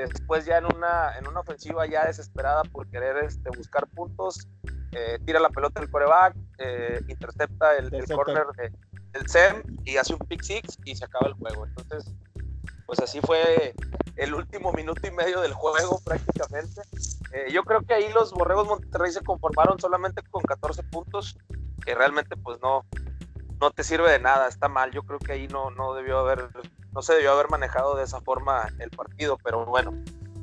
después 0.02 0.44
ya 0.44 0.58
en 0.58 0.66
una, 0.66 1.16
en 1.18 1.26
una 1.26 1.40
ofensiva 1.40 1.86
ya 1.86 2.06
desesperada 2.06 2.62
por 2.64 2.88
querer 2.90 3.24
este, 3.24 3.50
buscar 3.56 3.86
puntos, 3.88 4.46
eh, 4.92 5.18
tira 5.24 5.40
la 5.40 5.48
pelota 5.48 5.80
del 5.80 5.90
coreback, 5.90 6.36
eh, 6.58 7.00
intercepta 7.08 7.76
el, 7.76 7.92
el 7.92 8.06
corner 8.06 8.46
del 9.12 9.28
SEM 9.28 9.62
y 9.84 9.96
hace 9.96 10.14
un 10.14 10.20
pick 10.20 10.42
six 10.42 10.78
y 10.84 10.94
se 10.94 11.04
acaba 11.04 11.28
el 11.28 11.32
juego. 11.34 11.66
Entonces, 11.66 12.14
pues 12.86 13.00
así 13.00 13.20
fue 13.20 13.74
el 14.16 14.34
último 14.34 14.72
minuto 14.72 15.06
y 15.06 15.10
medio 15.10 15.40
del 15.40 15.52
juego 15.52 16.00
prácticamente. 16.04 16.82
Eh, 17.32 17.50
yo 17.52 17.64
creo 17.64 17.82
que 17.82 17.94
ahí 17.94 18.12
los 18.12 18.32
Borregos 18.32 18.66
Monterrey 18.66 19.12
se 19.12 19.22
conformaron 19.22 19.78
solamente 19.78 20.22
con 20.30 20.42
14 20.42 20.82
puntos, 20.84 21.36
que 21.84 21.94
realmente 21.94 22.36
pues 22.36 22.58
no, 22.62 22.86
no 23.60 23.70
te 23.70 23.84
sirve 23.84 24.10
de 24.10 24.20
nada, 24.20 24.48
está 24.48 24.68
mal. 24.68 24.90
Yo 24.92 25.02
creo 25.02 25.18
que 25.18 25.32
ahí 25.32 25.48
no, 25.48 25.70
no 25.70 25.94
debió 25.94 26.18
haber 26.18 26.48
no 26.96 27.02
se 27.02 27.12
debió 27.12 27.32
haber 27.32 27.50
manejado 27.50 27.94
de 27.94 28.04
esa 28.04 28.22
forma 28.22 28.70
el 28.78 28.88
partido, 28.88 29.36
pero 29.44 29.66
bueno, 29.66 29.92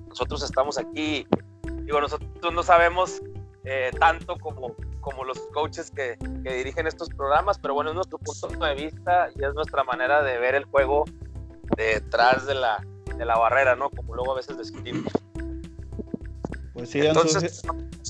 nosotros 0.08 0.44
estamos 0.44 0.78
aquí, 0.78 1.28
digo, 1.82 2.00
nosotros 2.00 2.54
no 2.54 2.62
sabemos 2.62 3.24
eh, 3.66 3.89
tanto 4.00 4.38
como, 4.38 4.76
como 5.02 5.24
los 5.24 5.39
coaches 5.52 5.89
que, 5.89 6.16
dirigen 6.44 6.86
estos 6.86 7.10
programas, 7.10 7.58
pero 7.58 7.74
bueno, 7.74 7.89
es 7.89 7.96
nuestro 7.96 8.20
punto 8.20 8.64
de 8.66 8.76
vista 8.76 9.30
y 9.36 9.44
es 9.44 9.54
nuestra 9.56 9.84
manera 9.84 10.22
de 10.22 10.38
ver 10.38 10.54
el 10.54 10.66
juego 10.66 11.06
detrás 11.76 12.45
de 12.45 12.55
la, 12.55 12.86
de 13.17 13.26
la 13.26 13.38
barrera, 13.38 13.76
¿no? 13.76 13.89
Como 13.89 14.15
luego 14.15 14.34
a 14.34 14.36
veces 14.36 14.57
describimos. 14.57 15.11
Pues 16.74 16.89
sí, 16.89 17.05
Entonces, 17.05 17.61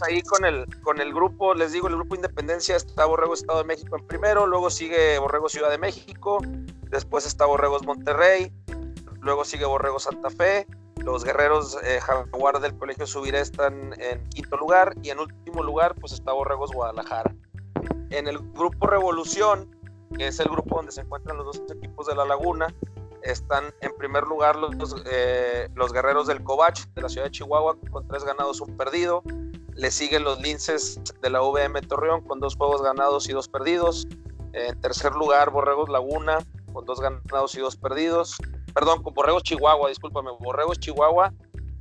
ahí 0.07 0.21
con 0.21 0.45
el, 0.45 0.65
con 0.81 1.01
el 1.01 1.13
grupo, 1.13 1.53
les 1.53 1.73
digo, 1.73 1.89
el 1.89 1.95
grupo 1.95 2.15
Independencia 2.15 2.77
está 2.77 3.05
Borrego 3.05 3.33
Estado 3.33 3.59
de 3.59 3.65
México 3.65 3.97
en 3.97 4.07
primero, 4.07 4.47
luego 4.47 4.69
sigue 4.69 5.19
Borrego 5.19 5.49
Ciudad 5.49 5.69
de 5.69 5.77
México, 5.77 6.39
después 6.89 7.25
está 7.25 7.45
Borregos 7.45 7.85
Monterrey, 7.85 8.53
luego 9.19 9.43
sigue 9.43 9.65
Borrego 9.65 9.99
Santa 9.99 10.29
Fe, 10.29 10.65
los 11.03 11.25
guerreros 11.25 11.77
eh, 11.83 11.99
Jaguar 11.99 12.61
del 12.61 12.77
Colegio 12.77 13.05
Subiré 13.05 13.41
están 13.41 13.93
en 13.99 14.23
quinto 14.29 14.55
lugar 14.55 14.95
y 15.03 15.09
en 15.09 15.19
último 15.19 15.61
lugar 15.61 15.95
pues 15.95 16.13
está 16.13 16.31
Borregos 16.31 16.71
Guadalajara. 16.71 17.35
En 18.11 18.27
el 18.27 18.39
grupo 18.39 18.87
Revolución, 18.87 19.75
que 20.17 20.27
es 20.27 20.39
el 20.39 20.47
grupo 20.47 20.77
donde 20.77 20.93
se 20.93 21.01
encuentran 21.01 21.35
los 21.37 21.45
dos 21.45 21.63
equipos 21.75 22.07
de 22.07 22.15
La 22.15 22.23
Laguna, 22.23 22.73
están 23.23 23.73
en 23.81 23.95
primer 23.97 24.23
lugar 24.23 24.55
los, 24.55 24.95
eh, 25.05 25.69
los 25.75 25.93
guerreros 25.93 26.27
del 26.27 26.43
Covach 26.43 26.85
de 26.93 27.01
la 27.01 27.09
ciudad 27.09 27.25
de 27.25 27.31
Chihuahua 27.31 27.77
con 27.91 28.07
tres 28.07 28.23
ganados, 28.23 28.61
un 28.61 28.75
perdido. 28.77 29.23
Le 29.75 29.89
siguen 29.89 30.23
los 30.23 30.39
linces 30.41 30.99
de 31.21 31.29
la 31.29 31.41
VM 31.41 31.81
Torreón 31.81 32.21
con 32.21 32.39
dos 32.39 32.55
juegos 32.55 32.81
ganados 32.81 33.27
y 33.29 33.33
dos 33.33 33.47
perdidos. 33.47 34.07
En 34.53 34.79
tercer 34.81 35.13
lugar, 35.13 35.49
Borregos 35.49 35.89
Laguna 35.89 36.37
con 36.73 36.85
dos 36.85 36.99
ganados 36.99 37.55
y 37.55 37.59
dos 37.59 37.75
perdidos. 37.75 38.37
Perdón, 38.73 39.03
con 39.03 39.13
Borregos 39.13 39.43
Chihuahua, 39.43 39.89
discúlpame, 39.89 40.31
Borregos 40.39 40.79
Chihuahua 40.79 41.33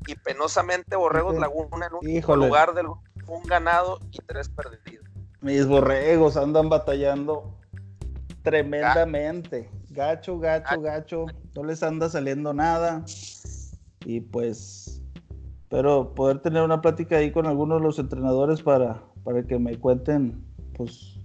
y 0.06 0.14
penosamente 0.16 0.96
Borregos 0.96 1.36
Laguna 1.36 1.86
en 1.86 2.22
un 2.26 2.38
lugar 2.38 2.74
de 2.74 2.82
un 3.26 3.42
ganado 3.44 3.98
y 4.10 4.18
tres 4.26 4.48
perdidos. 4.48 5.06
Mis 5.40 5.66
borregos 5.66 6.36
andan 6.36 6.68
batallando 6.68 7.58
tremendamente. 8.42 9.68
Gacho, 9.92 10.38
gacho, 10.38 10.66
ah. 10.70 10.76
gacho. 10.76 11.26
No 11.54 11.64
les 11.64 11.82
anda 11.82 12.08
saliendo 12.08 12.54
nada. 12.54 13.04
Y 14.04 14.20
pues, 14.20 15.02
pero 15.68 16.14
poder 16.14 16.40
tener 16.40 16.62
una 16.62 16.80
plática 16.80 17.16
ahí 17.16 17.30
con 17.30 17.46
algunos 17.46 17.80
de 17.80 17.86
los 17.86 17.98
entrenadores 17.98 18.62
para, 18.62 19.02
para 19.22 19.46
que 19.46 19.58
me 19.58 19.78
cuenten, 19.78 20.44
pues, 20.74 21.18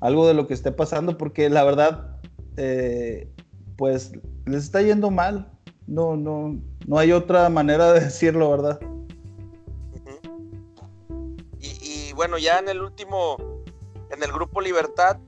algo 0.00 0.26
de 0.26 0.34
lo 0.34 0.46
que 0.46 0.54
esté 0.54 0.72
pasando, 0.72 1.16
porque 1.16 1.48
la 1.48 1.64
verdad, 1.64 2.20
eh, 2.56 3.32
pues, 3.78 4.12
les 4.46 4.64
está 4.64 4.82
yendo 4.82 5.10
mal. 5.10 5.50
No, 5.86 6.16
no, 6.16 6.60
no 6.86 6.98
hay 6.98 7.12
otra 7.12 7.48
manera 7.48 7.92
de 7.92 8.00
decirlo, 8.00 8.50
¿verdad? 8.50 8.80
y 11.60 12.12
bueno, 12.14 12.38
ya 12.38 12.58
en 12.58 12.68
el 12.68 12.82
último, 12.82 13.36
en 14.10 14.22
el 14.22 14.32
grupo 14.32 14.60
Libertad, 14.60 15.18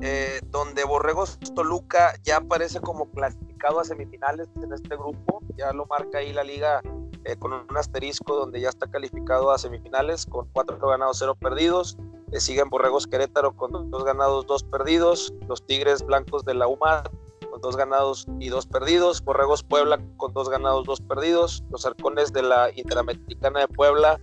eh, 0.00 0.40
donde 0.46 0.84
Borregos 0.84 1.38
Toluca 1.54 2.14
ya 2.22 2.38
aparece 2.38 2.80
como 2.80 3.10
clasificado 3.10 3.80
a 3.80 3.84
semifinales 3.84 4.48
en 4.62 4.72
este 4.72 4.96
grupo, 4.96 5.40
ya 5.56 5.72
lo 5.72 5.86
marca 5.86 6.18
ahí 6.18 6.32
la 6.32 6.44
liga 6.44 6.80
eh, 7.24 7.36
con 7.36 7.52
un 7.52 7.76
asterisco 7.76 8.36
donde 8.36 8.60
ya 8.60 8.68
está 8.68 8.86
calificado 8.86 9.50
a 9.50 9.58
semifinales 9.58 10.24
con 10.24 10.48
cuatro 10.52 10.78
ganados, 10.78 11.18
cero 11.18 11.34
perdidos. 11.34 11.98
Le 12.30 12.40
siguen 12.40 12.70
Borregos 12.70 13.06
Querétaro 13.06 13.56
con 13.56 13.90
dos 13.90 14.04
ganados, 14.04 14.46
dos 14.46 14.62
perdidos. 14.62 15.34
Los 15.46 15.62
Tigres 15.66 16.04
Blancos 16.04 16.44
de 16.44 16.54
la 16.54 16.68
UMA 16.68 17.02
con 17.50 17.60
dos 17.60 17.76
ganados 17.76 18.26
y 18.38 18.48
dos 18.48 18.66
perdidos. 18.66 19.22
Borregos 19.22 19.62
Puebla 19.62 20.00
con 20.16 20.32
dos 20.32 20.48
ganados, 20.48 20.86
dos 20.86 21.00
perdidos. 21.00 21.64
Los 21.70 21.84
Arcones 21.84 22.32
de 22.32 22.42
la 22.42 22.70
Interamericana 22.74 23.60
de 23.60 23.68
Puebla 23.68 24.20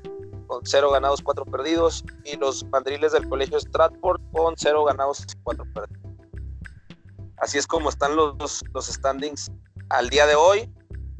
con 0.48 0.62
cero 0.66 0.92
ganados, 0.92 1.22
cuatro 1.22 1.46
perdidos, 1.46 2.04
y 2.24 2.38
los 2.38 2.66
mandriles 2.66 3.12
del 3.12 3.28
colegio 3.28 3.60
Stratford 3.60 4.22
con 4.32 4.56
cero 4.58 4.84
ganados 4.86 5.22
y 5.22 5.38
cuatro 5.44 5.66
perdidos. 5.74 6.02
Así 7.38 7.58
es 7.58 7.68
como 7.68 7.90
están 7.90 8.16
los, 8.16 8.64
los 8.74 8.86
standings 8.88 9.52
al 9.90 10.10
día 10.10 10.26
de 10.26 10.36
hoy. 10.36 10.70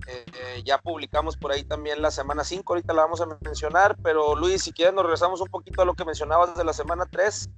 Eh, 0.08 0.62
ya 0.64 0.78
publicamos 0.78 1.36
por 1.36 1.52
ahí 1.52 1.64
también 1.64 2.02
la 2.02 2.12
semana 2.12 2.44
5, 2.44 2.74
ahorita 2.74 2.94
la 2.94 3.02
vamos 3.02 3.22
a 3.22 3.28
mencionar, 3.44 3.98
pero 4.04 4.36
Luis, 4.36 4.64
si 4.64 4.72
quieres 4.72 4.94
nos 4.94 5.04
regresamos 5.04 5.42
un 5.42 5.48
poquito 5.48 5.82
a 5.82 5.86
lo 5.86 5.96
que 5.96 6.06
mencionabas 6.06 6.56
de 6.56 6.64
la 6.64 6.74
semana 6.74 7.08
3. 7.10 7.50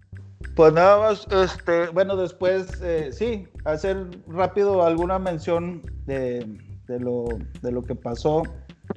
Pues 0.56 0.74
nada 0.74 0.98
más, 0.98 1.28
este, 1.30 1.90
bueno, 1.90 2.16
después, 2.16 2.82
eh, 2.82 3.12
sí, 3.12 3.48
hacer 3.66 4.08
rápido 4.28 4.86
alguna 4.86 5.20
mención 5.20 5.82
de, 6.06 6.46
de, 6.88 7.00
lo, 7.00 7.26
de 7.62 7.72
lo 7.72 7.84
que 7.84 7.96
pasó. 7.96 8.44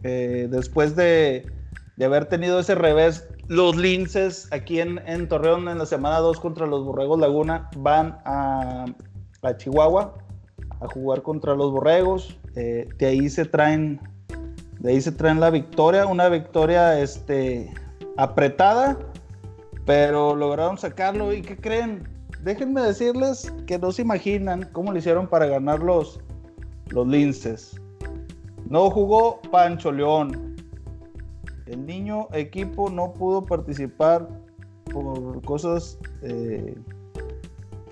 Eh, 0.04 0.46
después 0.48 0.94
de, 0.94 1.50
de 2.00 2.06
haber 2.06 2.24
tenido 2.24 2.58
ese 2.58 2.74
revés. 2.74 3.28
Los 3.48 3.76
linces 3.76 4.48
aquí 4.52 4.80
en, 4.80 5.02
en 5.06 5.28
Torreón 5.28 5.68
en 5.68 5.76
la 5.76 5.84
semana 5.84 6.16
2 6.20 6.40
contra 6.40 6.66
los 6.66 6.82
Borregos 6.82 7.20
Laguna 7.20 7.68
van 7.76 8.16
a, 8.24 8.86
Chihuahua 9.58 10.14
a 10.80 10.86
jugar 10.86 11.20
contra 11.20 11.54
los 11.54 11.70
Borregos. 11.70 12.38
Eh, 12.56 12.88
de 12.96 13.06
ahí 13.06 13.28
se 13.28 13.44
traen 13.44 14.00
de 14.78 14.92
ahí 14.92 15.00
se 15.02 15.12
traen 15.12 15.40
la 15.40 15.50
victoria, 15.50 16.06
una 16.06 16.30
victoria 16.30 16.98
este, 16.98 17.70
apretada, 18.16 18.98
pero 19.84 20.34
lograron 20.34 20.78
sacarlo. 20.78 21.34
¿Y 21.34 21.42
qué 21.42 21.54
creen? 21.54 22.08
Déjenme 22.42 22.80
decirles 22.80 23.52
que 23.66 23.78
no 23.78 23.92
se 23.92 24.00
imaginan 24.00 24.70
cómo 24.72 24.90
lo 24.90 24.98
hicieron 24.98 25.28
para 25.28 25.44
ganar 25.44 25.80
los 25.80 26.18
linces. 27.06 27.78
No 28.70 28.88
jugó 28.88 29.42
Pancho 29.50 29.92
León, 29.92 30.49
el 31.70 31.86
niño 31.86 32.28
equipo 32.32 32.90
no 32.90 33.12
pudo 33.12 33.46
participar 33.46 34.28
por 34.92 35.40
cosas, 35.42 35.98
eh, 36.22 36.74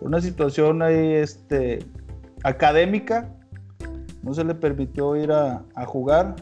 una 0.01 0.21
situación 0.21 0.83
ahí 0.83 1.13
este, 1.15 1.79
académica, 2.43 3.33
no 4.23 4.35
se 4.35 4.45
le 4.45 4.55
permitió 4.55 5.15
ir 5.15 5.31
a, 5.31 5.65
jugar 5.87 6.35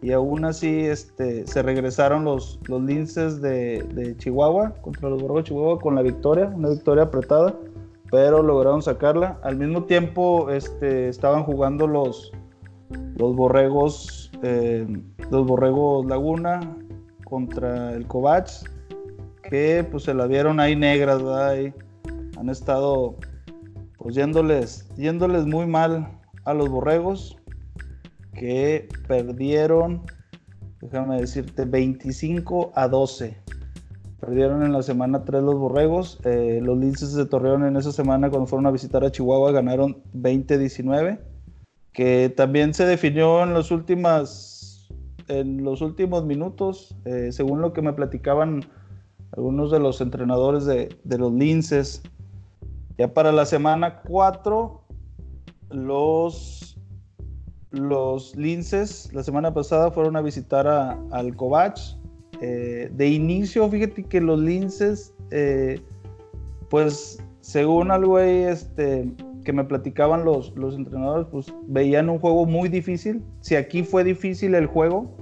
y 0.00 0.12
aún 0.12 0.46
así 0.46 0.86
este, 0.86 1.46
se 1.46 1.62
regresaron 1.62 2.24
los, 2.24 2.58
los 2.68 2.82
linces 2.82 3.42
de, 3.42 4.14
Chihuahua 4.16 4.72
contra 4.80 5.10
los 5.10 5.20
Borregos 5.20 5.44
de 5.44 5.48
Chihuahua 5.48 5.78
con 5.78 5.94
la 5.94 6.02
victoria, 6.02 6.46
una 6.54 6.70
victoria 6.70 7.04
apretada, 7.04 7.54
pero 8.10 8.42
lograron 8.42 8.80
sacarla. 8.80 9.38
Al 9.42 9.56
mismo 9.56 9.84
tiempo 9.84 10.50
este, 10.50 11.10
estaban 11.10 11.42
jugando 11.42 11.86
los, 11.86 12.32
los 13.16 13.36
Borregos 13.36 14.27
eh, 14.42 14.86
los 15.30 15.46
Borregos 15.46 16.06
Laguna 16.06 16.60
contra 17.24 17.92
el 17.92 18.06
Kovacs, 18.06 18.64
que 19.42 19.86
pues 19.90 20.04
se 20.04 20.14
la 20.14 20.26
vieron 20.26 20.60
ahí 20.60 20.76
negras, 20.76 21.22
¿verdad? 21.22 21.72
han 22.38 22.48
estado 22.48 23.16
pues 23.96 24.14
yéndoles, 24.14 24.88
yéndoles 24.96 25.46
muy 25.46 25.66
mal 25.66 26.08
a 26.44 26.54
los 26.54 26.68
Borregos, 26.68 27.36
que 28.32 28.88
perdieron, 29.08 30.02
déjame 30.80 31.20
decirte, 31.20 31.64
25 31.64 32.72
a 32.74 32.88
12. 32.88 33.36
Perdieron 34.20 34.64
en 34.64 34.72
la 34.72 34.82
semana 34.82 35.24
3 35.24 35.42
los 35.42 35.56
Borregos. 35.56 36.20
Eh, 36.24 36.60
los 36.62 36.78
Linces 36.78 37.14
de 37.14 37.26
Torreón 37.26 37.64
en 37.64 37.76
esa 37.76 37.92
semana 37.92 38.30
cuando 38.30 38.46
fueron 38.46 38.66
a 38.66 38.70
visitar 38.70 39.04
a 39.04 39.10
Chihuahua 39.10 39.52
ganaron 39.52 40.02
20-19 40.14 41.18
que 41.98 42.32
también 42.36 42.74
se 42.74 42.86
definió 42.86 43.42
en 43.42 43.54
las 43.54 43.72
últimas, 43.72 44.88
en 45.26 45.64
los 45.64 45.80
últimos 45.80 46.24
minutos, 46.24 46.94
eh, 47.04 47.30
según 47.32 47.60
lo 47.60 47.72
que 47.72 47.82
me 47.82 47.92
platicaban 47.92 48.60
algunos 49.32 49.72
de 49.72 49.80
los 49.80 50.00
entrenadores 50.00 50.64
de, 50.64 50.96
los 51.04 51.32
linces. 51.32 52.00
Ya 52.98 53.12
para 53.12 53.32
la 53.32 53.44
semana 53.44 54.00
4, 54.02 54.80
los, 55.70 56.78
los 57.72 58.36
linces, 58.36 59.12
la 59.12 59.24
semana 59.24 59.52
pasada 59.52 59.90
fueron 59.90 60.14
a 60.14 60.20
visitar 60.20 60.68
a, 60.68 60.96
al 61.10 61.34
Covach. 61.34 61.80
Eh, 62.40 62.92
de 62.94 63.08
inicio, 63.08 63.68
fíjate 63.68 64.04
que 64.04 64.20
los 64.20 64.38
linces, 64.38 65.12
eh, 65.32 65.82
pues 66.70 67.18
según 67.40 67.90
algo 67.90 68.18
ahí, 68.18 68.42
este, 68.42 69.12
que 69.44 69.52
me 69.52 69.64
platicaban 69.64 70.24
los, 70.24 70.54
los 70.56 70.76
entrenadores, 70.76 71.26
pues 71.30 71.52
veían 71.66 72.08
un 72.08 72.18
juego 72.18 72.46
muy 72.46 72.68
difícil. 72.68 73.22
Si 73.40 73.56
aquí 73.56 73.82
fue 73.82 74.04
difícil 74.04 74.54
el 74.54 74.66
juego, 74.66 75.16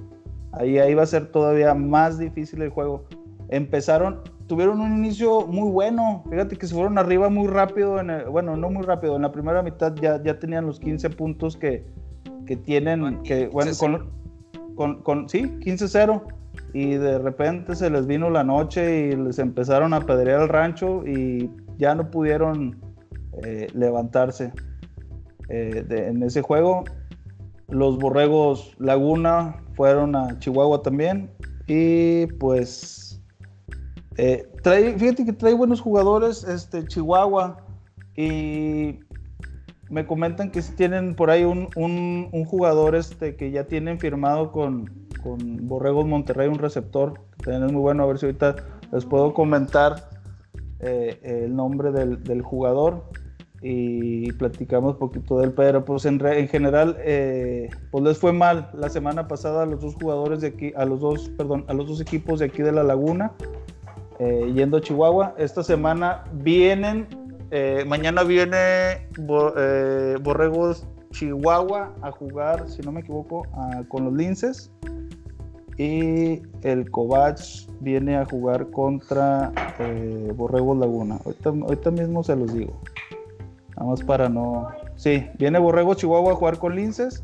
ahí, 0.53 0.79
ahí 0.79 0.95
va 0.95 1.03
a 1.03 1.07
ser 1.07 1.27
todavía 1.27 1.75
más 1.75 2.19
difícil 2.19 2.63
el 2.63 2.71
juego. 2.71 3.05
Empezaron, 3.49 4.21
tuvieron 4.47 4.81
un 4.81 4.97
inicio 4.97 5.47
muy 5.47 5.71
bueno. 5.71 6.25
Fíjate 6.29 6.57
que 6.57 6.67
se 6.67 6.75
fueron 6.75 6.99
arriba 6.99 7.29
muy 7.29 7.47
rápido. 7.47 8.01
En 8.01 8.11
bueno, 8.31 8.57
no 8.57 8.71
muy 8.71 8.83
rápido. 8.83 9.17
En 9.17 9.23
la 9.23 9.33
primera 9.33 9.63
mitad 9.63 9.95
ya, 9.95 10.23
ya 10.23 10.39
tenían 10.39 10.67
los 10.67 10.81
15 10.81 11.11
puntos 11.11 11.57
que, 11.57 11.85
que 12.47 12.57
tienen. 12.57 13.23
que, 13.23 13.49
bueno, 13.49 13.73
con, 13.79 14.11
con, 14.75 15.03
con, 15.03 15.29
sí, 15.29 15.43
15-0. 15.43 16.23
Y 16.73 16.95
de 16.95 17.19
repente 17.19 17.77
se 17.77 17.91
les 17.91 18.07
vino 18.07 18.31
la 18.31 18.43
noche 18.43 19.09
y 19.09 19.17
les 19.17 19.39
empezaron 19.39 19.93
a 19.95 20.01
pedrear 20.01 20.43
el 20.43 20.49
rancho 20.49 21.07
y 21.07 21.51
ya 21.79 21.95
no 21.95 22.11
pudieron 22.11 22.86
eh, 23.43 23.69
levantarse 23.75 24.53
eh, 25.49 25.85
en 25.89 26.23
ese 26.23 26.43
juego. 26.43 26.85
Los 27.69 27.99
Borregos 27.99 28.75
Laguna 28.79 29.57
fueron 29.75 30.15
a 30.17 30.39
Chihuahua 30.39 30.83
también. 30.83 31.31
Y 31.67 32.27
pues, 32.39 33.21
eh, 34.17 34.49
trae, 34.63 34.99
fíjate 34.99 35.25
que 35.25 35.33
trae 35.33 35.55
buenos 35.55 35.81
jugadores 35.81 36.45
este, 36.45 36.87
Chihuahua. 36.87 37.59
Y 38.17 39.01
me 39.91 40.07
comentan 40.07 40.51
que 40.51 40.63
tienen 40.63 41.15
por 41.15 41.31
ahí 41.31 41.45
un, 41.45 41.69
jugador 42.47 42.95
este, 42.95 43.37
que 43.37 43.51
ya 43.51 43.65
tienen 43.65 43.99
firmado 43.99 44.53
con, 44.53 44.91
con 45.23 45.69
Borregos 45.69 46.07
Monterrey, 46.07 46.49
un 46.49 46.59
receptor, 46.59 47.15
que 47.39 47.45
también 47.45 47.65
es 47.65 47.73
muy 47.73 47.83
bueno. 47.83 48.05
A 48.05 48.07
ver 48.07 48.19
si 48.19 48.27
ahorita 48.27 48.57
les 48.93 49.05
puedo 49.05 49.35
comentar 49.35 50.09
eh, 50.81 51.19
el 51.23 51.57
nombre 51.57 51.91
del, 51.91 52.43
jugador 52.43 53.05
y 53.63 54.33
platicamos 54.33 54.97
poquito 54.97 55.39
de 55.39 55.47
él. 55.47 55.53
Pero 55.53 55.85
pues 55.85 56.05
en, 56.05 56.25
en 56.25 56.49
general, 56.49 56.97
eh, 57.01 57.71
pues 57.91 58.05
les 58.05 58.19
fue 58.19 58.33
mal 58.33 58.71
la 58.75 58.89
semana 58.89 59.29
pasada 59.29 59.63
a 59.63 59.67
los 59.67 59.81
dos 59.81 59.95
jugadores 59.95 60.41
de 60.41 60.49
aquí, 60.49 60.73
a 60.77 60.85
los 60.85 61.01
dos, 61.01 61.29
perdón, 61.37 61.65
a 61.69 61.75
los 61.75 61.87
dos 61.87 62.01
equipos 62.01 62.41
de 62.41 62.47
aquí 62.47 62.63
de 62.63 62.73
la 62.73 62.83
Laguna, 62.83 63.33
eh, 64.19 64.53
yendo 64.55 64.79
a 64.79 64.81
Chihuahua. 64.81 65.35
Esta 65.39 65.63
semana 65.63 66.25
vienen 66.33 67.07
eh, 67.51 67.85
mañana 67.87 68.25
viene 68.25 68.57
eh, 69.57 70.17
Borregos 70.21 70.87
Chihuahua 71.13 71.95
a 72.03 72.11
jugar, 72.11 72.69
si 72.69 72.83
no 72.83 72.93
me 72.93 73.01
equivoco, 73.01 73.47
con 73.89 74.05
los 74.05 74.15
Linces. 74.15 74.71
Y 75.79 76.43
el 76.63 76.91
Covach 76.91 77.69
viene 77.81 78.17
a 78.17 78.25
jugar 78.25 78.71
contra 78.71 79.53
eh, 79.79 80.33
Borregos 80.35 80.79
Laguna. 80.79 81.19
Ahorita, 81.25 81.91
mismo 81.91 82.25
se 82.25 82.35
los 82.35 82.53
digo. 82.53 82.73
Nada 83.77 83.91
más 83.91 84.03
para 84.03 84.29
no. 84.29 84.69
Sí, 84.97 85.29
viene 85.39 85.59
Borregos 85.59 85.99
Chihuahua 85.99 86.33
a 86.33 86.37
jugar 86.37 86.59
con 86.59 86.75
Linces. 86.75 87.23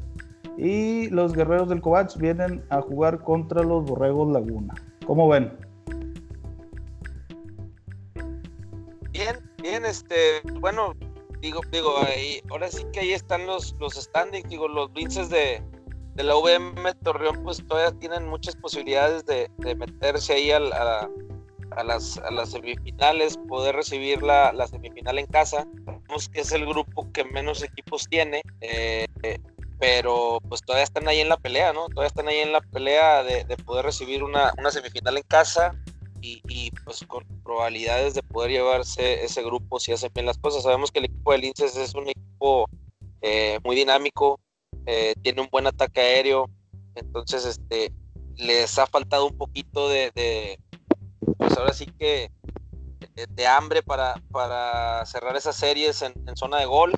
Y 0.59 1.09
los 1.09 1.33
guerreros 1.33 1.69
del 1.69 1.81
Covach 1.81 2.15
vienen 2.17 2.63
a 2.69 2.83
jugar 2.83 3.21
contra 3.21 3.63
los 3.63 3.85
Borregos 3.85 4.31
Laguna. 4.33 4.75
¿Cómo 5.07 5.29
ven? 5.29 5.51
Bien, 9.13 9.37
Bien, 9.63 9.85
este, 9.87 10.43
bueno, 10.59 10.95
digo, 11.41 11.61
digo, 11.71 11.97
ahí, 11.99 12.43
ahora 12.51 12.69
sí 12.69 12.85
que 12.93 12.99
ahí 12.99 13.13
están 13.13 13.47
los, 13.47 13.77
los 13.79 13.95
standings, 13.95 14.49
digo, 14.49 14.67
los 14.67 14.93
Vinces 14.93 15.31
de, 15.31 15.63
de 16.17 16.23
la 16.25 16.35
VM 16.35 16.93
Torreón, 17.05 17.45
pues 17.45 17.65
todavía 17.69 17.97
tienen 18.01 18.27
muchas 18.27 18.57
posibilidades 18.57 19.25
de, 19.25 19.49
meterse 19.77 20.33
ahí 20.33 20.51
a, 20.51 21.09
a, 21.77 21.85
las, 21.85 22.19
a 22.19 22.31
las 22.31 22.51
semifinales, 22.51 23.37
poder 23.49 23.75
recibir 23.75 24.23
la, 24.23 24.53
la 24.53 24.67
semifinal 24.67 25.19
en 25.19 25.27
casa. 25.27 25.67
Sabemos 25.85 26.29
que 26.29 26.41
es 26.41 26.53
el 26.53 26.67
grupo 26.67 27.11
que 27.13 27.25
menos 27.25 27.63
equipos 27.63 28.07
tiene, 28.09 28.43
eh, 28.61 29.07
pero 29.79 30.39
pues 30.49 30.63
todavía 30.63 30.85
están 30.85 31.09
ahí 31.09 31.21
en 31.21 31.29
la 31.29 31.37
pelea, 31.37 31.73
¿no? 31.73 31.87
Todavía 31.89 32.09
están 32.09 32.29
ahí 32.29 32.39
en 32.39 32.53
la 32.53 32.61
pelea 32.61 33.25
de, 33.25 33.45
de 33.45 33.57
poder 33.57 33.85
recibir 33.85 34.23
una, 34.23 34.53
una 34.59 34.71
semifinal 34.71 35.17
en 35.17 35.25
casa 35.25 35.75
y, 36.23 36.71
pues 36.85 37.05
con 37.07 37.25
probabilidades 37.43 38.15
de 38.15 38.23
poder 38.23 38.53
llevarse 38.53 39.25
ese 39.25 39.43
grupo 39.43 39.81
si 39.81 39.93
hacen 39.93 40.13
bien 40.15 40.27
las 40.27 40.39
cosas. 40.39 40.63
Sabemos 40.63 40.93
que 40.93 41.01
el 41.01 41.07
equipo 41.07 41.33
del 41.33 41.41
Linces 41.41 41.77
es 41.77 41.95
un 41.95 42.09
equipo 42.09 42.69
eh, 43.23 43.59
muy 43.65 43.75
dinámico, 43.75 44.39
eh, 44.87 45.15
tiene 45.23 45.41
un 45.41 45.49
buen 45.51 45.67
ataque 45.67 46.01
aéreo, 46.01 46.49
entonces 46.95 47.45
este 47.45 47.93
les 48.37 48.79
ha 48.79 48.87
faltado 48.87 49.27
un 49.27 49.37
poquito 49.37 49.89
de, 49.89 50.59
pues 51.39 51.57
ahora 51.57 51.73
sí 51.73 51.87
que 51.87 52.31
de, 53.29 53.47
hambre 53.47 53.83
para, 53.83 54.15
para 54.31 55.05
cerrar 55.07 55.37
esas 55.37 55.57
series 55.57 56.03
en, 56.03 56.15
zona 56.37 56.59
de 56.59 56.67
gol. 56.67 56.93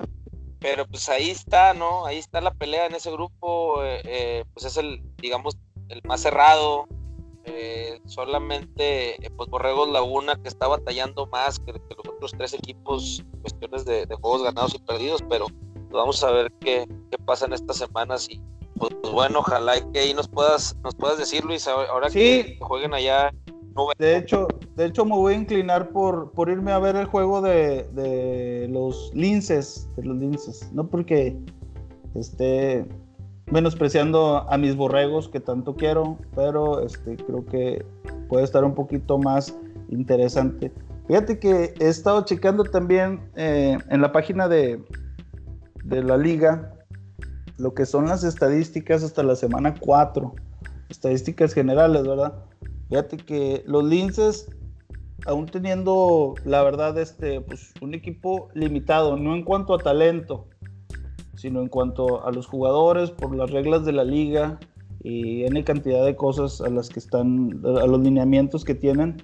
Pero 0.59 0.87
pues 0.87 1.09
ahí 1.09 1.29
está, 1.29 1.73
¿no? 1.73 2.05
Ahí 2.05 2.17
está 2.17 2.41
la 2.41 2.51
pelea 2.51 2.87
en 2.87 2.95
ese 2.95 3.11
grupo. 3.11 3.83
Eh, 3.83 4.43
pues 4.53 4.65
es 4.65 4.77
el, 4.77 5.03
digamos, 5.17 5.57
el 5.89 6.01
más 6.03 6.21
cerrado, 6.21 6.87
eh, 7.47 8.01
solamente 8.07 9.23
eh, 9.23 9.29
pues 9.29 9.47
Borregos 9.49 9.87
Laguna 9.89 10.35
que 10.41 10.47
está 10.47 10.67
batallando 10.67 11.27
más 11.27 11.59
que, 11.59 11.73
los 11.73 11.81
otros 12.09 12.31
tres 12.35 12.53
equipos 12.53 13.23
cuestiones 13.41 13.85
de, 13.85 14.07
juegos 14.19 14.41
ganados 14.41 14.73
y 14.73 14.79
perdidos, 14.79 15.23
pero 15.29 15.45
pues, 15.45 15.91
vamos 15.91 16.23
a 16.23 16.31
ver 16.31 16.51
qué, 16.59 16.87
qué 17.11 17.17
pasa 17.19 17.45
en 17.45 17.53
estas 17.53 17.77
semanas 17.77 18.27
y 18.29 18.41
pues, 18.79 18.93
bueno, 19.11 19.39
ojalá 19.39 19.79
que 19.91 19.99
ahí 19.99 20.13
nos 20.15 20.27
puedas, 20.27 20.75
nos 20.83 20.95
puedas 20.95 21.19
decir 21.19 21.45
Luis, 21.45 21.67
ahora 21.67 22.09
que 22.09 22.57
jueguen 22.61 22.95
allá. 22.95 23.31
De 23.97 24.17
hecho, 24.17 24.47
de 24.75 24.85
hecho 24.85 25.05
me 25.05 25.15
voy 25.15 25.33
a 25.33 25.37
inclinar 25.37 25.89
por, 25.89 26.31
por 26.31 26.49
irme 26.49 26.71
a 26.71 26.79
ver 26.79 26.95
el 26.95 27.05
juego 27.05 27.41
de, 27.41 27.83
de 27.93 28.67
los 28.69 29.11
linces, 29.13 29.89
de 29.97 30.03
los 30.03 30.17
linces, 30.17 30.69
no 30.71 30.87
porque 30.87 31.37
esté 32.13 32.87
menospreciando 33.51 34.49
a 34.49 34.57
mis 34.57 34.75
borregos 34.75 35.29
que 35.29 35.39
tanto 35.39 35.75
quiero, 35.75 36.17
pero 36.35 36.81
este, 36.81 37.17
creo 37.17 37.45
que 37.45 37.85
puede 38.29 38.43
estar 38.43 38.63
un 38.63 38.73
poquito 38.73 39.17
más 39.17 39.55
interesante. 39.89 40.71
Fíjate 41.07 41.37
que 41.37 41.73
he 41.79 41.87
estado 41.87 42.23
checando 42.25 42.63
también 42.63 43.29
eh, 43.35 43.77
en 43.89 44.01
la 44.01 44.11
página 44.11 44.47
de, 44.47 44.83
de 45.83 46.03
la 46.03 46.17
liga 46.17 46.71
lo 47.57 47.73
que 47.73 47.85
son 47.85 48.07
las 48.07 48.23
estadísticas 48.23 49.03
hasta 49.03 49.21
la 49.23 49.35
semana 49.35 49.75
4, 49.79 50.33
estadísticas 50.89 51.53
generales, 51.53 52.03
¿verdad? 52.07 52.33
Fíjate 52.89 53.17
que 53.17 53.63
los 53.65 53.83
linces, 53.83 54.49
aún 55.25 55.47
teniendo, 55.47 56.35
la 56.45 56.63
verdad, 56.63 56.97
este, 56.97 57.41
pues, 57.41 57.73
un 57.81 57.93
equipo 57.93 58.49
limitado, 58.53 59.17
no 59.17 59.35
en 59.35 59.43
cuanto 59.43 59.73
a 59.73 59.79
talento, 59.79 60.47
sino 61.35 61.61
en 61.61 61.67
cuanto 61.67 62.25
a 62.25 62.31
los 62.31 62.47
jugadores, 62.47 63.11
por 63.11 63.35
las 63.35 63.51
reglas 63.51 63.85
de 63.85 63.91
la 63.91 64.03
liga 64.03 64.59
y 65.03 65.43
N 65.43 65.63
cantidad 65.63 66.05
de 66.05 66.15
cosas 66.15 66.61
a 66.61 66.69
las 66.69 66.89
que 66.89 66.99
están, 66.99 67.61
a 67.63 67.85
los 67.85 68.01
lineamientos 68.01 68.63
que 68.63 68.75
tienen. 68.75 69.17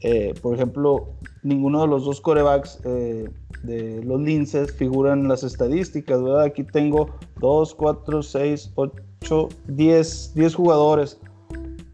Eh, 0.00 0.34
por 0.42 0.54
ejemplo, 0.54 1.08
ninguno 1.42 1.80
de 1.82 1.88
los 1.88 2.04
dos 2.04 2.20
corebacks 2.20 2.80
eh, 2.84 3.28
de 3.62 4.02
los 4.04 4.20
Linces 4.20 4.72
figuran 4.72 5.20
en 5.20 5.28
las 5.28 5.42
estadísticas, 5.42 6.22
¿verdad? 6.22 6.42
Aquí 6.42 6.62
tengo 6.62 7.10
2, 7.40 7.74
4, 7.74 8.22
6, 8.22 8.72
8, 8.76 9.48
10, 9.66 10.34
10 10.34 10.54
jugadores. 10.54 11.18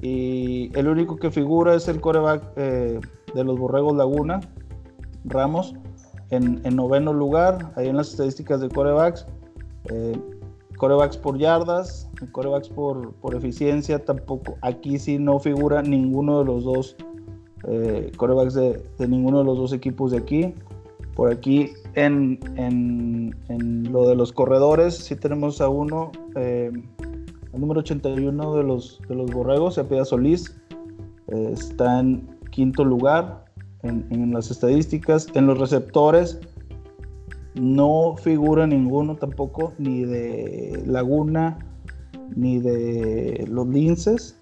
Y 0.04 0.70
el 0.78 0.86
único 0.86 1.16
que 1.16 1.30
figura 1.30 1.74
es 1.74 1.88
el 1.88 1.98
coreback 1.98 2.52
eh, 2.56 3.00
de 3.34 3.42
los 3.42 3.58
Borregos 3.58 3.96
Laguna, 3.96 4.40
Ramos, 5.24 5.74
en, 6.28 6.60
en, 6.62 6.76
noveno 6.76 7.14
lugar, 7.14 7.72
ahí 7.74 7.88
en 7.88 7.96
las 7.96 8.10
estadísticas 8.10 8.60
de 8.60 8.68
corebacks. 8.68 9.26
Eh, 9.86 10.20
corebacks 10.76 11.16
por 11.16 11.38
yardas, 11.38 12.10
corebacks 12.32 12.68
por, 12.68 13.14
por, 13.14 13.34
eficiencia, 13.34 14.04
tampoco. 14.04 14.58
Aquí 14.60 14.98
sí 14.98 15.18
no 15.18 15.38
figura 15.38 15.80
ninguno 15.80 16.40
de 16.40 16.44
los 16.44 16.64
dos 16.64 16.96
eh, 17.66 18.12
corebacks 18.18 18.52
de, 18.52 18.84
ninguno 19.08 19.38
de 19.38 19.44
los 19.44 19.56
dos 19.56 19.72
equipos 19.72 20.10
de 20.10 20.18
aquí. 20.18 20.54
Por 21.14 21.32
aquí 21.32 21.70
en, 21.94 22.38
en, 22.56 23.90
lo 23.90 24.06
de 24.06 24.16
los 24.16 24.34
corredores, 24.34 24.96
sí 24.96 25.16
tenemos 25.16 25.62
a 25.62 25.70
uno, 25.70 26.12
eh, 26.36 26.70
el 27.54 27.60
número 27.60 27.80
81 27.80 28.56
de 28.56 28.62
los, 28.64 29.00
de 29.08 29.14
los 29.14 29.30
borregos, 29.30 29.76
Cepeda 29.76 30.04
Solís, 30.04 30.56
eh, 31.28 31.50
está 31.52 32.00
en 32.00 32.28
quinto 32.50 32.84
lugar 32.84 33.44
en, 33.82 34.32
las 34.32 34.50
estadísticas. 34.50 35.28
En 35.34 35.46
los 35.46 35.58
receptores, 35.58 36.40
no 37.54 38.16
figura 38.16 38.66
ninguno 38.66 39.16
tampoco, 39.16 39.72
ni 39.78 40.04
de 40.04 40.82
Laguna, 40.86 41.58
ni 42.34 42.58
de 42.58 43.46
los 43.48 43.68
linces. 43.68 44.36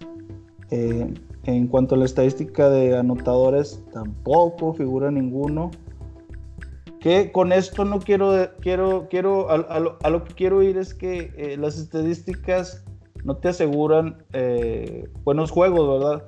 Eh, 0.71 1.13
en 1.45 1.67
cuanto 1.67 1.95
a 1.95 1.97
la 1.97 2.05
estadística 2.05 2.69
de 2.69 2.97
anotadores, 2.97 3.83
tampoco 3.91 4.73
figura 4.73 5.11
ninguno. 5.11 5.71
Que 6.99 7.33
con 7.33 7.51
esto 7.51 7.83
no 7.83 7.99
quiero, 7.99 8.33
quiero, 8.61 9.07
quiero, 9.09 9.49
a, 9.49 10.09
lo, 10.09 10.23
que 10.23 10.33
quiero 10.35 10.63
ir 10.63 10.77
es 10.77 10.93
que 10.93 11.33
eh, 11.35 11.57
las 11.57 11.77
estadísticas 11.77 12.85
no 13.23 13.37
te 13.37 13.49
aseguran 13.49 14.23
eh, 14.33 15.09
buenos 15.23 15.51
juegos, 15.51 15.99
¿verdad? 15.99 16.27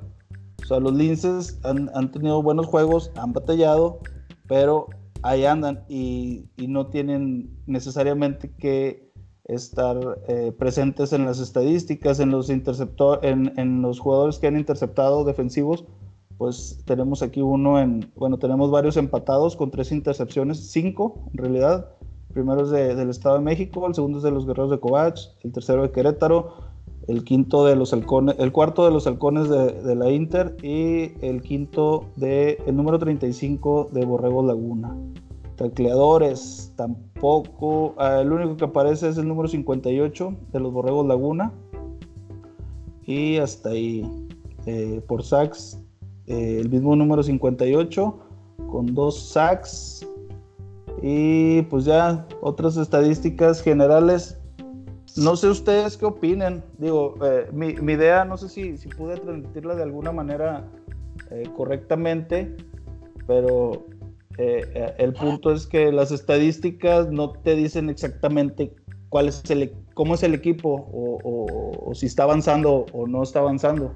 O 0.61 0.65
sea, 0.65 0.79
los 0.79 0.93
linces 0.93 1.59
han, 1.63 1.89
han 1.93 2.11
tenido 2.11 2.41
buenos 2.41 2.65
juegos, 2.65 3.11
han 3.15 3.33
batallado, 3.33 3.99
pero 4.47 4.87
ahí 5.25 5.45
andan 5.45 5.83
y, 5.89 6.45
no 6.67 6.87
tienen 6.87 7.49
necesariamente 7.65 8.51
que 8.51 9.11
estar 9.45 9.97
eh, 10.27 10.51
presentes 10.57 11.13
en 11.13 11.25
las 11.25 11.39
estadísticas, 11.39 12.19
en 12.19 12.29
los 12.31 12.49
interceptor, 12.49 13.19
en, 13.23 13.81
los 13.81 13.99
jugadores 13.99 14.37
que 14.37 14.47
han 14.47 14.57
interceptado 14.57 15.23
defensivos, 15.23 15.85
pues 16.37 16.83
tenemos 16.85 17.21
aquí 17.23 17.41
uno 17.41 17.79
en, 17.79 18.11
bueno, 18.15 18.37
tenemos 18.37 18.69
varios 18.69 18.97
empatados 18.97 19.55
con 19.55 19.71
tres 19.71 19.91
intercepciones, 19.91 20.71
cinco 20.71 21.29
en 21.31 21.37
realidad. 21.37 21.89
El 22.29 22.33
primero 22.33 22.63
es 22.63 22.69
del 22.69 23.09
Estado 23.09 23.35
de 23.35 23.41
México, 23.41 23.87
el 23.87 23.95
segundo 23.95 24.17
es 24.17 24.23
de 24.23 24.31
los 24.31 24.45
Guerreros 24.45 24.71
de 24.71 24.79
Covach, 24.79 25.19
el 25.43 25.53
tercero 25.53 25.83
de 25.83 25.91
Querétaro, 25.91 26.53
el 27.07 27.23
quinto 27.23 27.65
de 27.65 27.75
los 27.75 27.93
halcones, 27.93 28.35
el 28.39 28.51
cuarto 28.51 28.85
de 28.85 28.91
los 28.91 29.05
halcones 29.05 29.49
de, 29.49 29.95
la 29.95 30.09
Inter 30.11 30.55
y 30.63 31.13
el 31.25 31.41
quinto 31.41 32.05
de 32.15 32.57
el 32.65 32.75
número 32.75 32.97
35 32.97 33.89
de 33.91 34.05
Borrego 34.05 34.43
Laguna. 34.43 34.95
Tacleadores 35.55 36.73
tampoco, 36.75 37.93
ah, 37.97 38.19
el 38.21 38.31
único 38.31 38.57
que 38.57 38.65
aparece 38.65 39.09
es 39.09 39.17
el 39.17 39.27
número 39.27 39.47
58 39.47 40.33
de 40.51 40.59
los 40.59 40.73
Borregos 40.73 41.05
Laguna. 41.07 41.53
Y 43.05 43.37
hasta 43.37 43.69
ahí. 43.69 44.03
Eh, 44.65 44.99
por 45.07 45.23
sacks, 45.23 45.79
eh, 46.25 46.57
el 46.59 46.69
mismo 46.69 46.95
número 46.95 47.21
58 47.21 48.19
con 48.69 48.93
dos 48.95 49.29
sacks. 49.29 50.05
Y 51.01 51.61
pues 51.63 51.85
ya 51.85 52.27
otras 52.41 52.77
estadísticas 52.77 53.61
generales. 53.61 54.39
No 55.15 55.35
sé 55.35 55.47
ustedes 55.47 55.97
qué 55.97 56.05
opinen. 56.05 56.63
Digo, 56.77 57.15
eh, 57.23 57.47
mi, 57.51 57.69
idea, 57.93 58.25
no 58.25 58.37
sé 58.37 58.49
si, 58.49 58.77
si, 58.77 58.89
pude 58.89 59.17
transmitirla 59.17 59.75
de 59.75 59.83
alguna 59.83 60.11
manera 60.11 60.69
eh, 61.31 61.49
correctamente, 61.55 62.55
pero 63.25 63.85
eh, 64.37 64.93
el 64.97 65.13
punto 65.13 65.51
es 65.53 65.67
que 65.67 65.91
las 65.91 66.11
estadísticas 66.11 67.09
no 67.09 67.31
te 67.31 67.55
dicen 67.55 67.89
exactamente 67.89 68.75
cuál 69.09 69.29
es 69.29 69.49
el, 69.49 69.73
cómo 69.93 70.15
es 70.15 70.23
el 70.23 70.33
equipo 70.33 70.89
o 70.91 71.91
si 71.93 72.07
está 72.07 72.23
avanzando 72.23 72.85
o 72.91 73.07
no 73.07 73.23
está 73.23 73.39
avanzando. 73.39 73.95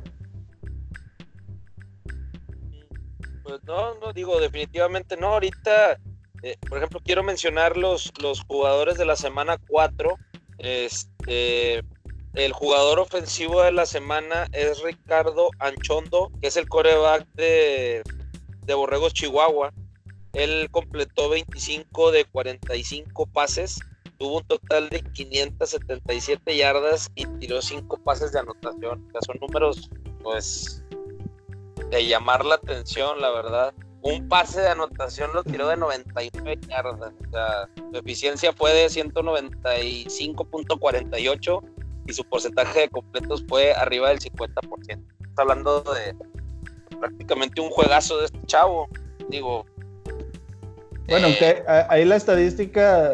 Pues 3.50 3.64
no, 3.64 3.96
no 3.96 4.14
digo, 4.14 4.40
definitivamente 4.40 5.18
no. 5.18 5.30
Ahorita, 5.34 6.00
eh, 6.44 6.56
por 6.70 6.78
ejemplo, 6.78 7.00
quiero 7.04 7.24
mencionar 7.24 7.78
los, 7.78 8.14
los 8.22 8.44
jugadores 8.44 9.00
de 9.00 9.06
la 9.06 9.16
semana 9.16 9.58
4. 9.68 10.16
Este, 10.60 11.84
el 12.36 12.54
jugador 12.54 13.00
ofensivo 13.00 13.62
de 13.62 13.72
la 13.72 13.86
semana 13.86 14.48
es 14.52 14.82
Ricardo 14.84 15.50
Anchondo, 15.60 16.32
que 16.42 16.48
es 16.48 16.58
el 16.58 16.70
coreback 16.70 17.26
de, 17.34 18.04
de 18.66 18.74
Borregos 18.74 19.14
Chihuahua. 19.14 19.74
Él 20.34 20.68
completó 20.70 21.30
25 21.30 22.12
de 22.12 22.26
45 22.26 23.26
pases, 23.28 23.80
tuvo 24.18 24.38
un 24.38 24.44
total 24.44 24.90
de 24.90 25.02
577 25.02 26.56
yardas 26.56 27.10
y 27.16 27.26
tiró 27.40 27.62
5 27.62 27.98
pases 28.04 28.32
de 28.32 28.40
anotación. 28.40 29.08
O 29.08 29.12
sea, 29.12 29.22
son 29.26 29.38
números, 29.40 29.90
pues, 30.22 30.84
de 31.90 32.06
llamar 32.06 32.46
la 32.46 32.56
atención, 32.56 33.20
la 33.20 33.32
verdad. 33.32 33.74
Un 34.02 34.30
pase 34.30 34.62
de 34.62 34.70
anotación 34.70 35.32
lo 35.34 35.44
tiró 35.44 35.68
de 35.68 35.76
99 35.78 36.62
yardas. 36.68 37.12
O 37.28 37.32
sea, 37.32 37.68
su 37.92 37.98
eficiencia 37.98 38.54
fue 38.54 38.74
de 38.74 38.88
195.48 38.88 41.62
y 42.08 42.14
su 42.14 42.24
porcentaje 42.24 42.80
de 42.82 42.90
completos 42.90 43.44
fue 43.48 43.74
arriba 43.74 44.10
del 44.10 44.20
50%. 44.20 44.50
Estamos 44.88 45.38
hablando 45.38 45.82
de 45.82 46.16
prácticamente 47.00 47.62
un 47.62 47.70
juegazo 47.70 48.18
de 48.20 48.26
este 48.26 48.40
chavo. 48.46 48.90
Digo. 49.30 49.66
Bueno, 51.08 51.28
eh, 51.28 51.64
ahí 51.90 52.04
la 52.06 52.16
estadística 52.16 53.12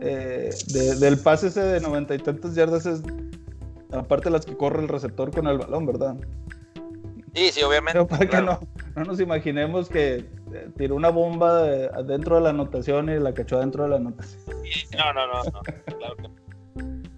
eh, 0.00 0.50
del 0.98 1.18
pase 1.18 1.48
ese 1.48 1.62
de 1.62 1.80
noventa 1.80 2.14
y 2.14 2.18
tantas 2.18 2.54
yardas 2.54 2.86
es 2.86 3.02
aparte 3.92 4.24
de 4.24 4.32
las 4.32 4.44
que 4.44 4.56
corre 4.56 4.82
el 4.82 4.88
receptor 4.88 5.30
con 5.30 5.46
el 5.46 5.58
balón, 5.58 5.86
¿verdad? 5.86 6.16
Sí, 7.34 7.50
sí, 7.52 7.62
obviamente. 7.62 8.04
para 8.04 8.26
que 8.28 8.40
no, 8.42 8.60
no, 8.94 9.04
nos 9.04 9.20
imaginemos 9.20 9.88
que 9.88 10.26
eh, 10.52 10.68
tiró 10.76 10.94
una 10.96 11.08
bomba 11.08 11.62
dentro 12.02 12.36
de 12.36 12.42
la 12.42 12.50
anotación 12.50 13.08
y 13.08 13.18
la 13.18 13.32
cachó 13.32 13.58
dentro 13.60 13.84
de 13.84 13.90
la 13.90 13.96
anotación. 13.96 14.42
no, 14.96 15.12
no, 15.12 15.26
no, 15.26 15.42
no, 15.44 15.62
claro 15.96 16.16
que 16.16 16.42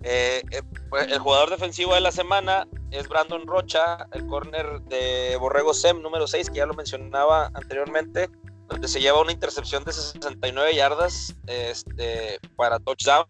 eh, 0.06 0.42
eh, 0.50 0.62
pues, 0.90 1.10
el 1.10 1.18
jugador 1.18 1.48
defensivo 1.48 1.94
de 1.94 2.00
la 2.02 2.12
semana 2.12 2.68
es 2.90 3.08
Brandon 3.08 3.46
Rocha, 3.46 4.06
el 4.12 4.26
corner 4.26 4.82
de 4.82 5.36
Borrego 5.40 5.72
Sem 5.72 6.02
número 6.02 6.26
6, 6.26 6.50
que 6.50 6.58
ya 6.58 6.66
lo 6.66 6.74
mencionaba 6.74 7.50
anteriormente, 7.54 8.28
donde 8.68 8.86
se 8.86 9.00
lleva 9.00 9.22
una 9.22 9.32
intercepción 9.32 9.82
de 9.84 9.92
69 9.92 10.74
yardas 10.74 11.34
este, 11.46 12.38
para 12.54 12.78
touchdown 12.80 13.24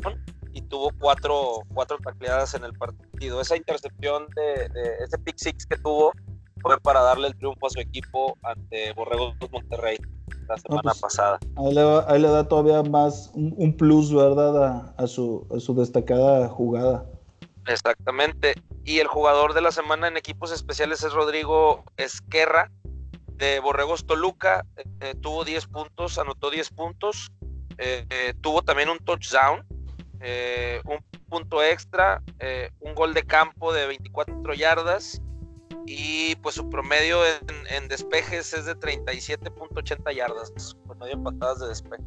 y 0.53 0.62
tuvo 0.62 0.91
cuatro, 0.99 1.62
cuatro 1.72 1.97
tacleadas 1.99 2.55
en 2.55 2.64
el 2.64 2.72
partido. 2.72 3.41
Esa 3.41 3.57
intercepción 3.57 4.26
de, 4.35 4.68
de 4.68 4.97
ese 5.05 5.18
pick 5.18 5.37
six 5.37 5.66
que 5.66 5.76
tuvo 5.76 6.12
fue 6.65 6.81
para 6.81 7.03
darle 7.03 7.29
el 7.29 7.37
triunfo 7.37 7.67
a 7.67 7.71
su 7.71 7.79
equipo 7.79 8.39
ante 8.43 8.93
Borregos 8.95 9.35
Monterrey 9.53 9.99
la 10.49 10.57
semana 10.57 10.83
pues, 10.83 11.01
pasada. 11.01 11.39
Ahí 11.57 11.75
le, 12.21 12.29
da 12.29 12.49
todavía 12.49 12.83
más 12.83 13.31
un, 13.35 13.77
plus, 13.77 14.12
¿verdad? 14.15 14.95
A, 14.97 15.07
su, 15.07 15.47
su 15.59 15.75
destacada 15.75 16.49
jugada. 16.49 17.05
Exactamente. 17.67 18.55
Y 18.85 18.99
el 18.99 19.07
jugador 19.07 19.53
de 19.53 19.61
la 19.61 19.73
semana 19.73 20.09
en 20.09 20.17
equipos 20.17 20.53
especiales 20.53 21.03
es 21.03 21.12
Rodrigo 21.12 21.85
Esquerra 21.99 22.71
de 23.27 23.61
Borregos 23.61 24.07
Toluca. 24.07 24.65
Eh, 25.01 25.15
tuvo 25.21 25.45
10 25.45 25.67
puntos, 25.67 26.19
anotó 26.19 26.51
10 26.51 26.71
puntos. 26.71 27.31
Eh, 27.77 28.07
eh, 28.09 28.35
tuvo 28.41 28.62
también 28.62 28.89
un 28.89 28.99
touchdown, 28.99 29.67
un 30.87 31.05
punto 31.29 31.62
extra, 31.62 32.23
un 32.81 32.95
gol 32.95 33.12
de 33.12 33.25
campo 33.25 33.75
de 33.75 33.87
24 33.87 34.55
yardas 34.55 35.21
y 35.87 36.37
pues 36.37 36.55
su 36.55 36.68
promedio 36.70 37.18
en, 37.70 37.89
despejes 37.89 38.53
es 38.55 38.66
de 38.66 38.76
37.80 38.76 40.14
yardas, 40.14 40.76
promedio 40.87 41.14
en 41.14 41.22
patadas 41.22 41.61
de 41.61 41.68
despeje. 41.68 42.03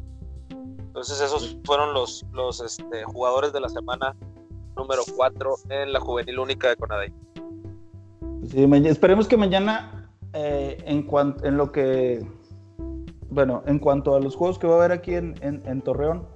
Entonces 0.78 1.20
esos 1.20 1.56
fueron 1.64 1.94
los, 1.94 2.24
los 2.32 2.60
este, 2.60 3.04
jugadores 3.04 3.52
de 3.52 3.60
la 3.60 3.68
semana 3.68 4.16
número 4.76 5.02
4 5.16 5.54
en 5.70 5.92
la 5.92 6.00
juvenil 6.00 6.38
única 6.38 6.68
de 6.68 6.76
Conadey. 6.76 7.12
Sí, 8.46 8.68
esperemos 8.86 9.28
que 9.28 9.36
mañana 9.36 10.10
eh, 10.32 10.82
en, 10.86 11.02
cuanto, 11.02 11.44
en 11.44 11.56
lo 11.56 11.70
que, 11.70 12.26
bueno, 13.30 13.62
en 13.66 13.78
cuanto 13.78 14.14
a 14.14 14.20
los 14.20 14.34
juegos 14.36 14.58
que 14.58 14.66
va 14.66 14.74
a 14.74 14.78
haber 14.78 14.92
aquí 14.92 15.14
en, 15.14 15.34
en, 15.42 15.82
Torreón, 15.82 16.26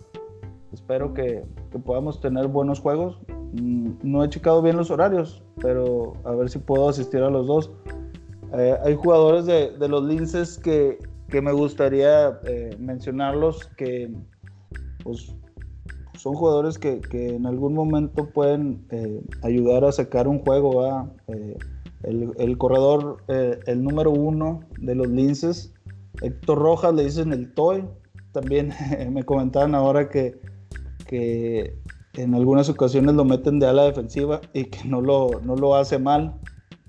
espero 0.73 1.15
que, 1.15 1.45
que 1.71 1.79
podamos 1.79 2.21
tener 2.21 2.49
buenos 2.49 2.81
juegos. 2.81 3.19
Mm, 3.53 3.91
no 4.03 4.25
he 4.25 4.29
checado 4.29 4.63
bien 4.63 4.77
los 4.77 4.91
horarios, 4.91 5.43
pero 5.61 6.15
a 6.25 6.35
ver 6.35 6.49
si 6.49 6.59
puedo 6.59 6.89
asistir 6.89 7.23
a 7.23 7.31
los 7.31 7.47
dos. 7.47 7.71
Eh, 8.55 8.77
hay 8.85 8.95
jugadores 8.95 9.47
de, 9.47 9.89
los 9.89 10.05
linces 10.05 10.59
que, 10.59 10.99
que 11.29 11.41
me 11.41 11.53
gustaría 11.53 12.39
eh, 12.45 12.77
mencionarlos, 12.79 13.67
que 13.77 14.11
pues, 15.05 15.35
son 16.19 16.35
jugadores 16.35 16.79
que, 16.79 17.01
que, 17.01 17.35
en 17.35 17.47
algún 17.47 17.75
momento 17.75 18.29
pueden 18.31 18.87
eh, 18.91 19.23
ayudar 19.43 19.85
a 19.85 19.93
sacar 19.93 20.29
un 20.29 20.39
juego. 20.39 21.11
El, 22.03 22.33
el, 22.37 22.59
corredor, 22.59 23.19
el 23.29 23.85
número 23.85 24.11
uno 24.11 24.61
de 24.79 24.95
los 24.95 25.09
linces, 25.09 25.73
Héctor 26.21 26.59
Rojas, 26.59 26.95
le 26.95 27.05
dicen 27.05 27.33
el 27.33 27.53
Toy. 27.55 27.85
También 28.33 28.73
me 29.13 29.25
comentaban 29.25 29.75
ahora 29.75 30.09
que, 30.09 30.41
que 31.07 31.79
en 32.15 32.35
algunas 32.35 32.69
ocasiones 32.69 33.15
lo 33.15 33.25
meten 33.25 33.59
de 33.59 33.67
ala 33.67 33.85
defensiva 33.85 34.41
y 34.53 34.65
que 34.65 34.85
no 34.85 35.01
lo, 35.01 35.41
no 35.45 35.57
lo 35.57 35.75
hace 35.75 35.99
mal. 35.99 36.35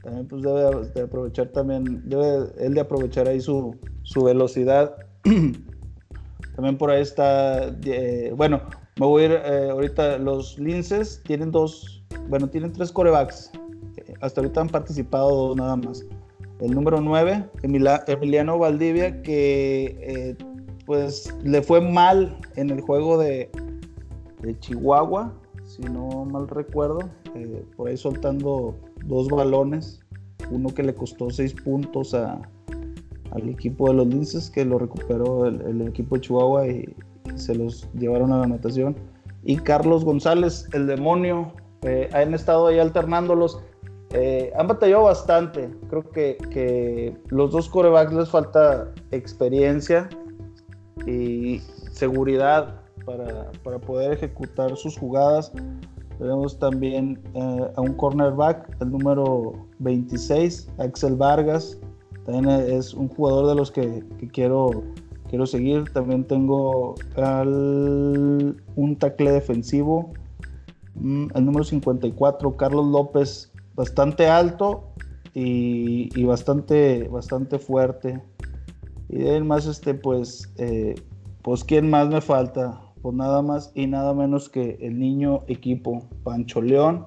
También 0.02 0.28
pues 0.28 0.42
debe 0.42 0.88
de 0.94 1.02
aprovechar 1.02 1.48
también, 1.48 2.02
debe 2.10 2.52
él 2.60 2.74
de 2.74 2.82
aprovechar 2.82 3.28
ahí 3.28 3.40
su, 3.40 3.76
su 4.04 4.24
velocidad. 4.24 4.96
también 6.56 6.78
por 6.78 6.92
ahí 6.92 7.02
está, 7.02 7.70
eh, 7.86 8.34
bueno, 8.36 8.62
me 9.00 9.06
voy 9.06 9.24
a 9.24 9.26
ir 9.26 9.32
eh, 9.32 9.70
ahorita, 9.72 10.18
los 10.18 10.60
linces 10.60 11.22
tienen 11.26 11.52
dos, 11.52 12.04
bueno, 12.28 12.50
tienen 12.50 12.74
tres 12.74 12.92
corebacks. 12.92 13.52
hasta 14.20 14.42
ahorita 14.42 14.62
han 14.62 14.70
participado 14.70 15.30
dos 15.30 15.56
nada 15.56 15.78
más. 15.78 16.06
El 16.60 16.76
número 16.76 17.02
9, 17.02 17.50
Emiliano 17.64 18.58
Valdivia, 18.58 19.22
que 19.22 19.98
eh, 20.02 20.38
pues 20.86 21.34
le 21.44 21.62
fue 21.62 21.82
mal 21.82 22.38
en 22.56 22.70
el 22.70 22.82
juego 22.82 23.18
de, 23.18 23.50
de 24.44 24.60
Chihuahua, 24.60 25.34
si 25.66 25.82
no 25.84 26.26
mal 26.26 26.48
recuerdo, 26.48 27.00
eh, 27.34 27.66
por 27.76 27.88
ahí 27.88 27.98
soltando 27.98 28.76
dos 29.06 29.28
balones, 29.30 30.02
uno 30.52 30.70
que 30.70 30.84
le 30.84 30.94
costó 30.94 31.30
seis 31.30 31.54
puntos 31.54 32.14
a, 32.14 32.42
al 33.32 33.50
equipo 33.50 33.88
de 33.88 33.96
los 33.96 34.08
Linces, 34.08 34.50
que 34.50 34.66
lo 34.66 34.78
recuperó 34.78 35.46
el, 35.46 35.82
equipo 35.88 36.16
de 36.16 36.22
Chihuahua 36.22 36.68
y, 36.68 36.96
se 37.36 37.56
los 37.56 37.88
llevaron 37.94 38.32
a 38.32 38.40
la 38.40 38.44
anotación. 38.44 38.96
Y 39.44 39.58
Carlos 39.58 40.06
González, 40.06 40.68
el 40.74 40.86
demonio, 40.86 41.54
eh, 41.82 42.10
han 42.14 42.34
estado 42.34 42.68
ahí 42.68 42.78
alternándolos. 42.78 43.60
Eh, 44.12 44.52
han 44.56 44.68
batallado 44.68 45.04
bastante. 45.04 45.72
Creo 45.90 46.08
que, 46.12 46.38
que 46.52 47.18
los 47.30 47.52
dos 47.52 47.70
corebacks 47.70 48.14
les 48.14 48.30
falta 48.30 48.92
experiencia 49.10 50.10
y 51.08 51.60
seguridad 51.92 52.83
para, 53.06 53.80
poder 53.80 54.14
ejecutar 54.14 54.76
sus 54.78 54.98
jugadas. 54.98 55.52
Tenemos 56.18 56.58
también 56.58 57.22
eh, 57.34 57.72
a 57.76 57.82
un 57.82 57.94
cornerback, 57.94 58.78
el 58.82 58.92
número 58.92 59.54
26, 59.80 60.70
Axel 60.78 61.16
Vargas. 61.16 61.80
También 62.26 62.50
es 62.50 62.94
un 62.94 63.10
jugador 63.10 63.48
de 63.48 63.56
los 63.56 63.72
que, 63.72 64.04
que 64.20 64.28
quiero, 64.30 64.84
quiero 65.30 65.46
seguir. 65.46 65.92
También 65.92 66.24
tengo 66.24 66.96
un 67.18 68.96
tackle 68.98 69.32
defensivo, 69.32 70.14
mm, 70.96 71.28
el 71.36 71.46
número 71.46 71.64
54, 71.64 72.56
Carlos 72.56 72.86
López, 72.88 73.52
bastante 73.76 74.28
alto 74.28 74.94
y, 75.34 76.10
y 76.18 76.24
bastante, 76.26 77.08
bastante 77.10 77.60
fuerte. 77.60 78.22
Y 79.10 79.28
además, 79.28 79.66
este, 79.66 79.94
pues, 79.94 80.52
eh, 80.58 80.96
pues, 81.42 81.64
¿quién 81.64 81.90
más 81.90 82.08
me 82.10 82.22
falta? 82.22 82.83
Pues 83.04 83.16
nada 83.16 83.42
más 83.42 83.72
y 83.76 83.86
nada 83.86 84.14
menos 84.14 84.50
que 84.50 84.80
el 84.82 84.98
niño 84.98 85.44
equipo 85.48 86.04
Pancho 86.24 86.62
León. 86.62 87.06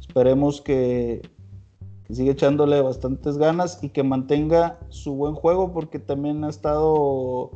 Esperemos 0.00 0.60
que, 0.60 1.22
siga 2.10 2.32
echándole 2.32 2.82
bastantes 2.82 3.38
ganas 3.38 3.78
y 3.82 3.90
que 3.90 4.02
mantenga 4.02 4.80
su 4.88 5.14
buen 5.14 5.34
juego 5.34 5.72
porque 5.72 6.00
también 6.00 6.42
ha 6.42 6.48
estado 6.48 7.52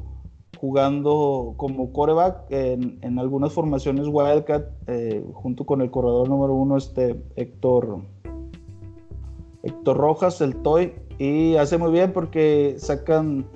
jugando 0.60 1.54
como 1.56 1.92
coreback 1.92 2.46
en, 2.50 2.98
en 3.02 3.18
algunas 3.18 3.52
formaciones 3.52 4.06
Wildcat, 4.08 4.66
eh, 4.86 5.24
junto 5.32 5.66
con 5.66 5.82
el 5.82 5.90
corredor 5.90 6.28
número 6.28 6.54
uno, 6.54 6.76
este 6.76 7.20
Héctor, 7.34 8.02
Héctor 9.64 9.96
Rojas, 9.96 10.40
el 10.40 10.54
Toy, 10.62 10.92
y 11.18 11.56
hace 11.56 11.76
muy 11.76 11.90
bien 11.90 12.12
porque 12.12 12.76
sacan, 12.78 13.46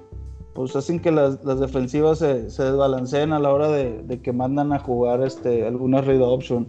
pues 0.59 0.75
hacen 0.75 0.99
que 0.99 1.13
las, 1.13 1.41
defensivas 1.61 2.19
se, 2.19 2.51
se, 2.51 2.65
desbalanceen 2.65 3.33
a 3.33 3.39
la 3.39 3.53
hora 3.53 3.69
de, 3.69 4.21
que 4.21 4.33
mandan 4.33 4.73
a 4.73 4.81
jugar 4.81 5.23
este, 5.23 5.65
algunas 5.65 6.05
read 6.05 6.21
option 6.21 6.67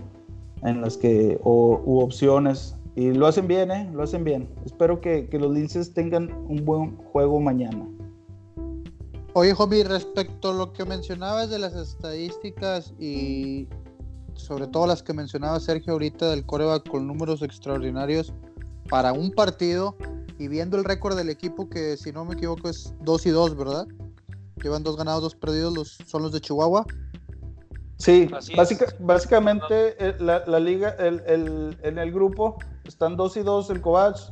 en 0.61 0.81
las 0.81 0.95
que, 0.95 1.39
o, 1.43 1.81
u 1.83 1.99
opciones. 1.99 2.75
Y 2.95 3.13
lo 3.13 3.25
hacen 3.25 3.47
bien, 3.47 3.71
¿eh? 3.71 3.89
Lo 3.91 4.03
hacen 4.03 4.23
bien. 4.23 4.47
Espero 4.63 5.01
que, 5.01 5.27
que 5.27 5.39
los 5.39 5.51
Linces 5.51 5.91
tengan 5.91 6.31
un 6.47 6.63
buen 6.65 6.97
juego 6.97 7.39
mañana. 7.39 7.87
Oye, 9.33 9.55
Joby, 9.55 9.81
respecto 9.81 10.51
a 10.51 10.53
lo 10.53 10.71
que 10.71 10.85
mencionabas 10.85 11.49
de 11.49 11.57
las 11.57 11.73
estadísticas 11.73 12.93
y 12.99 13.67
sobre 14.35 14.67
todo 14.67 14.85
las 14.85 15.01
que 15.01 15.13
mencionaba 15.13 15.59
Sergio 15.59 15.93
ahorita 15.93 16.29
del 16.29 16.45
coreback 16.45 16.87
con 16.87 17.07
números 17.07 17.41
extraordinarios 17.41 18.33
para 18.87 19.13
un 19.13 19.31
partido 19.31 19.95
y 20.39 20.47
viendo 20.47 20.77
el 20.77 20.85
récord 20.85 21.17
del 21.17 21.29
equipo 21.29 21.69
que 21.69 21.97
si 21.97 22.11
no 22.13 22.23
me 22.25 22.33
equivoco 22.33 22.69
es 22.69 22.93
2 23.01 23.25
y 23.25 23.29
2, 23.29 23.57
¿verdad? 23.57 23.85
Llevan 24.63 24.83
dos 24.83 24.95
ganados, 24.95 25.21
dos 25.21 25.35
perdidos, 25.35 25.73
los, 25.73 25.97
son 26.07 26.23
los 26.23 26.31
de 26.31 26.39
Chihuahua. 26.39 26.85
Sí, 27.97 28.29
básica, 28.55 28.85
básicamente 28.99 29.95
eh, 29.99 30.15
la, 30.19 30.45
la 30.47 30.59
liga, 30.59 30.95
el, 30.97 31.21
el, 31.27 31.77
en 31.83 31.97
el 31.97 32.13
grupo 32.13 32.57
están 32.85 33.17
2 33.17 33.37
y 33.37 33.39
2 33.41 33.69
el 33.71 33.81
Covach, 33.81 34.31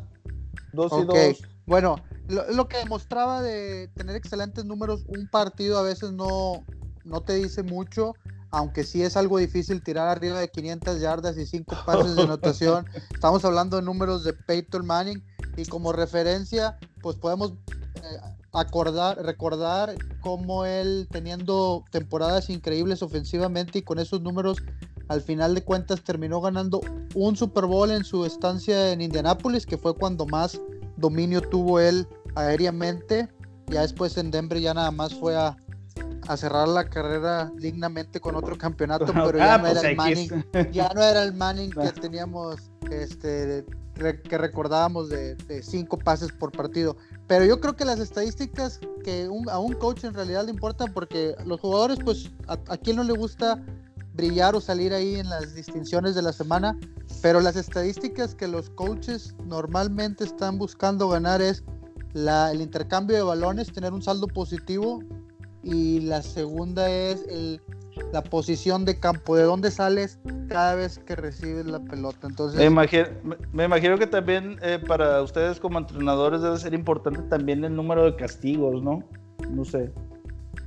2 0.72 0.92
okay. 0.94 1.04
y 1.04 1.34
2. 1.34 1.42
Bueno, 1.66 1.98
lo, 2.30 2.50
lo, 2.52 2.70
que 2.70 2.78
demostraba 2.78 3.42
de 3.42 3.90
tener 3.90 4.16
excelentes 4.16 4.64
números, 4.64 5.04
un 5.08 5.28
partido 5.28 5.78
a 5.78 5.82
veces 5.82 6.14
no, 6.14 6.64
no 7.04 7.22
te 7.22 7.34
dice 7.34 7.64
mucho, 7.64 8.14
aunque 8.52 8.86
sí 8.86 9.04
es 9.04 9.18
algo 9.18 9.38
difícil 9.38 9.84
tirar 9.84 10.08
arriba 10.08 10.40
de 10.40 10.48
500 10.48 11.02
yardas 11.02 11.38
y 11.38 11.46
5 11.46 11.76
pases 11.86 12.16
de 12.16 12.22
anotación. 12.24 12.86
Estamos 13.14 13.44
hablando 13.44 13.76
de 13.76 13.84
números 13.84 14.24
de 14.24 14.32
Peyton 14.32 14.86
Manning 14.86 15.22
y 15.58 15.66
como 15.66 15.92
referencia, 15.92 16.78
pues 17.02 17.18
podemos 17.18 17.54
eh, 17.96 18.20
acordar, 18.54 19.24
recordar 19.24 19.96
cómo 20.22 20.66
él 20.66 21.08
teniendo 21.12 21.84
temporadas 21.92 22.50
increíbles 22.50 23.02
ofensivamente 23.02 23.80
y 23.80 23.82
con 23.82 24.00
esos 24.00 24.22
números 24.22 24.58
al 25.08 25.22
final 25.22 25.56
de 25.56 25.64
cuentas 25.64 26.04
terminó 26.04 26.42
ganando 26.42 26.82
un 27.16 27.36
Super 27.36 27.66
Bowl 27.66 27.92
en 27.92 28.04
su 28.04 28.26
estancia 28.26 28.92
en 28.92 29.02
Indianápolis, 29.02 29.66
que 29.66 29.78
fue 29.78 29.96
cuando 29.96 30.26
más 30.26 30.60
dominio 30.98 31.42
tuvo 31.42 31.80
él 31.80 32.08
aéreamente. 32.36 33.30
Ya 33.68 33.82
después 33.82 34.18
en 34.18 34.32
Denver 34.32 34.60
ya 34.60 34.74
nada 34.74 34.92
más 34.92 35.14
fue 35.14 35.36
a, 35.36 35.56
a 36.28 36.38
cerrar 36.38 36.68
la 36.68 36.90
carrera 36.90 37.52
dignamente 37.56 38.20
con 38.20 38.36
otro 38.36 38.58
campeonato, 38.58 39.06
pero 39.14 39.38
ya, 39.38 39.56
ah, 39.56 39.58
no, 39.58 39.64
pues 39.64 39.78
era 39.78 39.90
el 39.90 39.96
Manning, 39.96 40.46
ya 40.72 40.90
no 40.94 41.02
era 41.02 41.24
el 41.24 41.34
Manning 41.34 41.72
que 41.72 41.92
teníamos 42.02 42.72
este, 42.92 43.66
que 43.98 44.38
recordábamos 44.38 45.10
de, 45.10 45.36
de, 45.36 45.62
cinco 45.64 45.98
pases 45.98 46.32
por 46.32 46.52
partido. 46.52 46.98
Pero 47.28 47.46
yo 47.46 47.60
creo 47.60 47.76
que 47.76 47.86
las 47.86 48.00
estadísticas 48.00 48.80
que 49.04 49.28
un, 49.28 49.50
a 49.50 49.60
un 49.60 49.74
coach 49.74 50.04
en 50.04 50.14
realidad 50.14 50.46
le 50.46 50.52
importan 50.52 50.94
porque 50.94 51.36
los 51.46 51.60
jugadores, 51.60 52.00
pues, 52.04 52.32
a, 52.48 52.54
a 52.54 52.78
quien 52.78 52.98
no 52.98 53.04
le 53.04 53.14
gusta 53.14 53.64
brillar 54.14 54.56
o 54.56 54.62
salir 54.62 54.94
ahí 54.94 55.16
en 55.16 55.30
las 55.30 55.54
distinciones 55.54 56.16
de 56.16 56.24
la 56.24 56.34
semana, 56.34 56.78
pero 57.22 57.40
las 57.40 57.56
estadísticas 57.56 58.36
que 58.36 58.48
los 58.48 58.70
coaches 58.72 59.36
normalmente 59.46 60.24
están 60.24 60.58
buscando 60.58 61.08
ganar 61.08 61.42
es 61.42 61.64
la, 62.14 62.52
el 62.52 62.62
intercambio 62.62 63.16
de 63.16 63.22
balones, 63.22 63.72
tener 63.72 63.94
un 63.94 64.02
saldo 64.02 64.28
positivo 64.28 65.04
y 65.64 66.02
la 66.02 66.22
segunda 66.22 66.90
es 66.90 67.26
el, 67.30 67.62
la 68.12 68.24
posición 68.24 68.86
de 68.86 69.00
campo, 69.00 69.36
de 69.36 69.44
dónde 69.44 69.72
sales 69.72 70.20
cada 70.50 70.76
vez 70.76 71.00
que 71.00 71.16
recibes 71.16 71.66
la 71.66 71.80
pelota. 71.80 72.28
Entonces, 72.28 72.60
me 72.60 72.66
imagino, 72.66 73.06
me 73.52 73.66
imagino 73.66 73.98
que 73.98 74.08
también 74.08 74.60
eh, 74.62 74.80
para 74.86 75.22
ustedes 75.22 75.60
como 75.60 75.80
entrenadores 75.80 76.42
debe 76.42 76.58
ser 76.58 76.74
importante 76.74 77.22
también 77.24 77.64
el 77.64 77.76
número 77.76 78.06
de 78.06 78.16
castigos, 78.16 78.82
¿no? 78.82 79.04
No 79.50 79.66
sé. 79.66 79.92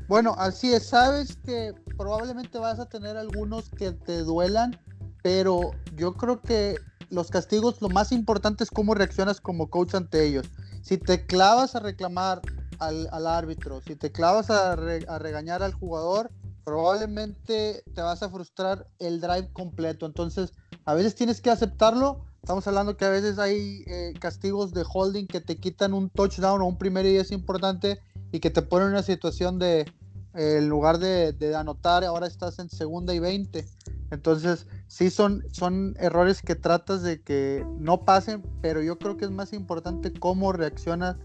Bueno, 0.08 0.34
así 0.38 0.72
es, 0.72 0.86
sabes 0.88 1.36
que 1.44 1.72
probablemente 1.96 2.58
vas 2.58 2.80
a 2.80 2.86
tener 2.86 3.16
algunos 3.16 3.70
que 3.70 3.92
te 3.92 4.18
duelan, 4.18 4.76
pero 5.22 5.70
yo 5.94 6.14
creo 6.14 6.40
que 6.40 6.76
los 7.10 7.30
castigos, 7.30 7.80
lo 7.80 7.88
más 7.88 8.12
importante 8.12 8.64
es 8.64 8.70
cómo 8.70 8.94
reaccionas 8.94 9.40
como 9.40 9.68
coach 9.68 9.94
ante 9.94 10.26
ellos. 10.26 10.46
Si 10.82 10.96
te 10.96 11.26
clavas 11.26 11.76
a 11.76 11.80
reclamar 11.80 12.40
al, 12.78 13.08
al 13.12 13.26
árbitro, 13.26 13.80
si 13.82 13.96
te 13.96 14.10
clavas 14.10 14.50
a, 14.50 14.76
re, 14.76 15.04
a 15.08 15.18
regañar 15.18 15.62
al 15.62 15.74
jugador, 15.74 16.30
probablemente 16.70 17.82
te 17.96 18.00
vas 18.00 18.22
a 18.22 18.30
frustrar 18.30 18.86
el 19.00 19.20
drive 19.20 19.52
completo. 19.52 20.06
Entonces, 20.06 20.52
a 20.84 20.94
veces 20.94 21.16
tienes 21.16 21.40
que 21.40 21.50
aceptarlo. 21.50 22.24
Estamos 22.40 22.64
hablando 22.68 22.96
que 22.96 23.04
a 23.04 23.10
veces 23.10 23.40
hay 23.40 23.82
eh, 23.88 24.14
castigos 24.20 24.72
de 24.72 24.84
holding 24.88 25.26
que 25.26 25.40
te 25.40 25.56
quitan 25.56 25.92
un 25.92 26.10
touchdown 26.10 26.62
o 26.62 26.66
un 26.66 26.78
primer 26.78 27.06
y 27.06 27.16
es 27.16 27.32
importante 27.32 27.98
y 28.30 28.38
que 28.38 28.50
te 28.50 28.62
ponen 28.62 28.86
en 28.86 28.92
una 28.92 29.02
situación 29.02 29.58
de, 29.58 29.80
eh, 29.80 30.58
en 30.58 30.68
lugar 30.68 30.98
de, 30.98 31.32
de, 31.32 31.56
anotar, 31.56 32.04
ahora 32.04 32.28
estás 32.28 32.60
en 32.60 32.70
segunda 32.70 33.12
y 33.14 33.18
20. 33.18 33.66
Entonces, 34.12 34.68
sí 34.86 35.10
son, 35.10 35.42
son 35.50 35.96
errores 35.98 36.40
que 36.40 36.54
tratas 36.54 37.02
de 37.02 37.20
que 37.20 37.66
no 37.80 38.04
pasen, 38.04 38.44
pero 38.62 38.80
yo 38.80 38.96
creo 38.96 39.16
que 39.16 39.24
es 39.24 39.32
más 39.32 39.52
importante 39.52 40.12
cómo 40.12 40.52
reaccionas 40.52 41.16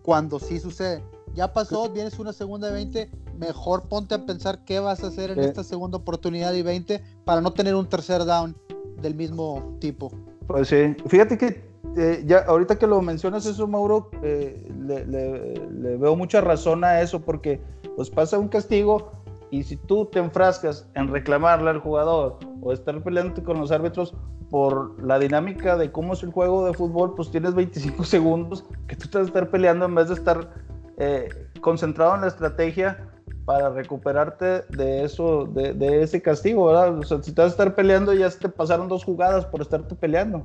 cuando 0.00 0.38
sí 0.38 0.58
sucede. 0.58 1.04
Ya 1.36 1.52
pasó, 1.52 1.90
vienes 1.90 2.18
una 2.18 2.32
segunda 2.32 2.68
de 2.68 2.72
20, 2.72 3.10
mejor 3.38 3.90
ponte 3.90 4.14
a 4.14 4.24
pensar 4.24 4.64
qué 4.64 4.80
vas 4.80 5.04
a 5.04 5.08
hacer 5.08 5.30
en 5.32 5.40
esta 5.40 5.62
segunda 5.62 5.98
oportunidad 5.98 6.54
y 6.54 6.62
20 6.62 7.02
para 7.26 7.42
no 7.42 7.52
tener 7.52 7.74
un 7.74 7.86
tercer 7.86 8.24
down 8.24 8.56
del 9.02 9.14
mismo 9.14 9.76
tipo. 9.78 10.10
Pues 10.46 10.68
sí, 10.68 10.96
fíjate 11.06 11.36
que 11.36 11.62
eh, 11.98 12.24
ya 12.26 12.38
ahorita 12.38 12.78
que 12.78 12.86
lo 12.86 13.02
mencionas 13.02 13.44
eso, 13.44 13.66
Mauro, 13.66 14.08
eh, 14.22 14.66
le, 14.80 15.04
le, 15.04 15.68
le, 15.68 15.96
veo 15.98 16.16
mucha 16.16 16.40
razón 16.40 16.84
a 16.84 17.02
eso 17.02 17.20
porque 17.20 17.60
pues 17.96 18.08
pasa 18.08 18.38
un 18.38 18.48
castigo 18.48 19.12
y 19.50 19.62
si 19.62 19.76
tú 19.76 20.06
te 20.06 20.20
enfrascas 20.20 20.88
en 20.94 21.08
reclamarle 21.08 21.68
al 21.68 21.80
jugador 21.80 22.38
o 22.62 22.72
estar 22.72 23.02
peleándote 23.02 23.42
con 23.42 23.60
los 23.60 23.70
árbitros 23.70 24.14
por 24.48 25.02
la 25.02 25.18
dinámica 25.18 25.76
de 25.76 25.92
cómo 25.92 26.14
es 26.14 26.22
el 26.22 26.30
juego 26.30 26.64
de 26.64 26.72
fútbol, 26.72 27.14
pues 27.14 27.30
tienes 27.30 27.54
25 27.54 28.04
segundos 28.04 28.64
que 28.86 28.96
tú 28.96 29.08
te 29.08 29.18
vas 29.18 29.26
a 29.26 29.28
estar 29.28 29.50
peleando 29.50 29.84
en 29.84 29.94
vez 29.94 30.08
de 30.08 30.14
estar 30.14 30.65
eh, 30.98 31.50
concentrado 31.60 32.14
en 32.14 32.22
la 32.22 32.28
estrategia 32.28 33.10
para 33.44 33.70
recuperarte 33.70 34.62
de 34.70 35.04
eso, 35.04 35.46
de, 35.46 36.02
ese 36.02 36.20
castigo, 36.20 36.66
¿verdad? 36.66 36.98
O 36.98 37.02
sea, 37.04 37.22
si 37.22 37.32
te 37.32 37.42
vas 37.42 37.50
a 37.50 37.52
estar 37.52 37.74
peleando, 37.74 38.12
ya 38.12 38.28
te 38.28 38.48
pasaron 38.48 38.88
dos 38.88 39.04
jugadas 39.04 39.46
por 39.46 39.62
estarte 39.62 39.94
peleando. 39.94 40.42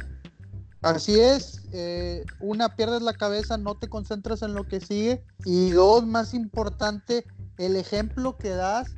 Así 0.82 1.20
es, 1.20 1.64
eh, 1.74 2.24
una 2.40 2.76
pierdes 2.76 3.02
la 3.02 3.14
cabeza, 3.14 3.58
no 3.58 3.76
te 3.76 3.88
concentras 3.88 4.42
en 4.42 4.54
lo 4.54 4.68
que 4.68 4.82
sigue 4.82 5.24
y 5.46 5.72
dos, 5.72 6.06
más 6.06 6.34
importante, 6.34 7.26
el 7.58 7.76
ejemplo 7.76 8.38
que 8.38 8.50
das, 8.50 8.90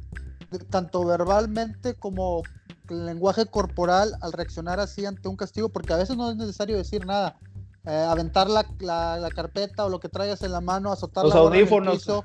tanto 0.69 1.05
verbalmente 1.05 1.95
como 1.95 2.43
el 2.89 3.05
lenguaje 3.05 3.45
corporal 3.45 4.15
al 4.21 4.33
reaccionar 4.33 4.79
así 4.79 5.05
ante 5.05 5.27
un 5.27 5.35
castigo, 5.35 5.69
porque 5.69 5.93
a 5.93 5.97
veces 5.97 6.15
no 6.17 6.29
es 6.29 6.37
necesario 6.37 6.77
decir 6.77 7.05
nada, 7.05 7.37
eh, 7.85 8.07
aventar 8.09 8.49
la, 8.49 8.65
la, 8.79 9.17
la, 9.17 9.29
carpeta 9.29 9.85
o 9.85 9.89
lo 9.89 9.99
que 9.99 10.09
traigas 10.09 10.41
en 10.43 10.51
la 10.51 10.61
mano, 10.61 10.91
azotar 10.91 11.25
los 11.25 11.35
audífonos, 11.35 11.95
piso, 11.97 12.23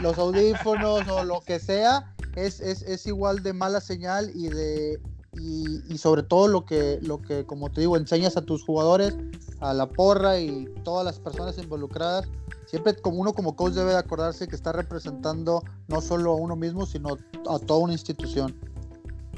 los 0.00 0.16
audífonos 0.18 1.06
o 1.08 1.24
lo 1.24 1.40
que 1.40 1.58
sea, 1.58 2.14
es, 2.36 2.60
es, 2.60 2.82
es, 2.82 3.06
igual 3.06 3.42
de 3.42 3.52
mala 3.52 3.80
señal 3.80 4.30
y 4.34 4.48
de 4.48 5.00
y, 5.34 5.92
y, 5.92 5.98
sobre 5.98 6.22
todo 6.22 6.48
lo 6.48 6.64
que, 6.64 7.00
lo 7.02 7.20
que, 7.20 7.44
como 7.44 7.70
te 7.70 7.80
digo, 7.80 7.96
enseñas 7.96 8.36
a 8.36 8.42
tus 8.42 8.64
jugadores, 8.64 9.16
a 9.60 9.74
la 9.74 9.88
porra 9.88 10.38
y 10.38 10.66
todas 10.84 11.04
las 11.04 11.18
personas 11.18 11.58
involucradas. 11.58 12.26
Siempre 12.66 12.94
como 12.96 13.18
uno 13.18 13.32
como 13.32 13.56
coach 13.56 13.74
debe 13.74 13.90
de 13.90 13.98
acordarse 13.98 14.48
que 14.48 14.56
está 14.56 14.72
representando 14.72 15.62
no 15.88 16.00
solo 16.00 16.32
a 16.32 16.36
uno 16.36 16.56
mismo, 16.56 16.86
sino 16.86 17.16
a 17.48 17.58
toda 17.58 17.80
una 17.80 17.92
institución. 17.92 18.54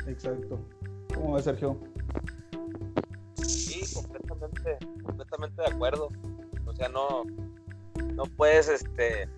Exacto. 0.06 0.58
¿Cómo 1.14 1.32
ves, 1.32 1.44
Sergio? 1.44 1.78
Sí, 3.44 3.82
completamente, 3.94 4.78
completamente 5.02 5.62
de 5.62 5.68
acuerdo. 5.68 6.08
O 6.66 6.74
sea, 6.74 6.88
no, 6.88 7.24
no 8.14 8.24
puedes 8.36 8.68
este, 8.68 9.28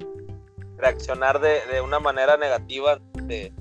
reaccionar 0.77 1.41
de, 1.41 1.61
de 1.73 1.81
una 1.81 1.99
manera 1.99 2.37
negativa 2.37 3.01
ante, 3.15 3.53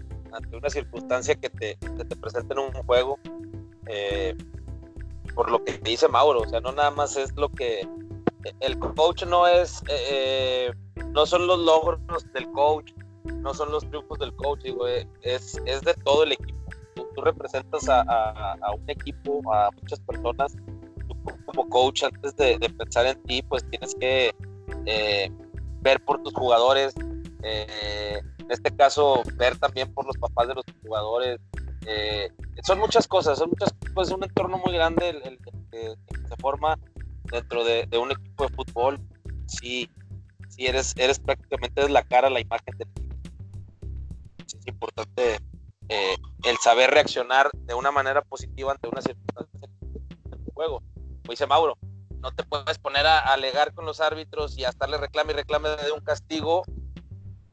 una 0.53 0.69
circunstancia 0.69 1.35
que 1.35 1.49
te, 1.49 1.77
que 1.77 2.05
te 2.05 2.15
presenta 2.15 2.53
en 2.53 2.59
un 2.59 2.71
juego. 2.83 3.19
Eh, 3.87 4.35
por 5.33 5.51
lo 5.51 5.63
que 5.63 5.77
dice 5.79 6.07
Mauro, 6.07 6.41
o 6.41 6.47
sea, 6.47 6.59
no 6.61 6.71
nada 6.71 6.91
más 6.91 7.15
es 7.15 7.35
lo 7.35 7.49
que 7.49 7.87
el 8.59 8.79
coach 8.79 9.23
no 9.25 9.47
es, 9.47 9.83
eh, 9.87 10.73
no 11.11 11.25
son 11.25 11.47
los 11.47 11.59
logros 11.59 11.99
del 12.33 12.51
coach, 12.51 12.91
no 13.25 13.53
son 13.53 13.71
los 13.71 13.87
triunfos 13.87 14.19
del 14.19 14.33
coach, 14.35 14.61
digo, 14.63 14.87
eh, 14.87 15.07
es, 15.21 15.61
es 15.65 15.81
de 15.81 15.93
todo 15.95 16.23
el 16.23 16.33
equipo. 16.33 16.57
Tú, 17.17 17.21
representas 17.23 17.89
a, 17.89 18.01
a, 18.01 18.71
un 18.75 18.87
equipo, 18.87 19.41
a 19.51 19.71
muchas 19.71 19.99
personas. 20.01 20.55
Tú 21.07 21.15
como 21.45 21.67
coach, 21.67 22.03
antes 22.03 22.35
de, 22.35 22.59
de 22.59 22.69
pensar 22.69 23.07
en 23.07 23.21
ti, 23.23 23.41
pues 23.41 23.67
tienes 23.71 23.95
que 23.95 24.35
eh, 24.85 25.31
ver 25.81 25.99
por 26.03 26.21
tus 26.21 26.33
jugadores, 26.33 26.93
en 27.41 28.51
este 28.51 28.75
caso 28.75 29.23
ver 29.35 29.57
también 29.57 29.91
por 29.93 30.05
los 30.05 30.17
papás 30.17 30.47
de 30.47 30.55
los 30.55 30.65
jugadores. 30.83 31.39
Eh, 31.87 32.29
son 32.63 32.79
muchas 32.79 33.07
cosas, 33.07 33.39
son 33.39 33.49
muchas 33.49 33.73
cosas, 33.93 34.11
es 34.11 34.17
un 34.17 34.23
entorno 34.23 34.57
muy 34.57 34.73
grande 34.73 35.09
el, 35.09 35.39
que 35.71 35.95
se 36.27 36.35
forma 36.39 36.77
dentro 37.31 37.63
de, 37.63 37.87
un 37.97 38.11
equipo 38.11 38.47
de 38.47 38.55
fútbol. 38.55 38.99
Sí, 39.47 39.89
sí 40.49 40.67
eres, 40.67 40.93
eres 40.97 41.19
prácticamente 41.19 41.87
la 41.89 42.03
cara, 42.03 42.29
la 42.29 42.41
imagen 42.41 42.77
del 42.77 42.89
equipo. 42.89 43.15
es 44.45 44.67
importante 44.67 45.39
eh, 45.89 46.15
el 46.43 46.57
saber 46.57 46.91
reaccionar 46.91 47.49
de 47.53 47.73
una 47.73 47.91
manera 47.91 48.21
positiva 48.21 48.71
ante 48.71 48.87
una 48.87 49.01
circunstancia 49.01 49.59
el 50.31 50.53
juego. 50.53 50.79
Como 50.79 51.31
dice 51.31 51.47
Mauro, 51.47 51.77
no 52.19 52.31
te 52.31 52.43
puedes 52.43 52.77
poner 52.79 53.05
a, 53.05 53.19
alegar 53.19 53.73
con 53.73 53.85
los 53.85 54.01
árbitros 54.01 54.57
y 54.57 54.65
a 54.65 54.69
estarle 54.69 54.97
reclame 54.97 55.33
y 55.33 55.35
reclame 55.35 55.69
de 55.69 55.91
un 55.91 56.01
castigo 56.01 56.63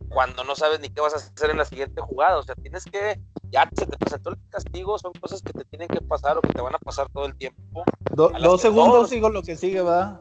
cuando 0.08 0.44
no 0.44 0.54
sabes 0.54 0.80
ni 0.80 0.90
qué 0.90 1.00
vas 1.00 1.14
a 1.14 1.16
hacer 1.16 1.50
en 1.50 1.58
la 1.58 1.64
siguiente 1.64 2.00
jugada. 2.00 2.38
O 2.38 2.42
sea, 2.42 2.54
tienes 2.54 2.84
que, 2.84 3.20
ya 3.50 3.68
se 3.76 3.86
te 3.86 3.96
presentó 3.96 4.30
el 4.30 4.36
castigo, 4.48 4.98
son 4.98 5.12
cosas 5.12 5.42
que 5.42 5.52
te 5.52 5.64
tienen 5.64 5.88
que 5.88 6.00
pasar 6.00 6.38
o 6.38 6.40
que 6.40 6.52
te 6.52 6.60
van 6.60 6.74
a 6.74 6.78
pasar 6.78 7.08
todo 7.10 7.26
el 7.26 7.36
tiempo. 7.36 7.84
dos 8.12 8.60
segundos 8.60 9.10
sigo 9.10 9.28
lo 9.28 9.42
que 9.42 9.56
sigue, 9.56 9.80
va. 9.80 10.20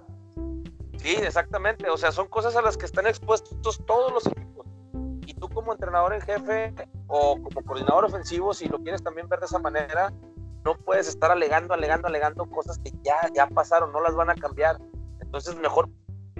Sí, 0.97 1.15
exactamente. 1.15 1.89
O 1.89 1.97
sea, 1.97 2.11
son 2.11 2.27
cosas 2.27 2.55
a 2.55 2.61
las 2.61 2.77
que 2.77 2.85
están 2.85 3.07
expuestos 3.07 3.81
todos 3.85 4.11
los 4.13 4.25
equipos. 4.25 4.65
Y 5.25 5.33
tú 5.33 5.49
como 5.49 5.73
entrenador 5.73 6.13
en 6.13 6.21
jefe 6.21 6.73
o 7.15 7.39
como 7.43 7.63
coordinador 7.63 8.05
ofensivo, 8.05 8.55
si 8.55 8.67
lo 8.67 8.79
quieres 8.79 9.03
también 9.03 9.29
ver 9.29 9.39
de 9.39 9.45
esa 9.45 9.59
manera, 9.59 10.11
no 10.65 10.75
puedes 10.75 11.07
estar 11.07 11.29
alegando, 11.29 11.75
alegando, 11.75 12.07
alegando 12.07 12.47
cosas 12.47 12.79
que 12.79 12.91
ya, 13.03 13.29
ya 13.35 13.45
pasaron, 13.45 13.91
no 13.91 14.01
las 14.01 14.15
van 14.15 14.31
a 14.31 14.35
cambiar. 14.35 14.79
Entonces 15.21 15.55
mejor 15.57 15.89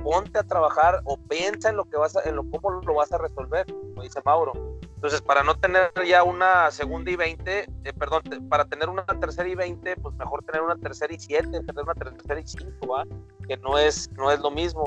ponte 0.04 0.40
a 0.40 0.44
trabajar 0.44 1.02
o 1.04 1.18
piensa 1.18 1.70
en 1.70 1.76
lo 1.76 1.86
que 1.86 1.98
vas 1.98 2.16
a, 2.16 2.28
en 2.28 2.38
lo 2.38 2.50
cómo 2.50 2.72
lo 2.72 2.96
vas 2.96 3.12
a 3.12 3.20
resolver, 3.20 3.68
como 3.68 4.02
dice 4.02 4.20
Mauro. 4.26 4.54
Entonces, 4.96 5.22
para 5.22 5.44
no 5.44 5.56
tener 5.56 5.92
ya 6.08 6.24
una 6.24 6.72
segunda 6.72 7.12
y 7.12 7.18
20, 7.18 7.60
eh, 7.60 7.94
perdón, 7.94 8.24
para 8.50 8.66
tener 8.66 8.90
una 8.90 9.06
tercera 9.06 9.48
y 9.48 9.54
20, 9.54 9.98
pues 9.98 10.16
mejor 10.16 10.44
tener 10.46 10.62
una 10.62 10.78
tercera 10.78 11.14
y 11.14 11.20
7, 11.20 11.50
tener 11.50 11.84
una 11.84 11.94
tercera 11.94 12.40
y 12.40 12.48
5, 12.48 12.88
¿va? 12.88 13.04
Que 13.48 13.58
no 13.58 13.78
es, 13.78 14.10
no 14.14 14.32
es 14.32 14.40
lo 14.40 14.50
mismo. 14.50 14.86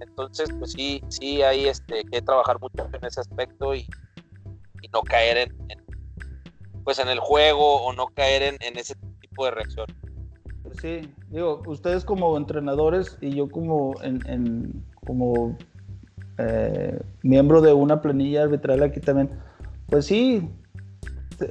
Entonces, 0.00 0.48
pues 0.58 0.72
sí, 0.72 1.04
sí 1.08 1.42
hay 1.42 1.68
este, 1.68 2.02
que 2.06 2.22
trabajar 2.22 2.58
mucho 2.60 2.88
en 2.92 3.04
ese 3.04 3.20
aspecto 3.20 3.74
y, 3.74 3.86
y 4.82 4.88
no 4.88 5.02
caer 5.02 5.38
en, 5.38 5.56
pues 6.84 6.98
en 6.98 7.08
el 7.08 7.18
juego 7.18 7.82
o 7.82 7.92
no 7.92 8.08
caer 8.08 8.42
en, 8.42 8.56
en 8.60 8.76
ese 8.76 8.94
tipo 9.20 9.44
de 9.46 9.52
reacción. 9.52 9.86
Pues 10.62 10.76
sí, 10.80 11.12
digo, 11.30 11.62
ustedes 11.66 12.04
como 12.04 12.36
entrenadores 12.36 13.16
y 13.20 13.34
yo 13.34 13.48
como, 13.48 13.94
en, 14.02 14.84
como 15.06 15.56
eh, 16.38 17.00
miembro 17.22 17.60
de 17.60 17.72
una 17.72 18.00
planilla 18.00 18.44
arbitral 18.44 18.82
aquí 18.82 19.00
también, 19.00 19.30
pues 19.88 20.06
sí, 20.06 20.48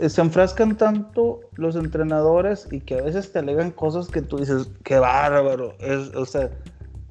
se 0.08 0.22
enfrascan 0.22 0.78
tanto 0.78 1.42
los 1.56 1.76
entrenadores 1.76 2.68
y 2.72 2.82
que 2.82 3.00
a 3.00 3.02
veces 3.02 3.32
te 3.32 3.40
alegan 3.40 3.72
cosas 3.72 4.08
que 4.08 4.22
tú 4.22 4.38
dices, 4.38 4.70
qué 4.84 5.00
bárbaro, 5.00 5.76
es, 5.80 6.16
o 6.16 6.26
sea, 6.26 6.50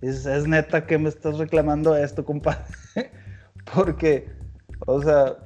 es 0.03 0.47
neta 0.47 0.87
que 0.87 0.99
me 0.99 1.09
estás 1.09 1.39
reclamando 1.39 1.95
esto, 1.97 2.25
compadre, 2.25 2.65
porque, 3.75 4.31
o 4.87 5.03
sea, 5.03 5.37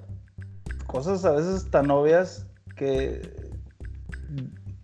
cosas 0.86 1.24
a 1.24 1.32
veces 1.32 1.70
tan 1.70 1.90
obvias 1.90 2.46
que 2.76 3.20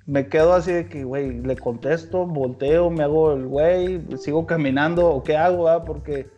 me 0.07 0.27
quedo 0.27 0.55
así 0.55 0.73
de 0.73 0.89
que, 0.89 1.05
güey, 1.05 1.41
le 1.41 1.57
contesto, 1.57 2.27
volteo, 2.27 2.91
me 2.91 3.05
hago 3.05 3.33
el 3.33 3.47
güey, 3.47 4.05
sigo 4.19 4.45
caminando 4.45 5.09
o 5.09 5.23
qué 5.23 5.37
hago, 5.37 5.65
¿verdad? 5.65 5.85
Porque, 5.85 6.29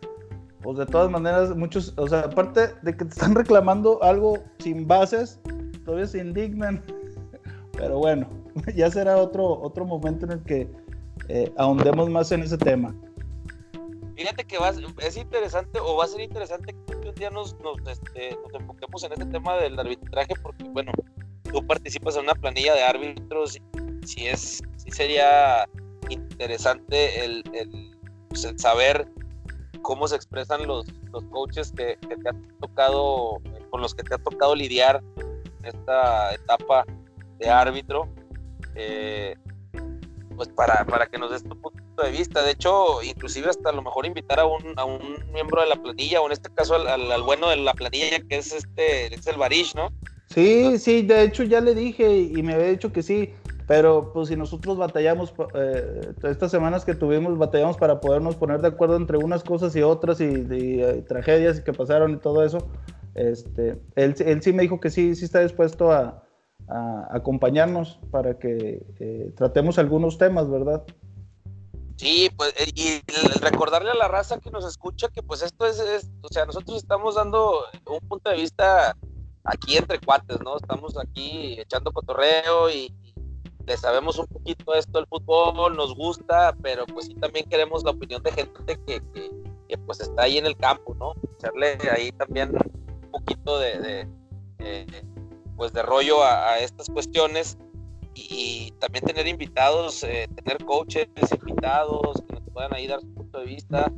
pues 0.61 0.77
de 0.77 0.85
todas 0.85 1.09
maneras, 1.09 1.55
muchos, 1.55 1.93
o 1.97 2.07
sea, 2.07 2.19
aparte 2.19 2.69
de 2.83 2.95
que 2.95 3.05
te 3.05 3.11
están 3.11 3.33
reclamando 3.35 4.01
algo 4.03 4.37
sin 4.59 4.87
bases, 4.87 5.39
todavía 5.85 6.05
se 6.05 6.19
indignan. 6.19 6.83
Pero 7.71 7.97
bueno, 7.97 8.27
ya 8.75 8.91
será 8.91 9.17
otro, 9.17 9.59
otro 9.61 9.85
momento 9.85 10.25
en 10.27 10.33
el 10.33 10.43
que 10.43 10.69
eh, 11.29 11.51
ahondemos 11.57 12.09
más 12.11 12.31
en 12.31 12.43
ese 12.43 12.59
tema. 12.59 12.93
Fíjate 14.15 14.43
que 14.45 14.57
va, 14.57 14.71
es 14.99 15.17
interesante 15.17 15.79
o 15.79 15.95
va 15.95 16.05
a 16.05 16.07
ser 16.07 16.21
interesante 16.21 16.75
que 16.87 17.09
un 17.09 17.15
día 17.15 17.29
nos, 17.31 17.59
nos, 17.59 17.77
este, 17.87 18.37
enfoquemos 18.53 19.03
en 19.03 19.13
este 19.13 19.25
tema 19.25 19.57
del 19.57 19.79
arbitraje 19.79 20.33
porque, 20.41 20.63
bueno, 20.65 20.91
tú 21.51 21.65
participas 21.65 22.15
en 22.15 22.23
una 22.23 22.35
planilla 22.35 22.75
de 22.75 22.83
árbitros, 22.83 23.59
si 24.05 24.27
es, 24.27 24.61
sí 24.77 24.91
sería 24.91 25.67
interesante 26.09 27.25
el, 27.25 27.43
pues, 28.29 28.43
el, 28.45 28.59
saber 28.59 29.07
cómo 29.81 30.07
se 30.07 30.15
expresan 30.15 30.67
los, 30.67 30.85
los 31.11 31.23
coaches 31.25 31.71
que, 31.71 31.97
te 31.97 32.29
han 32.29 32.47
tocado, 32.59 33.39
con 33.71 33.81
los 33.81 33.95
que 33.95 34.03
te 34.03 34.15
ha 34.15 34.19
tocado 34.19 34.55
lidiar 34.55 35.03
en 35.17 35.65
esta 35.65 36.35
etapa 36.35 36.85
de 37.39 37.49
árbitro, 37.49 38.07
eh, 38.75 39.35
pues 40.35 40.49
para, 40.49 40.85
para 40.85 41.07
que 41.07 41.17
nos 41.17 41.31
des 41.31 41.43
tu 41.43 41.59
punto 41.59 41.82
de 42.01 42.11
vista. 42.11 42.41
De 42.41 42.51
hecho, 42.51 43.03
inclusive 43.03 43.49
hasta 43.49 43.69
a 43.69 43.73
lo 43.73 43.83
mejor 43.83 44.05
invitar 44.05 44.39
a 44.39 44.45
un, 44.45 44.73
a 44.77 44.85
un 44.85 44.99
miembro 45.31 45.61
de 45.61 45.67
la 45.67 45.75
planilla, 45.75 46.21
o 46.21 46.25
en 46.25 46.31
este 46.31 46.49
caso 46.49 46.75
al, 46.75 47.21
bueno 47.23 47.49
de 47.49 47.57
la 47.57 47.73
planilla, 47.73 48.19
que 48.27 48.37
es 48.37 48.51
este, 48.51 49.13
es 49.13 49.27
el 49.27 49.37
Barish, 49.37 49.75
¿no? 49.75 49.89
Sí, 50.29 50.79
sí, 50.79 51.03
de 51.03 51.23
hecho 51.23 51.43
ya 51.43 51.61
le 51.61 51.75
dije 51.75 52.17
y 52.17 52.41
me 52.41 52.53
había 52.53 52.69
dicho 52.69 52.91
que 52.91 53.03
sí, 53.03 53.33
pero 53.67 54.11
pues 54.13 54.27
si 54.29 54.35
nosotros 54.35 54.77
batallamos, 54.77 55.33
eh, 55.55 56.13
estas 56.23 56.51
semanas 56.51 56.85
que 56.85 56.95
tuvimos, 56.95 57.37
batallamos 57.37 57.77
para 57.77 57.99
podernos 57.99 58.35
poner 58.35 58.61
de 58.61 58.67
acuerdo 58.67 58.97
entre 58.97 59.17
unas 59.17 59.43
cosas 59.43 59.75
y 59.75 59.81
otras 59.81 60.19
y, 60.19 60.25
eh, 60.25 61.03
tragedias 61.07 61.61
que 61.61 61.71
pasaron 61.71 62.13
y 62.13 62.17
todo 62.17 62.43
eso, 62.43 62.67
este, 63.15 63.79
él, 63.95 64.15
él, 64.19 64.41
sí 64.41 64.53
me 64.53 64.63
dijo 64.63 64.79
que 64.79 64.89
sí, 64.89 65.15
sí 65.15 65.25
está 65.25 65.41
dispuesto 65.41 65.91
a, 65.91 66.23
acompañarnos 67.11 67.99
para 68.09 68.39
que 68.39 68.85
eh, 68.99 69.33
tratemos 69.35 69.77
algunos 69.77 70.17
temas, 70.17 70.49
¿verdad? 70.49 70.83
Sí, 71.95 72.29
pues, 72.35 72.53
y 72.75 73.01
recordarle 73.39 73.91
a 73.91 73.95
la 73.95 74.07
raza 74.07 74.39
que 74.39 74.49
nos 74.49 74.65
escucha 74.65 75.09
que 75.09 75.21
pues 75.21 75.41
esto 75.43 75.65
es, 75.65 75.79
es, 75.79 76.09
o 76.21 76.27
sea, 76.27 76.45
nosotros 76.45 76.77
estamos 76.77 77.15
dando 77.15 77.65
un 77.85 78.07
punto 78.07 78.29
de 78.29 78.37
vista 78.37 78.97
aquí 79.43 79.77
entre 79.77 79.99
cuates, 79.99 80.39
¿no? 80.41 80.57
Estamos 80.57 80.97
aquí 80.97 81.59
echando 81.59 81.91
cotorreo 81.91 82.69
y, 82.69 82.93
le 83.65 83.77
sabemos 83.77 84.17
un 84.17 84.27
poquito 84.27 84.73
esto 84.73 84.99
del 84.99 85.07
fútbol, 85.07 85.75
nos 85.75 85.95
gusta, 85.95 86.55
pero 86.61 86.85
pues 86.85 87.05
sí 87.05 87.15
también 87.15 87.47
queremos 87.49 87.83
la 87.83 87.91
opinión 87.91 88.21
de 88.21 88.31
gente 88.31 88.79
que, 88.85 89.01
que, 89.13 89.77
pues 89.85 90.01
está 90.01 90.23
ahí 90.23 90.37
en 90.37 90.45
el 90.45 90.55
campo, 90.57 90.93
¿no? 90.95 91.13
Echarle 91.37 91.77
ahí 91.89 92.11
también 92.11 92.53
un 92.55 93.11
poquito 93.11 93.57
de, 93.59 94.07
pues 95.55 95.73
de 95.73 95.81
rollo 95.81 96.23
a, 96.23 96.59
estas 96.59 96.87
cuestiones 96.89 97.57
y, 98.15 98.73
también 98.79 99.05
tener 99.05 99.27
invitados, 99.27 100.03
eh, 100.03 100.27
tener 100.35 100.63
coaches 100.65 101.07
invitados 101.31 102.21
que 102.27 102.33
nos 102.33 102.43
puedan 102.51 102.73
ahí 102.73 102.87
dar 102.87 102.99
su 102.99 103.13
punto 103.13 103.39
de 103.39 103.45
vista, 103.45 103.91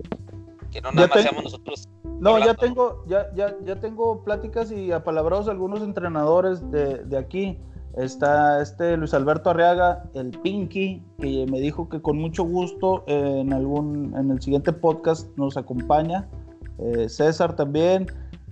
que 0.72 0.82
no 0.82 0.92
nada 0.92 1.08
más 1.08 1.22
seamos 1.22 1.44
nosotros 1.44 1.90
no, 2.20 2.40
ya 2.40 2.54
tengo, 2.54 3.04
ya, 3.08 3.28
ya, 3.36 3.56
ya 3.64 3.80
tengo 3.80 4.24
pláticas 4.24 4.72
y 4.72 4.92
apalabrados 4.92 5.50
algunos 5.50 5.82
entrenadores 5.82 6.72
de, 6.72 7.04
de, 7.04 7.18
aquí. 7.18 7.58
Está 7.98 8.62
este 8.62 8.98
Luis 8.98 9.14
Alberto 9.14 9.50
Arriaga, 9.50 10.04
el 10.14 10.32
Pinky, 10.32 11.02
que 11.20 11.46
me 11.50 11.60
dijo 11.60 11.88
que 11.88 12.02
con 12.02 12.18
mucho 12.18 12.44
gusto 12.44 13.04
en 13.08 13.54
algún, 13.54 14.14
en 14.18 14.32
el 14.32 14.42
siguiente 14.42 14.74
podcast 14.74 15.28
nos 15.38 15.56
acompaña. 15.56 16.28
Eh, 16.78 17.08
César 17.08 17.56
también, 17.56 18.08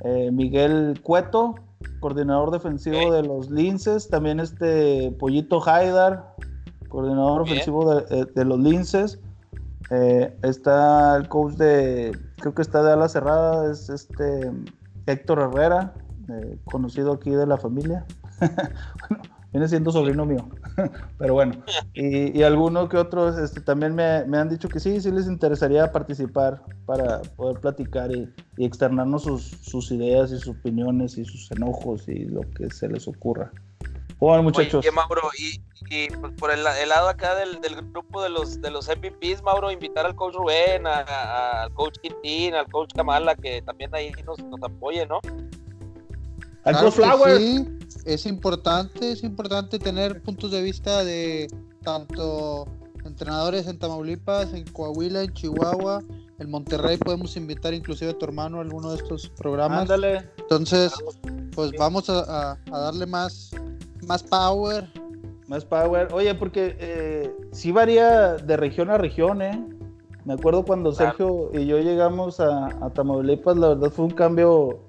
eh, 0.06 0.30
Miguel 0.32 1.00
Cueto, 1.02 1.56
coordinador 2.00 2.52
defensivo 2.52 3.12
de 3.14 3.24
los 3.24 3.50
Linces, 3.50 4.10
también 4.10 4.40
este 4.40 5.12
Pollito 5.20 5.62
Haidar, 5.68 6.36
coordinador 6.90 7.42
ofensivo 7.42 7.96
de, 7.96 8.22
eh, 8.22 8.26
de, 8.34 8.46
los 8.46 8.60
Linces. 8.60 9.20
está 10.42 11.16
el 11.16 11.28
coach 11.28 11.54
de 11.54 12.18
creo 12.38 12.54
que 12.54 12.62
está 12.62 12.84
de 12.84 12.92
ala 12.92 13.08
cerrada, 13.08 13.72
es 13.72 13.90
este 13.90 14.52
Héctor 15.06 15.40
Herrera, 15.40 15.94
eh, 16.30 16.58
conocido 16.66 17.14
aquí 17.14 17.32
de 17.32 17.48
la 17.48 17.58
familia. 17.58 18.06
bueno, 18.40 19.24
viene 19.54 19.68
siendo 19.68 19.92
sobrino 19.92 20.26
mío, 20.26 20.50
pero 21.20 21.36
bueno. 21.36 21.64
Y, 21.94 22.42
alguno 22.42 22.90
que 22.90 22.98
otros 22.98 23.38
este, 23.38 23.62
también 23.62 23.94
me, 23.94 24.26
me, 24.26 24.40
han 24.40 24.50
dicho 24.50 24.68
que 24.68 24.80
sí, 24.80 25.00
sí 25.00 25.12
les 25.12 25.28
interesaría 25.28 25.92
participar 25.92 26.64
para 26.86 27.22
poder 27.22 27.62
platicar 27.62 28.12
y, 28.12 28.34
y 28.58 28.66
externarnos 28.66 29.24
sus, 29.24 29.44
sus, 29.62 29.92
ideas 29.92 30.32
y 30.32 30.40
sus 30.40 30.50
opiniones 30.50 31.18
y 31.20 31.24
sus 31.24 31.52
enojos 31.52 32.08
y 32.08 32.26
lo 32.26 32.42
que 32.58 32.70
se 32.72 32.90
les 32.90 33.08
ocurra. 33.08 33.52
Bueno, 34.20 34.44
muchachos. 34.44 34.84
Oye, 34.84 34.92
Mauro, 34.92 35.22
y, 35.38 35.62
y 35.90 36.08
pues, 36.08 36.34
por 36.40 36.50
el, 36.50 36.64
lado 36.64 37.10
acá 37.10 37.36
del, 37.36 37.62
del, 37.62 37.76
grupo 37.76 38.24
de 38.24 38.30
los 38.30 38.60
de 38.60 38.72
los 38.72 38.88
MVPs, 38.88 39.44
Mauro, 39.44 39.70
invitar 39.70 40.06
al 40.06 40.16
coach 40.16 40.34
Rubén, 40.34 40.88
al 40.88 41.72
coach 41.74 41.98
Quintín, 42.02 42.56
al 42.56 42.68
coach 42.72 42.92
Kamala, 42.96 43.36
que 43.36 43.62
también 43.62 43.94
ahí 43.94 44.12
nos, 44.26 44.40
nos 44.40 44.64
apoye, 44.64 45.06
¿no? 45.06 45.20
Al 46.64 46.78
coach 46.78 46.94
Flowers. 46.94 47.38
Sí, 47.38 47.73
es 48.06 48.26
importante, 48.26 49.12
es 49.12 49.24
importante 49.24 49.80
tener 49.80 50.22
puntos 50.22 50.52
de 50.52 50.62
vista 50.62 51.04
de 51.04 51.48
tanto 51.84 52.66
entrenadores 53.06 53.68
en 53.68 53.78
Tamaulipas, 53.80 54.54
en 54.54 54.66
Coahuila, 54.66 55.24
en 55.24 55.34
Chihuahua 55.34 56.02
en 56.40 56.50
Monterrey 56.50 56.98
podemos 56.98 57.38
invitar 57.38 57.74
inclusive 57.74 58.12
a 58.12 58.18
tu 58.18 58.26
hermano 58.26 58.58
a 58.58 58.62
alguno 58.62 58.90
de 58.92 58.98
estos 58.98 59.30
programas. 59.30 59.82
Ándale. 59.82 60.28
Entonces, 60.38 60.92
pues 61.56 61.72
vamos 61.78 62.10
a, 62.10 62.52
a- 62.52 62.58
a 62.72 62.80
darle 62.80 63.06
más, 63.06 63.52
más 64.08 64.24
power. 64.24 64.90
Más 65.48 65.64
power. 65.64 66.12
Oye, 66.12 66.34
porque 66.36 66.76
eh, 66.80 67.32
sí 67.52 67.72
varía 67.72 68.34
de 68.34 68.58
región 68.58 68.90
a 68.90 68.98
región, 68.98 69.42
¿eh? 69.42 69.64
Me 70.26 70.34
acuerdo 70.34 70.66
cuando. 70.66 70.92
Sergio 70.92 71.50
y 71.54 71.66
yo 71.68 71.78
llegamos 71.80 72.40
a, 72.40 72.68
a 72.84 72.90
Tamaulipas, 72.90 73.56
la 73.56 73.70
verdad 73.70 73.92
fue 73.92 74.06
un 74.06 74.12
cambio 74.12 74.80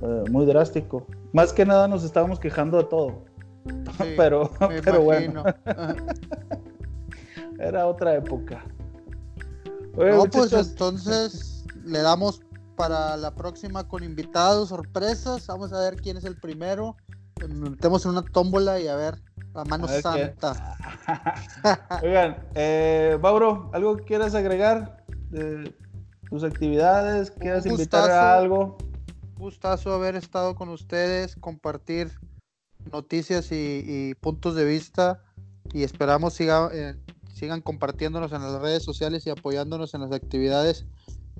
eh, 0.00 0.24
muy 0.30 0.46
drástico. 0.46 1.06
Más 1.32 1.52
que 1.52 1.64
nada 1.66 1.88
nos 1.88 2.04
estábamos 2.04 2.38
quejando 2.40 2.78
de 2.78 2.84
todo. 2.84 3.24
Sí, 4.00 4.14
pero 4.16 4.50
pero 4.84 5.02
bueno, 5.02 5.42
imagino. 5.64 5.96
Era 7.58 7.86
otra 7.86 8.14
época. 8.14 8.64
Oye, 9.96 10.12
No, 10.12 10.26
pues 10.26 10.52
entonces 10.52 11.64
le 11.84 12.00
damos 12.02 12.40
para 12.76 13.16
la 13.16 13.34
próxima 13.34 13.88
con 13.88 14.02
invitados, 14.04 14.68
sorpresas. 14.68 15.46
Vamos 15.46 15.72
a 15.72 15.80
ver 15.80 15.96
quién 15.96 16.18
es 16.18 16.24
el 16.24 16.36
primero. 16.38 16.96
Nos 17.40 17.70
metemos 17.70 18.04
en 18.04 18.12
una 18.12 18.22
tómbola 18.22 18.78
y 18.80 18.88
a 18.88 18.96
ver 18.96 19.14
la 19.54 19.64
mano 19.64 19.86
qué- 19.86 20.02
santa. 20.02 20.76
Oigan, 22.02 22.36
eh, 22.54 23.18
Mauro, 23.22 23.70
¿algo 23.72 23.96
que 23.96 24.04
quieras 24.04 24.34
agregar 24.34 25.02
de 25.30 25.74
tus 26.28 26.44
actividades? 26.44 27.30
¿Quieres 27.30 27.64
invitar 27.64 28.10
a 28.10 28.36
algo? 28.36 28.76
Gustazo 29.38 29.92
haber 29.92 30.16
estado 30.16 30.54
con 30.54 30.68
ustedes, 30.70 31.36
compartir 31.36 32.10
noticias 32.90 33.52
y, 33.52 33.82
y 33.86 34.14
puntos 34.14 34.54
de 34.54 34.64
vista 34.64 35.22
y 35.72 35.82
esperamos 35.82 36.34
siga, 36.34 36.70
eh, 36.72 36.94
sigan 37.32 37.60
compartiéndonos 37.60 38.32
en 38.32 38.42
las 38.42 38.60
redes 38.60 38.82
sociales 38.82 39.26
y 39.26 39.30
apoyándonos 39.30 39.94
en 39.94 40.02
las 40.02 40.12
actividades. 40.12 40.86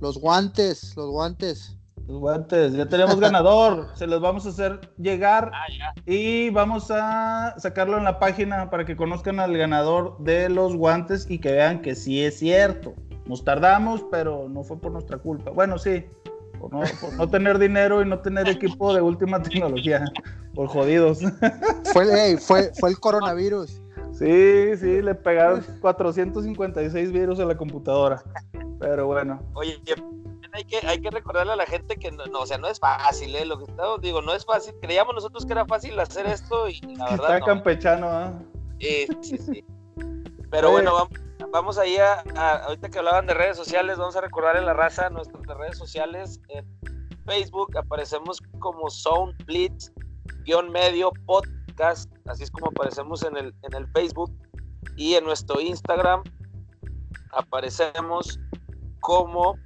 Los 0.00 0.18
guantes, 0.18 0.94
los 0.96 1.10
guantes. 1.10 1.78
Los 2.06 2.18
guantes, 2.18 2.74
ya 2.74 2.86
tenemos 2.86 3.18
ganador, 3.18 3.88
se 3.94 4.06
los 4.06 4.20
vamos 4.20 4.46
a 4.46 4.50
hacer 4.50 4.92
llegar 4.96 5.50
Ah, 5.52 5.66
y 6.04 6.50
vamos 6.50 6.90
a 6.90 7.54
sacarlo 7.58 7.98
en 7.98 8.04
la 8.04 8.18
página 8.18 8.70
para 8.70 8.84
que 8.84 8.94
conozcan 8.94 9.40
al 9.40 9.56
ganador 9.56 10.16
de 10.20 10.48
los 10.48 10.76
guantes 10.76 11.26
y 11.28 11.38
que 11.38 11.52
vean 11.52 11.82
que 11.82 11.94
sí 11.94 12.22
es 12.22 12.38
cierto. 12.38 12.94
Nos 13.24 13.42
tardamos, 13.42 14.04
pero 14.08 14.48
no 14.48 14.62
fue 14.62 14.78
por 14.78 14.92
nuestra 14.92 15.18
culpa. 15.18 15.50
Bueno, 15.50 15.78
sí, 15.78 16.04
por 16.58 16.72
no, 16.72 16.80
por 17.00 17.14
no 17.14 17.28
tener 17.28 17.58
dinero 17.58 18.02
y 18.02 18.06
no 18.06 18.18
tener 18.20 18.48
equipo 18.48 18.94
de 18.94 19.00
última 19.00 19.42
tecnología, 19.42 20.04
por 20.54 20.68
jodidos. 20.68 21.20
Fue, 21.92 22.36
fue, 22.38 22.72
fue 22.78 22.90
el 22.90 22.98
coronavirus. 22.98 23.80
Sí, 24.12 24.76
sí, 24.78 25.02
le 25.02 25.14
pegaron 25.14 25.64
456 25.80 27.12
virus 27.12 27.38
a 27.38 27.44
la 27.44 27.56
computadora. 27.56 28.22
Pero 28.78 29.06
bueno, 29.06 29.42
Oye, 29.54 29.78
hay 30.52 30.64
que, 30.64 30.86
hay 30.86 31.00
que 31.00 31.10
recordarle 31.10 31.52
a 31.52 31.56
la 31.56 31.66
gente 31.66 31.96
que 31.96 32.10
no, 32.10 32.24
no, 32.26 32.40
o 32.40 32.46
sea, 32.46 32.56
no 32.56 32.68
es 32.68 32.78
fácil, 32.78 33.34
¿eh? 33.36 33.44
Lo 33.44 33.58
que 33.58 33.64
estamos, 33.70 34.00
digo, 34.00 34.22
no 34.22 34.34
es 34.34 34.44
fácil. 34.44 34.74
Creíamos 34.80 35.14
nosotros 35.14 35.44
que 35.44 35.52
era 35.52 35.66
fácil 35.66 35.98
hacer 36.00 36.26
esto 36.26 36.68
y 36.68 36.80
la 36.80 37.04
está 37.04 37.10
verdad 37.10 37.40
no. 37.40 37.46
campechano, 37.46 38.08
¿ah? 38.08 38.32
Sí, 38.80 39.06
sí, 39.20 39.38
sí. 39.38 39.64
Pero 40.50 40.68
Oye. 40.68 40.76
bueno, 40.76 40.94
vamos, 40.94 41.10
vamos 41.52 41.78
ahí 41.78 41.96
a, 41.96 42.22
a- 42.36 42.64
ahorita 42.64 42.88
que 42.88 42.98
hablaban 42.98 43.26
de 43.26 43.34
redes 43.34 43.56
sociales, 43.56 43.98
vamos 43.98 44.16
a 44.16 44.20
recordar 44.20 44.56
en 44.56 44.66
la 44.66 44.74
raza 44.74 45.10
nuestras 45.10 45.42
redes 45.58 45.78
sociales. 45.78 46.40
En 46.48 46.64
Facebook 47.26 47.76
aparecemos 47.76 48.40
como 48.60 48.88
Zone 48.90 49.34
Blitz, 49.46 49.90
guion 50.44 50.70
medio 50.70 51.10
podcast, 51.26 52.10
así 52.26 52.44
es 52.44 52.50
como 52.50 52.68
aparecemos 52.68 53.22
en 53.24 53.36
el, 53.36 53.54
en 53.62 53.74
el 53.74 53.86
Facebook. 53.92 54.30
Y 54.96 55.14
en 55.14 55.24
nuestro 55.24 55.60
Instagram 55.60 56.22
aparecemos 57.32 58.38
como, 59.00 59.56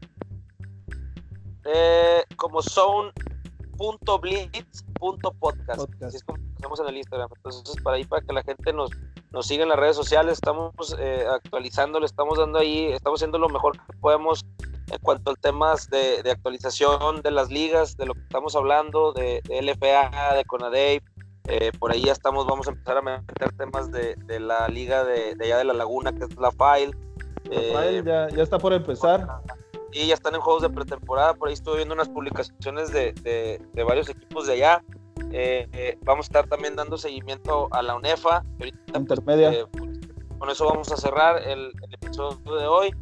eh, 1.64 2.24
como 2.36 2.62
zone.blitz.podcast. 2.62 5.38
Podcast. 5.38 6.02
Así 6.02 6.16
es 6.16 6.24
como 6.24 6.38
aparecemos 6.42 6.80
en 6.80 6.88
el 6.88 6.96
Instagram. 6.96 7.28
Entonces, 7.36 7.76
para 7.82 7.96
ahí, 7.96 8.04
para 8.04 8.22
que 8.26 8.32
la 8.32 8.42
gente 8.42 8.72
nos, 8.72 8.90
nos 9.32 9.46
siga 9.46 9.62
en 9.62 9.68
las 9.68 9.78
redes 9.78 9.96
sociales, 9.96 10.34
estamos 10.34 10.72
eh, 10.98 11.24
actualizando, 11.30 12.00
le 12.00 12.06
estamos 12.06 12.38
dando 12.38 12.58
ahí, 12.58 12.86
estamos 12.92 13.20
haciendo 13.20 13.38
lo 13.38 13.48
mejor 13.48 13.72
que 13.78 13.96
podemos 14.00 14.44
en 14.90 14.98
cuanto 15.02 15.30
a 15.30 15.34
temas 15.34 15.88
de, 15.88 16.22
de 16.22 16.30
actualización 16.32 17.22
de 17.22 17.30
las 17.30 17.48
ligas, 17.50 17.96
de 17.96 18.06
lo 18.06 18.14
que 18.14 18.20
estamos 18.22 18.56
hablando, 18.56 19.12
de, 19.12 19.40
de 19.44 19.62
LFA, 19.62 20.34
de 20.34 20.44
CONADEIP. 20.46 21.04
Eh, 21.46 21.70
por 21.78 21.92
ahí 21.92 22.02
ya 22.02 22.12
estamos, 22.12 22.46
vamos 22.46 22.66
a 22.66 22.70
empezar 22.72 22.98
a 22.98 23.02
meter 23.02 23.52
temas 23.56 23.90
de, 23.90 24.16
de 24.16 24.40
la 24.40 24.68
liga 24.68 25.04
de, 25.04 25.34
de 25.36 25.44
allá 25.44 25.58
de 25.58 25.64
la 25.64 25.74
laguna, 25.74 26.12
que 26.12 26.24
es 26.24 26.36
la 26.36 26.50
FILE. 26.50 26.94
Eh, 27.50 27.70
Rafael 27.72 28.04
ya, 28.04 28.28
ya 28.28 28.42
está 28.42 28.58
por 28.58 28.72
empezar. 28.72 29.26
y 29.92 30.06
ya 30.08 30.14
están 30.14 30.34
en 30.34 30.40
juegos 30.40 30.62
de 30.62 30.70
pretemporada. 30.70 31.34
Por 31.34 31.48
ahí 31.48 31.54
estuve 31.54 31.76
viendo 31.76 31.94
unas 31.94 32.08
publicaciones 32.08 32.92
de- 32.92 33.12
de 33.72 33.82
varios 33.84 34.08
equipos 34.08 34.46
de 34.48 34.54
allá. 34.54 34.84
Eh, 35.32 35.68
eh, 35.72 35.98
vamos 36.02 36.26
a 36.26 36.28
estar 36.28 36.46
también 36.48 36.76
dando 36.76 36.96
seguimiento 36.98 37.68
a 37.72 37.82
la 37.82 37.96
UNEFA. 37.96 38.44
ahorita, 38.58 38.78
pues, 38.88 39.00
Intermedia. 39.00 39.52
eh, 39.52 39.64
con 40.38 40.50
eso 40.50 40.66
vamos 40.66 40.90
a 40.90 40.96
cerrar 40.96 41.42
el, 41.46 41.70
el 41.82 41.94
episodio 41.94 42.54
de 42.56 42.66
hoy. 42.66 42.94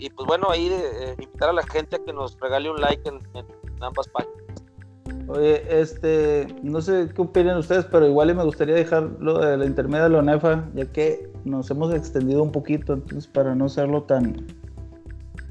Y 0.00 0.10
pues 0.10 0.26
bueno, 0.26 0.50
ahí 0.50 0.72
invitar 1.18 1.50
a 1.50 1.52
la 1.52 1.62
gente 1.62 1.96
a 1.96 1.98
que 2.04 2.12
nos 2.12 2.38
regale 2.40 2.70
un 2.70 2.80
like 2.80 3.06
en, 3.08 3.16
en- 3.34 3.46
ambas 3.82 4.08
páginas. 4.08 4.34
Oye, 5.28 5.62
este, 5.68 6.46
no 6.62 6.80
sé 6.80 7.10
qué 7.14 7.20
opinan 7.22 7.58
ustedes, 7.58 7.84
pero 7.84 8.06
igual 8.06 8.30
y 8.30 8.34
me 8.34 8.44
gustaría 8.44 8.74
dejar 8.74 9.04
lo 9.20 9.38
de 9.38 9.56
la 9.58 9.66
intermedia 9.66 10.04
de 10.04 10.10
la 10.10 10.18
ONEFA, 10.20 10.68
ya 10.74 10.86
que 10.90 11.30
nos 11.44 11.70
hemos 11.70 11.94
extendido 11.94 12.42
un 12.42 12.50
poquito, 12.50 12.94
entonces 12.94 13.26
para 13.26 13.54
no 13.54 13.66
hacerlo 13.66 14.02
tan, 14.04 14.46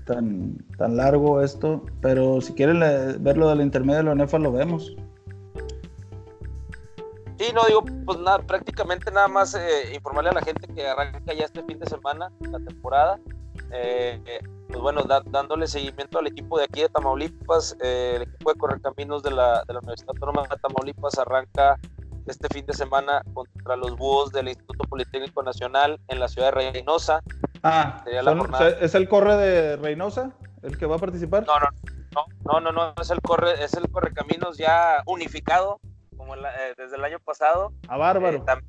tan, 0.05 0.57
tan 0.77 0.97
largo 0.97 1.41
esto, 1.41 1.83
pero 2.01 2.41
si 2.41 2.53
quieren 2.53 2.79
ver 2.79 3.37
lo 3.37 3.49
de 3.49 3.55
la 3.55 3.63
intermedia 3.63 3.97
de 3.99 4.03
la 4.05 4.11
ONEFA, 4.13 4.39
lo 4.39 4.51
vemos. 4.51 4.95
Sí, 7.37 7.51
no 7.53 7.63
digo, 7.65 7.83
pues 8.05 8.17
nada, 8.19 8.39
prácticamente 8.39 9.11
nada 9.11 9.27
más 9.27 9.53
eh, 9.55 9.93
informarle 9.93 10.31
a 10.31 10.33
la 10.33 10.41
gente 10.41 10.67
que 10.73 10.87
arranca 10.87 11.33
ya 11.33 11.45
este 11.45 11.63
fin 11.63 11.79
de 11.79 11.85
semana 11.85 12.31
la 12.39 12.59
temporada. 12.59 13.19
Eh, 13.71 14.19
eh, 14.25 14.39
pues 14.69 14.79
bueno, 14.81 15.03
da- 15.03 15.21
dándole 15.25 15.67
seguimiento 15.67 16.19
al 16.19 16.27
equipo 16.27 16.57
de 16.57 16.65
aquí 16.65 16.81
de 16.81 16.89
Tamaulipas, 16.89 17.75
eh, 17.81 18.13
el 18.17 18.21
equipo 18.23 18.51
de 18.53 18.59
Correcaminos 18.59 19.23
de 19.23 19.31
la, 19.31 19.63
de 19.67 19.73
la 19.73 19.79
Universidad 19.79 20.09
Autónoma 20.15 20.43
de 20.43 20.55
Tamaulipas 20.57 21.17
arranca 21.19 21.77
este 22.25 22.47
fin 22.49 22.65
de 22.65 22.73
semana 22.73 23.21
contra 23.33 23.75
los 23.77 23.95
búhos 23.95 24.31
del 24.31 24.49
Instituto 24.49 24.83
Politécnico 24.89 25.41
Nacional 25.43 25.99
en 26.07 26.19
la 26.19 26.27
ciudad 26.27 26.53
de 26.53 26.71
Reynosa. 26.71 27.21
Ah, 27.63 28.03
son-. 28.23 28.49
¿es 28.81 28.95
el 28.95 29.07
corre 29.07 29.37
de 29.37 29.77
Reynosa 29.77 30.31
el 30.63 30.77
que 30.77 30.85
va 30.85 30.95
a 30.95 30.99
participar? 30.99 31.45
No, 31.45 31.53
no, 31.59 31.69
no, 32.43 32.59
no, 32.59 32.71
no, 32.71 32.71
no, 32.71 33.01
es 33.01 33.09
el 33.11 33.21
corre, 33.21 33.63
es 33.63 33.73
el 33.75 33.89
Correcaminos 33.89 34.57
ya 34.57 35.01
unificado, 35.05 35.79
como 36.17 36.35
la- 36.35 36.49
eh, 36.67 36.73
desde 36.77 36.95
el 36.97 37.03
año 37.03 37.19
pasado. 37.19 37.71
A 37.87 37.97
bárbaro. 37.97 38.37
Eh, 38.37 38.41
tam- 38.41 38.63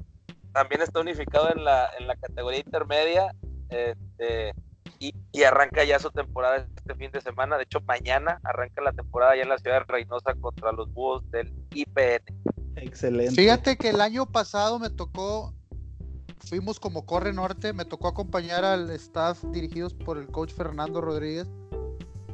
también 0.53 0.83
está 0.83 1.01
unificado 1.01 1.51
en 1.51 1.65
la, 1.65 1.89
en 1.99 2.07
la 2.07 2.17
categoría 2.17 2.61
intermedia 2.61 3.35
este, 3.69 4.53
y, 4.99 5.15
y 5.33 5.43
arranca 5.45 5.85
ya 5.85 5.99
su 5.99 6.11
temporada 6.11 6.57
este 6.77 6.95
fin 6.95 7.11
de 7.13 7.21
semana. 7.21 7.57
De 7.57 7.65
hecho, 7.65 7.81
mañana 7.83 8.41
arranca 8.45 8.83
la 8.83 8.93
temporada 8.93 9.37
ya 9.37 9.43
en 9.43 9.49
la 9.51 9.59
ciudad 9.59 9.81
de 9.81 9.93
Reynosa 9.93 10.35
contra 10.41 10.73
los 10.73 10.93
búhos 10.93 11.29
del 11.31 11.53
IPN. 11.75 12.23
Excelente. 12.77 13.35
Fíjate 13.35 13.77
que 13.77 13.91
el 13.91 14.01
año 14.01 14.27
pasado 14.27 14.79
me 14.79 14.91
tocó, 14.91 15.53
fuimos 16.49 16.81
como 16.81 17.05
Corre 17.07 17.33
Norte, 17.33 17.73
me 17.73 17.85
tocó 17.85 18.09
acompañar 18.09 18.65
al 18.65 18.89
staff 18.91 19.43
dirigidos 19.53 19.95
por 19.95 20.17
el 20.19 20.29
coach 20.29 20.53
Fernando 20.53 21.01
Rodríguez. 21.01 21.49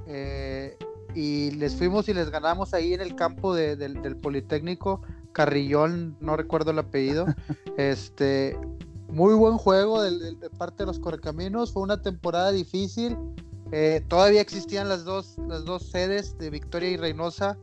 eh, 0.06 0.76
y 1.14 1.50
les 1.52 1.74
fuimos 1.76 2.08
y 2.08 2.14
les 2.14 2.30
ganamos 2.30 2.74
ahí 2.74 2.94
en 2.94 3.00
el 3.00 3.14
campo 3.14 3.54
de- 3.54 3.76
del, 3.76 4.02
del 4.02 4.16
Politécnico, 4.16 5.00
Carrillón, 5.32 6.16
no 6.20 6.36
recuerdo 6.36 6.70
el 6.72 6.78
apellido. 6.78 7.26
este, 7.76 8.58
muy 9.08 9.34
buen 9.34 9.56
juego 9.58 10.02
de, 10.02 10.36
parte 10.58 10.82
de 10.82 10.86
los 10.86 10.98
Correcaminos, 10.98 11.72
fue 11.72 11.82
una 11.82 12.00
temporada 12.02 12.50
difícil. 12.52 13.16
eh, 13.72 14.04
todavía 14.08 14.40
existían 14.40 14.88
las 14.88 15.04
dos, 15.04 15.36
las 15.48 15.64
dos 15.64 15.82
sedes 15.90 16.36
de 16.38 16.50
Victoria 16.50 16.90
y 16.90 16.96
Reynosa. 16.96 17.56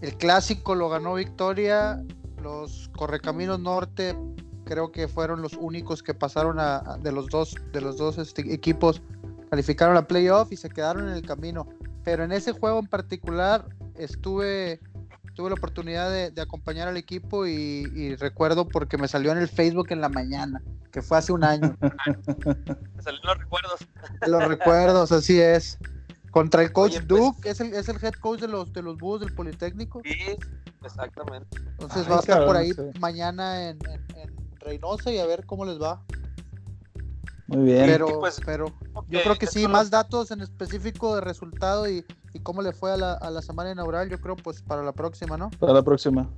El 0.00 0.16
clásico 0.16 0.74
lo 0.74 0.88
ganó 0.88 1.14
Victoria, 1.14 2.02
los 2.42 2.88
Correcaminos 2.96 3.60
Norte 3.60 4.16
creo 4.64 4.92
que 4.92 5.08
fueron 5.08 5.42
los 5.42 5.54
únicos 5.54 6.02
que 6.02 6.14
pasaron 6.14 6.58
a, 6.60 6.76
a- 6.78 6.98
de 6.98 7.12
los 7.12 7.26
dos 7.26 7.54
de 7.72 7.80
los 7.80 7.96
dos 7.98 8.16
este, 8.18 8.54
equipos 8.54 9.02
calificaron 9.50 9.96
a 9.96 10.06
playoff 10.06 10.52
y 10.52 10.56
se 10.56 10.68
quedaron 10.70 11.08
en 11.08 11.14
el 11.14 11.22
camino. 11.26 11.66
Pero 12.04 12.24
en 12.24 12.32
ese 12.32 12.52
juego 12.52 12.78
en 12.78 12.86
particular 12.86 13.66
estuve 13.96 14.80
tuve 15.34 15.48
la 15.50 15.54
oportunidad 15.54 16.10
de, 16.10 16.30
de 16.32 16.42
acompañar 16.42 16.88
al 16.88 16.96
equipo 16.96 17.46
y, 17.46 17.84
y 17.94 18.16
recuerdo 18.16 18.68
porque 18.68 18.98
me 18.98 19.08
salió 19.08 19.32
en 19.32 19.38
el 19.38 19.48
Facebook 19.48 19.86
en 19.90 20.00
la 20.00 20.08
mañana, 20.08 20.60
que 20.92 21.00
fue 21.02 21.16
hace 21.18 21.32
un 21.32 21.44
año. 21.44 21.76
Me 21.80 23.02
salieron 23.02 23.26
los 23.28 23.38
recuerdos. 23.38 23.80
Los 24.26 24.48
recuerdos, 24.48 25.12
así 25.12 25.40
es. 25.40 25.78
Contra 26.30 26.62
el 26.62 26.72
coach 26.72 26.96
Oye, 26.96 27.02
pues- 27.06 27.20
Duke, 27.20 27.48
es 27.48 27.60
el, 27.60 27.72
es 27.74 27.88
el 27.88 27.96
head 28.04 28.14
coach 28.14 28.40
de 28.40 28.48
los 28.48 28.72
de 28.72 28.82
los 28.82 28.98
búhos 28.98 29.20
del 29.20 29.32
Politécnico. 29.34 30.00
Sí, 30.04 30.36
exactamente. 30.84 31.48
Entonces 31.70 32.02
Ay, 32.04 32.10
va 32.10 32.16
a 32.16 32.20
estar 32.20 32.44
por 32.46 32.56
ahí 32.56 32.72
sí. 32.72 32.82
mañana 33.00 33.68
en, 33.70 33.78
en- 33.88 34.16
en 34.18 34.36
Reynosa 34.60 35.10
y 35.10 35.18
a 35.18 35.26
ver 35.26 35.46
cómo 35.46 35.64
les 35.64 35.80
va. 35.80 36.02
Muy 37.50 37.64
bien. 37.64 37.84
Pero, 37.84 38.20
pues, 38.20 38.40
pero 38.46 38.66
yo 39.08 39.22
creo 39.22 39.34
que 39.34 39.48
sí, 39.48 39.66
más 39.66 39.90
datos 39.90 40.30
en 40.30 40.40
específico 40.40 41.16
de 41.16 41.20
resultado 41.20 41.90
y, 41.90 42.04
cómo 42.44 42.62
le 42.62 42.72
fue 42.72 42.92
a 42.92 42.96
la, 42.96 43.14
a 43.14 43.28
la, 43.28 43.42
semana 43.42 43.72
inaugural, 43.72 44.08
yo 44.08 44.20
creo, 44.20 44.36
pues 44.36 44.62
para 44.62 44.84
la 44.84 44.92
próxima, 44.92 45.36
¿no? 45.36 45.50
Para 45.58 45.72
la 45.72 45.82
próxima. 45.82 46.28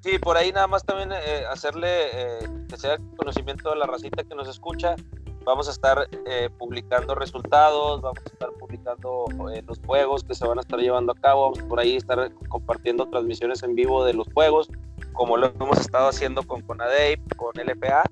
Sí, 0.00 0.18
por 0.18 0.36
ahí 0.36 0.50
nada 0.50 0.66
más 0.66 0.84
también 0.84 1.12
eh, 1.12 1.44
hacerle 1.48 1.88
eh, 2.12 2.48
que 2.68 2.76
sea 2.76 2.98
conocimiento 3.16 3.70
de 3.70 3.76
la 3.76 3.86
racita 3.86 4.24
que 4.24 4.34
nos 4.34 4.48
escucha. 4.48 4.96
Vamos 5.44 5.68
a 5.68 5.70
estar 5.70 6.08
eh, 6.26 6.50
publicando 6.58 7.14
resultados, 7.14 8.02
vamos 8.02 8.18
a 8.24 8.28
estar 8.28 8.50
publicando 8.58 9.26
los 9.66 9.78
juegos 9.86 10.24
que 10.24 10.34
se 10.34 10.44
van 10.44 10.58
a 10.58 10.62
estar 10.62 10.80
llevando 10.80 11.12
a 11.12 11.14
cabo, 11.14 11.42
vamos 11.42 11.62
por 11.68 11.78
ahí 11.78 11.94
estar 11.94 12.32
compartiendo 12.48 13.06
transmisiones 13.06 13.62
en 13.62 13.76
vivo 13.76 14.04
de 14.04 14.14
los 14.14 14.26
juegos, 14.34 14.68
como 15.12 15.36
lo 15.36 15.46
hemos 15.46 15.78
estado 15.78 16.08
haciendo 16.08 16.42
con 16.42 16.62
Conadep, 16.62 17.20
con 17.36 17.52
LPA 17.54 18.02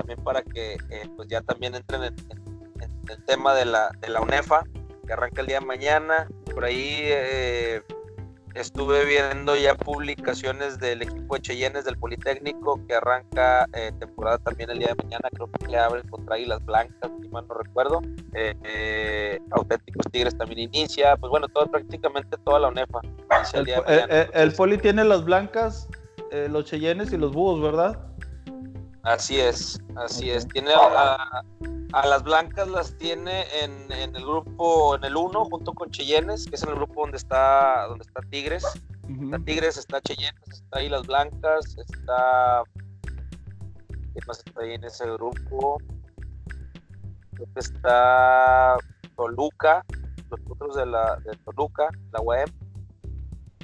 también 0.00 0.24
para 0.24 0.42
que 0.42 0.74
eh, 0.88 1.08
pues 1.16 1.28
ya 1.28 1.42
también 1.42 1.74
entren 1.74 2.04
en, 2.04 2.14
el 3.08 3.24
tema 3.24 3.54
de 3.54 3.64
la, 3.64 3.90
de 4.00 4.08
la 4.08 4.20
UNEFA, 4.20 4.62
que 5.06 5.12
arranca 5.12 5.40
el 5.40 5.48
día 5.48 5.58
de 5.58 5.66
mañana. 5.66 6.28
Por 6.54 6.64
ahí 6.64 7.00
eh, 7.02 7.82
estuve 8.54 9.04
viendo 9.04 9.56
ya 9.56 9.74
publicaciones 9.74 10.78
del 10.78 11.02
equipo 11.02 11.34
de 11.34 11.42
Cheyennes 11.42 11.84
del 11.84 11.98
Politécnico, 11.98 12.80
que 12.86 12.94
arranca 12.94 13.66
eh, 13.74 13.90
temporada 13.98 14.38
también 14.38 14.70
el 14.70 14.78
día 14.78 14.88
de 14.88 14.94
mañana, 14.94 15.28
creo 15.32 15.50
que 15.50 15.76
abre 15.76 16.02
contra 16.08 16.36
Águilas 16.36 16.64
Blancas, 16.64 17.10
si 17.20 17.28
mal 17.28 17.46
no 17.48 17.54
recuerdo. 17.54 18.00
Auténticos 19.50 20.06
Tigres 20.12 20.38
también 20.38 20.60
inicia, 20.60 21.16
pues 21.16 21.30
bueno, 21.30 21.48
todo, 21.48 21.66
prácticamente 21.66 22.38
toda 22.44 22.60
la 22.60 22.68
UNEFA. 22.68 23.00
El, 23.54 24.30
el, 24.32 24.52
Poli 24.52 24.78
tiene 24.78 25.04
las 25.04 25.24
blancas, 25.24 25.88
los 26.48 26.64
Cheyennes 26.64 27.12
y 27.12 27.16
los 27.16 27.32
búhos, 27.32 27.60
¿verdad? 27.60 28.10
Así 29.10 29.40
es, 29.40 29.80
así 29.96 30.30
es. 30.30 30.46
Tiene 30.46 30.72
a, 30.72 31.42
las 32.06 32.22
blancas 32.22 32.68
las 32.68 32.96
tiene 32.96 33.44
en, 33.60 33.90
el 33.90 34.24
grupo, 34.24 34.94
en 34.94 35.02
el 35.02 35.16
1, 35.16 35.46
junto 35.46 35.72
con 35.72 35.90
Cheyennes, 35.90 36.46
que 36.46 36.54
es 36.54 36.62
en 36.62 36.68
el 36.68 36.74
grupo 36.76 37.00
donde 37.00 37.16
está, 37.16 37.86
donde 37.88 38.04
está 38.04 38.20
Tigres. 38.30 38.64
Está 39.08 39.38
Tigres, 39.40 39.76
está 39.78 40.00
Cheyennes, 40.00 40.48
está 40.48 40.78
ahí 40.78 40.88
las 40.88 41.08
blancas, 41.08 41.76
está. 41.76 42.62
¿Qué 43.88 44.20
más 44.28 44.38
está 44.46 44.60
ahí 44.60 44.74
en 44.74 44.84
ese 44.84 45.04
grupo? 45.10 45.78
Creo 47.34 47.48
que 47.52 47.60
está 47.60 48.76
Toluca, 49.16 49.84
los 50.30 50.40
otros 50.48 50.76
de 50.76 50.86
la 50.86 51.16
de 51.16 51.36
Toluca, 51.38 51.88
la 52.12 52.20
UEM. 52.20 52.48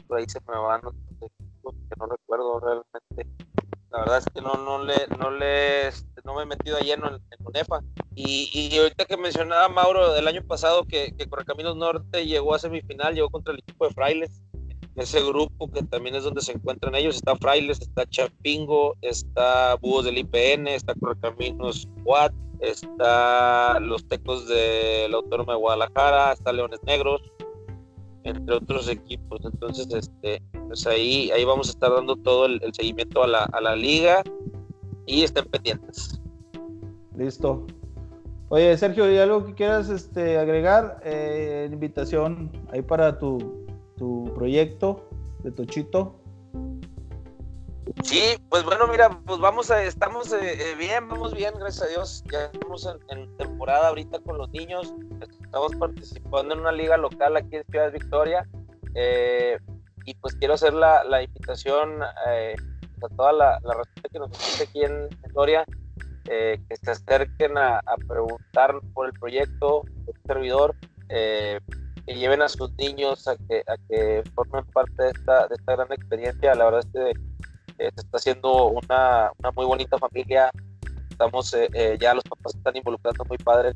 Por 0.09 0.19
ahí 0.19 0.25
se 0.29 0.41
me 0.49 0.59
van 0.59 0.81
que 0.81 1.95
no 1.99 2.07
recuerdo 2.07 2.59
realmente 2.59 3.47
la 3.97 4.03
verdad 4.03 4.19
es 4.19 4.27
que 4.27 4.43
no, 4.43 4.55
no 4.55 4.85
le, 4.85 4.95
no 5.19 5.31
le, 5.31 5.89
este, 5.89 6.21
no 6.25 6.35
me 6.35 6.43
he 6.43 6.47
metido 6.47 6.77
a 6.77 6.81
lleno 6.81 7.09
en, 7.09 7.15
en. 7.15 7.85
Y, 8.15 8.51
y, 8.53 8.77
ahorita 8.77 9.07
que 9.07 9.17
mencionaba 9.17 9.71
Mauro 9.71 10.13
del 10.13 10.29
año 10.29 10.43
pasado 10.47 10.85
que, 10.85 11.15
que 11.17 11.27
Correcaminos 11.27 11.77
Norte 11.77 12.27
llegó 12.27 12.55
a 12.55 12.59
semifinal, 12.59 13.15
llegó 13.15 13.31
contra 13.31 13.55
el 13.55 13.61
equipo 13.61 13.87
de 13.87 13.95
Frailes, 13.95 14.43
ese 14.97 15.23
grupo 15.23 15.71
que 15.71 15.83
también 15.83 16.15
es 16.15 16.25
donde 16.25 16.43
se 16.43 16.53
encuentran 16.53 16.95
ellos, 16.95 17.17
está 17.17 17.37
Frailes, 17.37 17.81
está 17.81 18.05
Chapingo, 18.07 18.97
está 19.01 19.77
Búhos 19.77 20.05
del 20.05 20.19
IPN, 20.19 20.69
está 20.69 20.95
Correcaminos 20.95 21.89
Watt, 22.05 22.35
está 22.61 23.81
los 23.81 24.07
Tecos 24.09 24.47
de 24.47 25.07
la 25.09 25.17
Autónoma 25.17 25.55
de 25.55 25.59
Guadalajara, 25.59 26.33
está 26.33 26.53
Leones 26.53 26.83
Negros, 26.83 27.23
entre 28.27 28.57
otros 28.57 28.89
equipos. 28.89 29.41
Entonces, 29.45 29.89
este, 29.93 30.43
pues 30.67 30.87
ahí, 30.87 31.31
ahí 31.31 31.45
vamos 31.45 31.69
a 31.69 31.71
estar 31.71 31.93
dando 31.93 32.17
todo 32.17 32.47
el, 32.47 32.61
seguimiento 32.73 33.23
a 33.23 33.27
la, 33.27 33.45
a 33.45 33.61
la, 33.61 33.77
liga 33.77 34.23
y 35.07 35.23
estén 35.23 35.45
pendientes. 35.47 36.21
Listo. 37.17 37.67
Oye, 38.49 38.77
Sergio, 38.77 39.05
¿hay 39.05 39.19
algo 39.19 39.45
que 39.45 39.55
quieras 39.55 39.89
este, 39.89 40.39
agregar? 40.39 41.01
Eh, 41.05 41.69
invitación 41.73 42.51
ahí 42.71 42.83
para 42.83 43.19
tu, 43.19 43.67
tu 43.97 44.33
proyecto 44.35 45.09
de 45.43 45.51
Tochito. 45.51 46.17
Sí, 48.03 48.37
pues 48.49 48.65
bueno, 48.65 48.87
mira, 48.89 49.11
pues 49.27 49.39
vamos 49.39 49.71
a, 49.71 49.83
estamos 49.85 50.33
eh, 50.33 50.39
eh, 50.43 50.75
bien, 50.77 51.09
vamos 51.09 51.33
bien, 51.35 51.55
gracias 51.59 51.83
a 51.83 51.91
Dios. 51.91 52.25
Ya 52.33 52.47
estamos 52.47 52.89
en, 53.09 53.37
temporada 53.37 53.89
ahorita 53.89 54.19
con 54.21 54.39
los 54.39 54.51
niños. 54.51 54.93
Estamos 55.43 55.75
participando 55.77 56.55
en 56.55 56.61
una 56.61 56.73
liga 56.73 56.97
local 56.97 57.37
aquí 57.37 57.57
en 57.57 57.65
Ciudad 57.71 57.93
Victoria. 57.93 58.49
Eh, 58.95 59.59
y 60.05 60.15
pues 60.15 60.35
quiero 60.35 60.55
hacer 60.55 60.75
la, 60.75 61.23
invitación 61.23 62.03
a 62.03 63.09
toda 63.17 63.33
la, 63.33 63.61
la 63.63 63.77
que 64.11 64.19
nos 64.19 64.31
escucha 64.33 64.65
aquí 64.65 64.85
en 64.85 65.09
Victoria, 65.25 65.65
que 66.25 66.77
se 66.83 66.91
acerquen 66.91 67.59
a, 67.59 67.81
preguntar 68.07 68.81
por 68.95 69.07
el 69.07 69.13
proyecto, 69.13 69.83
el 70.07 70.15
servidor, 70.27 70.77
que 71.09 72.15
lleven 72.15 72.43
a 72.43 72.49
sus 72.49 72.73
niños 72.75 73.27
a 73.27 73.37
que, 73.37 73.65
a 73.67 73.77
que 73.89 74.23
formen 74.35 74.65
parte 74.67 75.03
de 75.03 75.11
esta, 75.11 75.49
de 75.49 75.57
esta 75.57 75.73
gran 75.75 75.93
experiencia. 75.93 76.55
La 76.55 76.67
verdad 76.67 76.81
es 76.81 76.93
que 76.93 77.21
se 77.77 78.01
está 78.01 78.17
haciendo 78.17 78.67
una, 78.67 79.31
una, 79.39 79.51
muy 79.53 79.67
bonita 79.67 79.99
familia. 79.99 80.51
Estamos, 81.11 81.53
eh, 81.55 81.69
eh, 81.73 81.97
ya 82.01 82.15
los 82.15 82.25
papás 82.25 82.55
están 82.55 82.77
involucrando 82.77 83.25
muy 83.25 83.39
padres, 83.39 83.75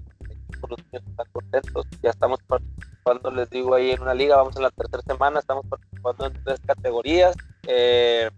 los 0.68 0.78
niños 0.86 1.02
están 1.08 1.26
contentos. 1.32 1.86
Ya 2.02 2.10
estamos 2.10 2.40
participando, 2.46 3.30
les 3.30 3.48
digo, 3.50 3.74
ahí 3.74 3.90
en 3.90 4.02
una 4.02 4.14
liga, 4.14 4.36
vamos 4.36 4.56
en 4.56 4.62
la 4.62 4.70
tercera 4.70 5.02
semana, 5.02 5.40
estamos 5.40 5.66
participando 5.66 6.26
en 6.26 6.44
tres 6.44 6.60
categorías. 6.66 7.34
Eh, 7.66 8.30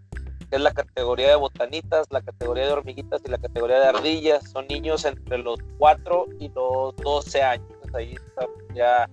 es 0.51 0.61
la 0.61 0.71
categoría 0.71 1.29
de 1.29 1.35
botanitas, 1.35 2.07
la 2.11 2.21
categoría 2.21 2.67
de 2.67 2.73
hormiguitas 2.73 3.21
y 3.25 3.29
la 3.29 3.39
categoría 3.39 3.79
de 3.79 3.87
ardillas. 3.87 4.49
Son 4.51 4.67
niños 4.67 5.03
entre 5.03 5.39
los 5.39 5.59
4 5.79 6.27
y 6.39 6.49
los 6.49 6.95
12 6.97 7.41
años. 7.41 7.67
Ahí 7.93 8.13
estamos 8.13 8.55
ya 8.75 9.09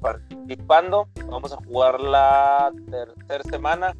participando. 0.00 1.08
Vamos 1.26 1.52
a 1.52 1.56
jugar 1.56 2.00
la 2.00 2.70
tercera 2.90 3.42
semana 3.50 3.94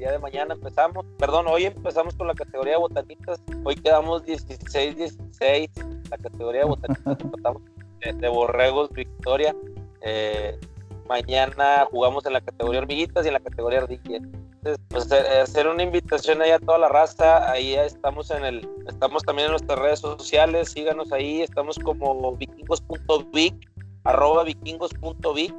día 0.00 0.12
de 0.12 0.18
mañana 0.18 0.54
empezamos, 0.54 1.04
perdón, 1.18 1.46
hoy 1.46 1.66
empezamos 1.66 2.14
con 2.14 2.26
la 2.26 2.34
categoría 2.34 2.72
de 2.72 2.78
botanitas, 2.78 3.42
hoy 3.64 3.74
quedamos 3.74 4.24
16-16, 4.24 5.70
la 6.08 6.16
categoría 6.16 6.62
de 6.62 6.66
botanitas, 6.66 7.18
de, 8.18 8.28
borregos 8.28 8.88
Victoria, 8.92 9.54
eh, 10.00 10.58
mañana 11.06 11.86
jugamos 11.90 12.24
en 12.24 12.32
la 12.32 12.40
categoría 12.40 12.80
hormiguitas 12.80 13.26
y 13.26 13.28
en 13.28 13.34
la 13.34 13.40
categoría 13.40 13.80
ardillas. 13.80 14.22
Entonces, 14.62 14.84
pues 14.88 15.12
eh, 15.12 15.40
hacer 15.42 15.68
una 15.68 15.82
invitación 15.82 16.40
ahí 16.40 16.50
a 16.50 16.58
toda 16.58 16.78
la 16.78 16.88
raza, 16.88 17.50
ahí 17.50 17.74
estamos 17.74 18.30
en 18.30 18.44
el, 18.46 18.66
estamos 18.88 19.22
también 19.22 19.46
en 19.46 19.52
nuestras 19.52 19.78
redes 19.78 20.00
sociales, 20.00 20.70
síganos 20.70 21.12
ahí, 21.12 21.42
estamos 21.42 21.78
como 21.78 22.34
vikingos.vic, 22.36 23.70
arroba 24.04 24.44
vikingos.vic, 24.44 25.54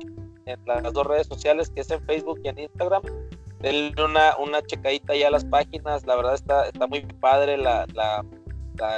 en 0.48 0.60
las 0.66 0.94
dos 0.94 1.06
redes 1.06 1.28
sociales 1.28 1.70
que 1.70 1.82
es 1.82 1.92
en 1.92 2.04
Facebook 2.08 2.42
y 2.44 2.48
en 2.48 2.58
Instagram 2.58 3.04
denle 3.62 4.04
una, 4.04 4.36
una 4.38 4.62
checadita 4.62 5.16
ya 5.16 5.28
a 5.28 5.32
las 5.32 5.46
páginas, 5.46 6.06
la 6.06 6.16
verdad 6.16 6.36
está, 6.36 6.68
está 6.68 6.88
muy 6.88 7.02
padre 7.02 7.58
la, 7.58 7.86
la, 7.94 8.24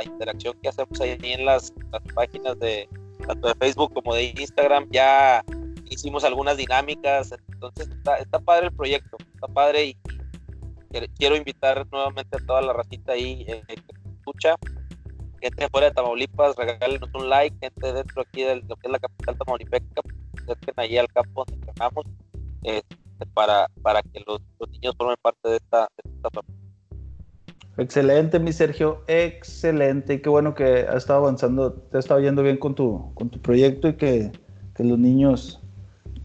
interacción 0.05 0.55
que 0.61 0.69
hacemos 0.69 1.01
ahí 1.01 1.17
en 1.21 1.45
las, 1.45 1.73
páginas 2.15 2.57
de 2.59 2.87
tanto 3.27 3.49
de 3.49 3.55
Facebook 3.55 3.93
como 3.93 4.15
de 4.15 4.33
Instagram, 4.37 4.87
ya 4.91 5.43
hicimos 5.89 6.23
algunas 6.23 6.55
dinámicas, 6.55 7.33
entonces 7.51 7.89
está, 7.89 8.15
está 8.17 8.39
padre 8.39 8.67
el 8.67 8.73
proyecto, 8.73 9.17
está 9.33 9.47
padre 9.47 9.85
y, 9.87 9.97
quiero 11.17 11.35
invitar 11.35 11.85
nuevamente 11.91 12.37
a 12.37 12.45
toda 12.45 12.61
la 12.61 12.71
racita 12.71 13.13
ahí 13.13 13.45
eh, 13.47 13.63
que 13.67 13.75
escucha, 14.19 14.55
gente 15.41 15.67
fuera 15.69 15.87
de 15.87 15.95
Tamaulipas, 15.95 16.55
regálenos 16.55 17.09
un 17.13 17.29
like, 17.29 17.57
gente 17.59 17.93
dentro 17.93 18.21
aquí 18.21 18.43
de 18.43 18.57
lo 18.61 18.75
que 18.75 18.87
es 18.87 18.91
la 18.91 18.99
capital 18.99 19.37
tamaulipeca, 19.37 20.01
acerquen 20.43 20.73
ahí 20.77 20.97
al 20.97 21.07
campo 21.07 21.43
donde 21.45 21.55
entrenamos. 21.55 22.05
Eh, 22.63 22.81
para, 23.25 23.67
para 23.81 24.01
que 24.01 24.23
los, 24.25 24.41
niños 24.71 24.95
formen 24.97 25.17
parte 25.21 25.49
de 25.49 25.55
esta, 25.57 25.87
familia. 26.33 26.63
Excelente, 27.77 28.39
mi 28.39 28.53
Sergio, 28.53 29.03
excelente. 29.07 30.15
Y 30.15 30.21
qué 30.21 30.29
bueno 30.29 30.53
que 30.53 30.85
ha 30.87 30.95
estado 30.95 31.19
avanzando, 31.19 31.73
te 31.73 31.97
ha 31.97 31.99
estado 31.99 32.19
yendo 32.19 32.43
bien 32.43 32.57
con 32.57 32.75
tu, 32.75 33.13
con 33.15 33.29
tu 33.29 33.39
proyecto 33.39 33.87
y 33.87 33.93
que, 33.95 34.31
que 34.75 34.83
los 34.83 34.99
niños 34.99 35.59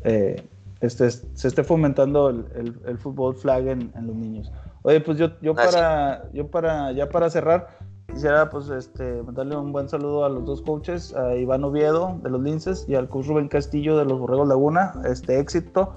eh, 0.05 0.47
este, 0.81 1.11
se 1.11 1.49
esté 1.49 1.65
fomentando 1.65 2.31
el, 2.31 2.79
el, 2.87 2.99
fútbol 2.99 3.35
flag 3.35 3.66
en, 3.66 3.93
en, 3.97 4.07
los 4.07 4.15
niños. 4.15 4.53
Oye, 4.83 5.01
pues 5.01 5.19
yo, 5.19 5.31
yo 5.41 5.55
para, 5.55 6.31
yo 6.33 6.49
para, 6.49 6.93
ya 6.93 7.09
para 7.09 7.29
cerrar, 7.31 7.79
quisiera 8.07 8.49
pues 8.49 8.69
este, 8.69 9.23
mandarle 9.23 9.57
un 9.57 9.73
buen 9.73 9.89
saludo 9.89 10.25
a 10.25 10.29
los 10.29 10.45
dos 10.45 10.62
coaches, 10.62 11.15
a 11.15 11.35
Iván 11.35 11.65
Oviedo 11.65 12.19
de 12.23 12.31
los 12.31 12.41
Linces 12.41 12.87
y 12.89 12.95
al 12.95 13.09
coach 13.09 13.27
Rubén 13.27 13.49
Castillo 13.49 13.97
de 13.97 14.05
los 14.05 14.19
Borregos 14.19 14.49
Laguna. 14.49 14.95
Este 15.05 15.41
éxito 15.41 15.95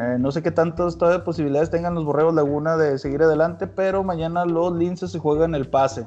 eh, 0.00 0.16
no 0.18 0.32
sé 0.32 0.42
qué 0.42 0.50
tantas 0.50 0.96
todavía 0.96 1.24
posibilidades 1.24 1.70
tengan 1.70 1.94
los 1.94 2.04
Borregos 2.04 2.34
Laguna 2.34 2.76
de 2.76 2.98
seguir 2.98 3.22
adelante, 3.22 3.66
pero 3.66 4.02
mañana 4.02 4.44
los 4.44 4.74
Linces 4.74 5.12
se 5.12 5.18
juegan 5.18 5.54
el 5.54 5.68
pase. 5.68 6.06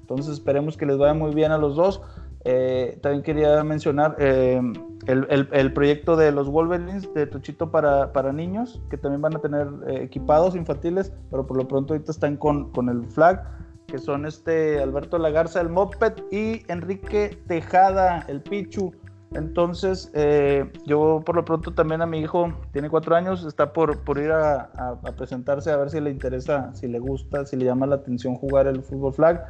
Entonces 0.00 0.34
esperemos 0.34 0.76
que 0.76 0.86
les 0.86 0.98
vaya 0.98 1.14
muy 1.14 1.34
bien 1.34 1.52
a 1.52 1.58
los 1.58 1.76
dos. 1.76 2.02
Eh, 2.44 2.98
también 3.02 3.22
quería 3.22 3.62
mencionar 3.62 4.16
eh, 4.18 4.60
el, 5.06 5.72
proyecto 5.72 6.16
de 6.16 6.32
los 6.32 6.48
Wolverines 6.50 7.12
de 7.14 7.26
Tuchito 7.26 7.70
para, 7.70 8.12
para 8.12 8.32
niños, 8.32 8.82
que 8.90 8.98
también 8.98 9.22
van 9.22 9.36
a 9.36 9.38
tener 9.38 9.68
equipados 9.88 10.56
infantiles, 10.56 11.12
pero 11.30 11.46
por 11.46 11.56
lo 11.56 11.68
pronto 11.68 11.94
ahorita 11.94 12.10
están 12.10 12.36
con, 12.36 12.70
con 12.72 12.88
el 12.88 13.06
flag. 13.06 13.44
que 13.86 13.98
son 13.98 14.26
este 14.26 14.82
Alberto 14.82 15.18
Lagarza, 15.18 15.60
el 15.60 15.68
Moped, 15.68 16.14
y 16.30 16.62
Enrique 16.68 17.38
Tejada, 17.46 18.24
el 18.28 18.42
Pichu. 18.42 18.92
Entonces, 19.34 20.10
eh, 20.14 20.70
yo 20.84 21.22
por 21.24 21.36
lo 21.36 21.44
pronto 21.44 21.72
también 21.72 22.02
a 22.02 22.06
mi 22.06 22.20
hijo, 22.20 22.52
tiene 22.72 22.90
cuatro 22.90 23.16
años, 23.16 23.44
está 23.44 23.72
por, 23.72 24.04
por 24.04 24.18
ir 24.18 24.30
a, 24.30 24.98
presentarse 25.16 25.70
a 25.70 25.76
ver 25.76 25.90
si 25.90 26.00
le 26.00 26.10
interesa, 26.10 26.74
si 26.74 26.86
le 26.86 26.98
gusta, 26.98 27.46
si 27.46 27.56
le 27.56 27.64
llama 27.64 27.86
la 27.86 27.96
atención 27.96 28.34
jugar 28.34 28.66
el 28.66 28.82
fútbol 28.82 29.14
flag. 29.14 29.44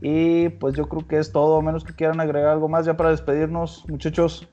Y 0.00 0.48
pues 0.48 0.74
yo 0.74 0.88
creo 0.88 1.06
que 1.06 1.18
es 1.18 1.30
todo, 1.32 1.58
a 1.58 1.62
menos 1.62 1.84
que 1.84 1.94
quieran 1.94 2.20
agregar 2.20 2.52
algo 2.52 2.68
más 2.68 2.86
ya 2.86 2.96
para 2.96 3.10
despedirnos, 3.10 3.84
muchachos. 3.88 4.48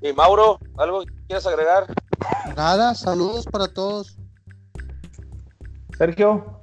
Y 0.00 0.12
Mauro, 0.12 0.58
¿algo 0.78 1.02
quieres 1.26 1.46
agregar? 1.46 1.86
Nada, 2.56 2.94
saludos 2.94 3.46
para 3.46 3.66
todos. 3.66 4.16
Sergio. 5.96 6.62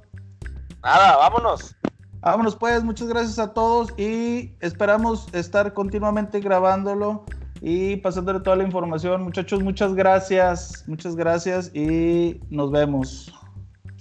Nada, 0.82 1.16
vámonos. 1.16 1.74
Vámonos 2.20 2.56
pues, 2.56 2.82
muchas 2.82 3.08
gracias 3.08 3.38
a 3.38 3.54
todos 3.54 3.92
y 3.98 4.52
esperamos 4.60 5.28
estar 5.32 5.72
continuamente 5.72 6.40
grabándolo 6.40 7.24
y 7.60 7.96
pasándole 7.96 8.40
toda 8.40 8.56
la 8.56 8.64
información. 8.64 9.22
Muchachos, 9.22 9.62
muchas 9.62 9.94
gracias, 9.94 10.84
muchas 10.86 11.14
gracias 11.16 11.74
y 11.74 12.40
nos 12.50 12.70
vemos. 12.70 13.32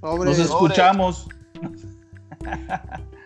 nos 0.02 0.40
escuchamos. 0.40 1.28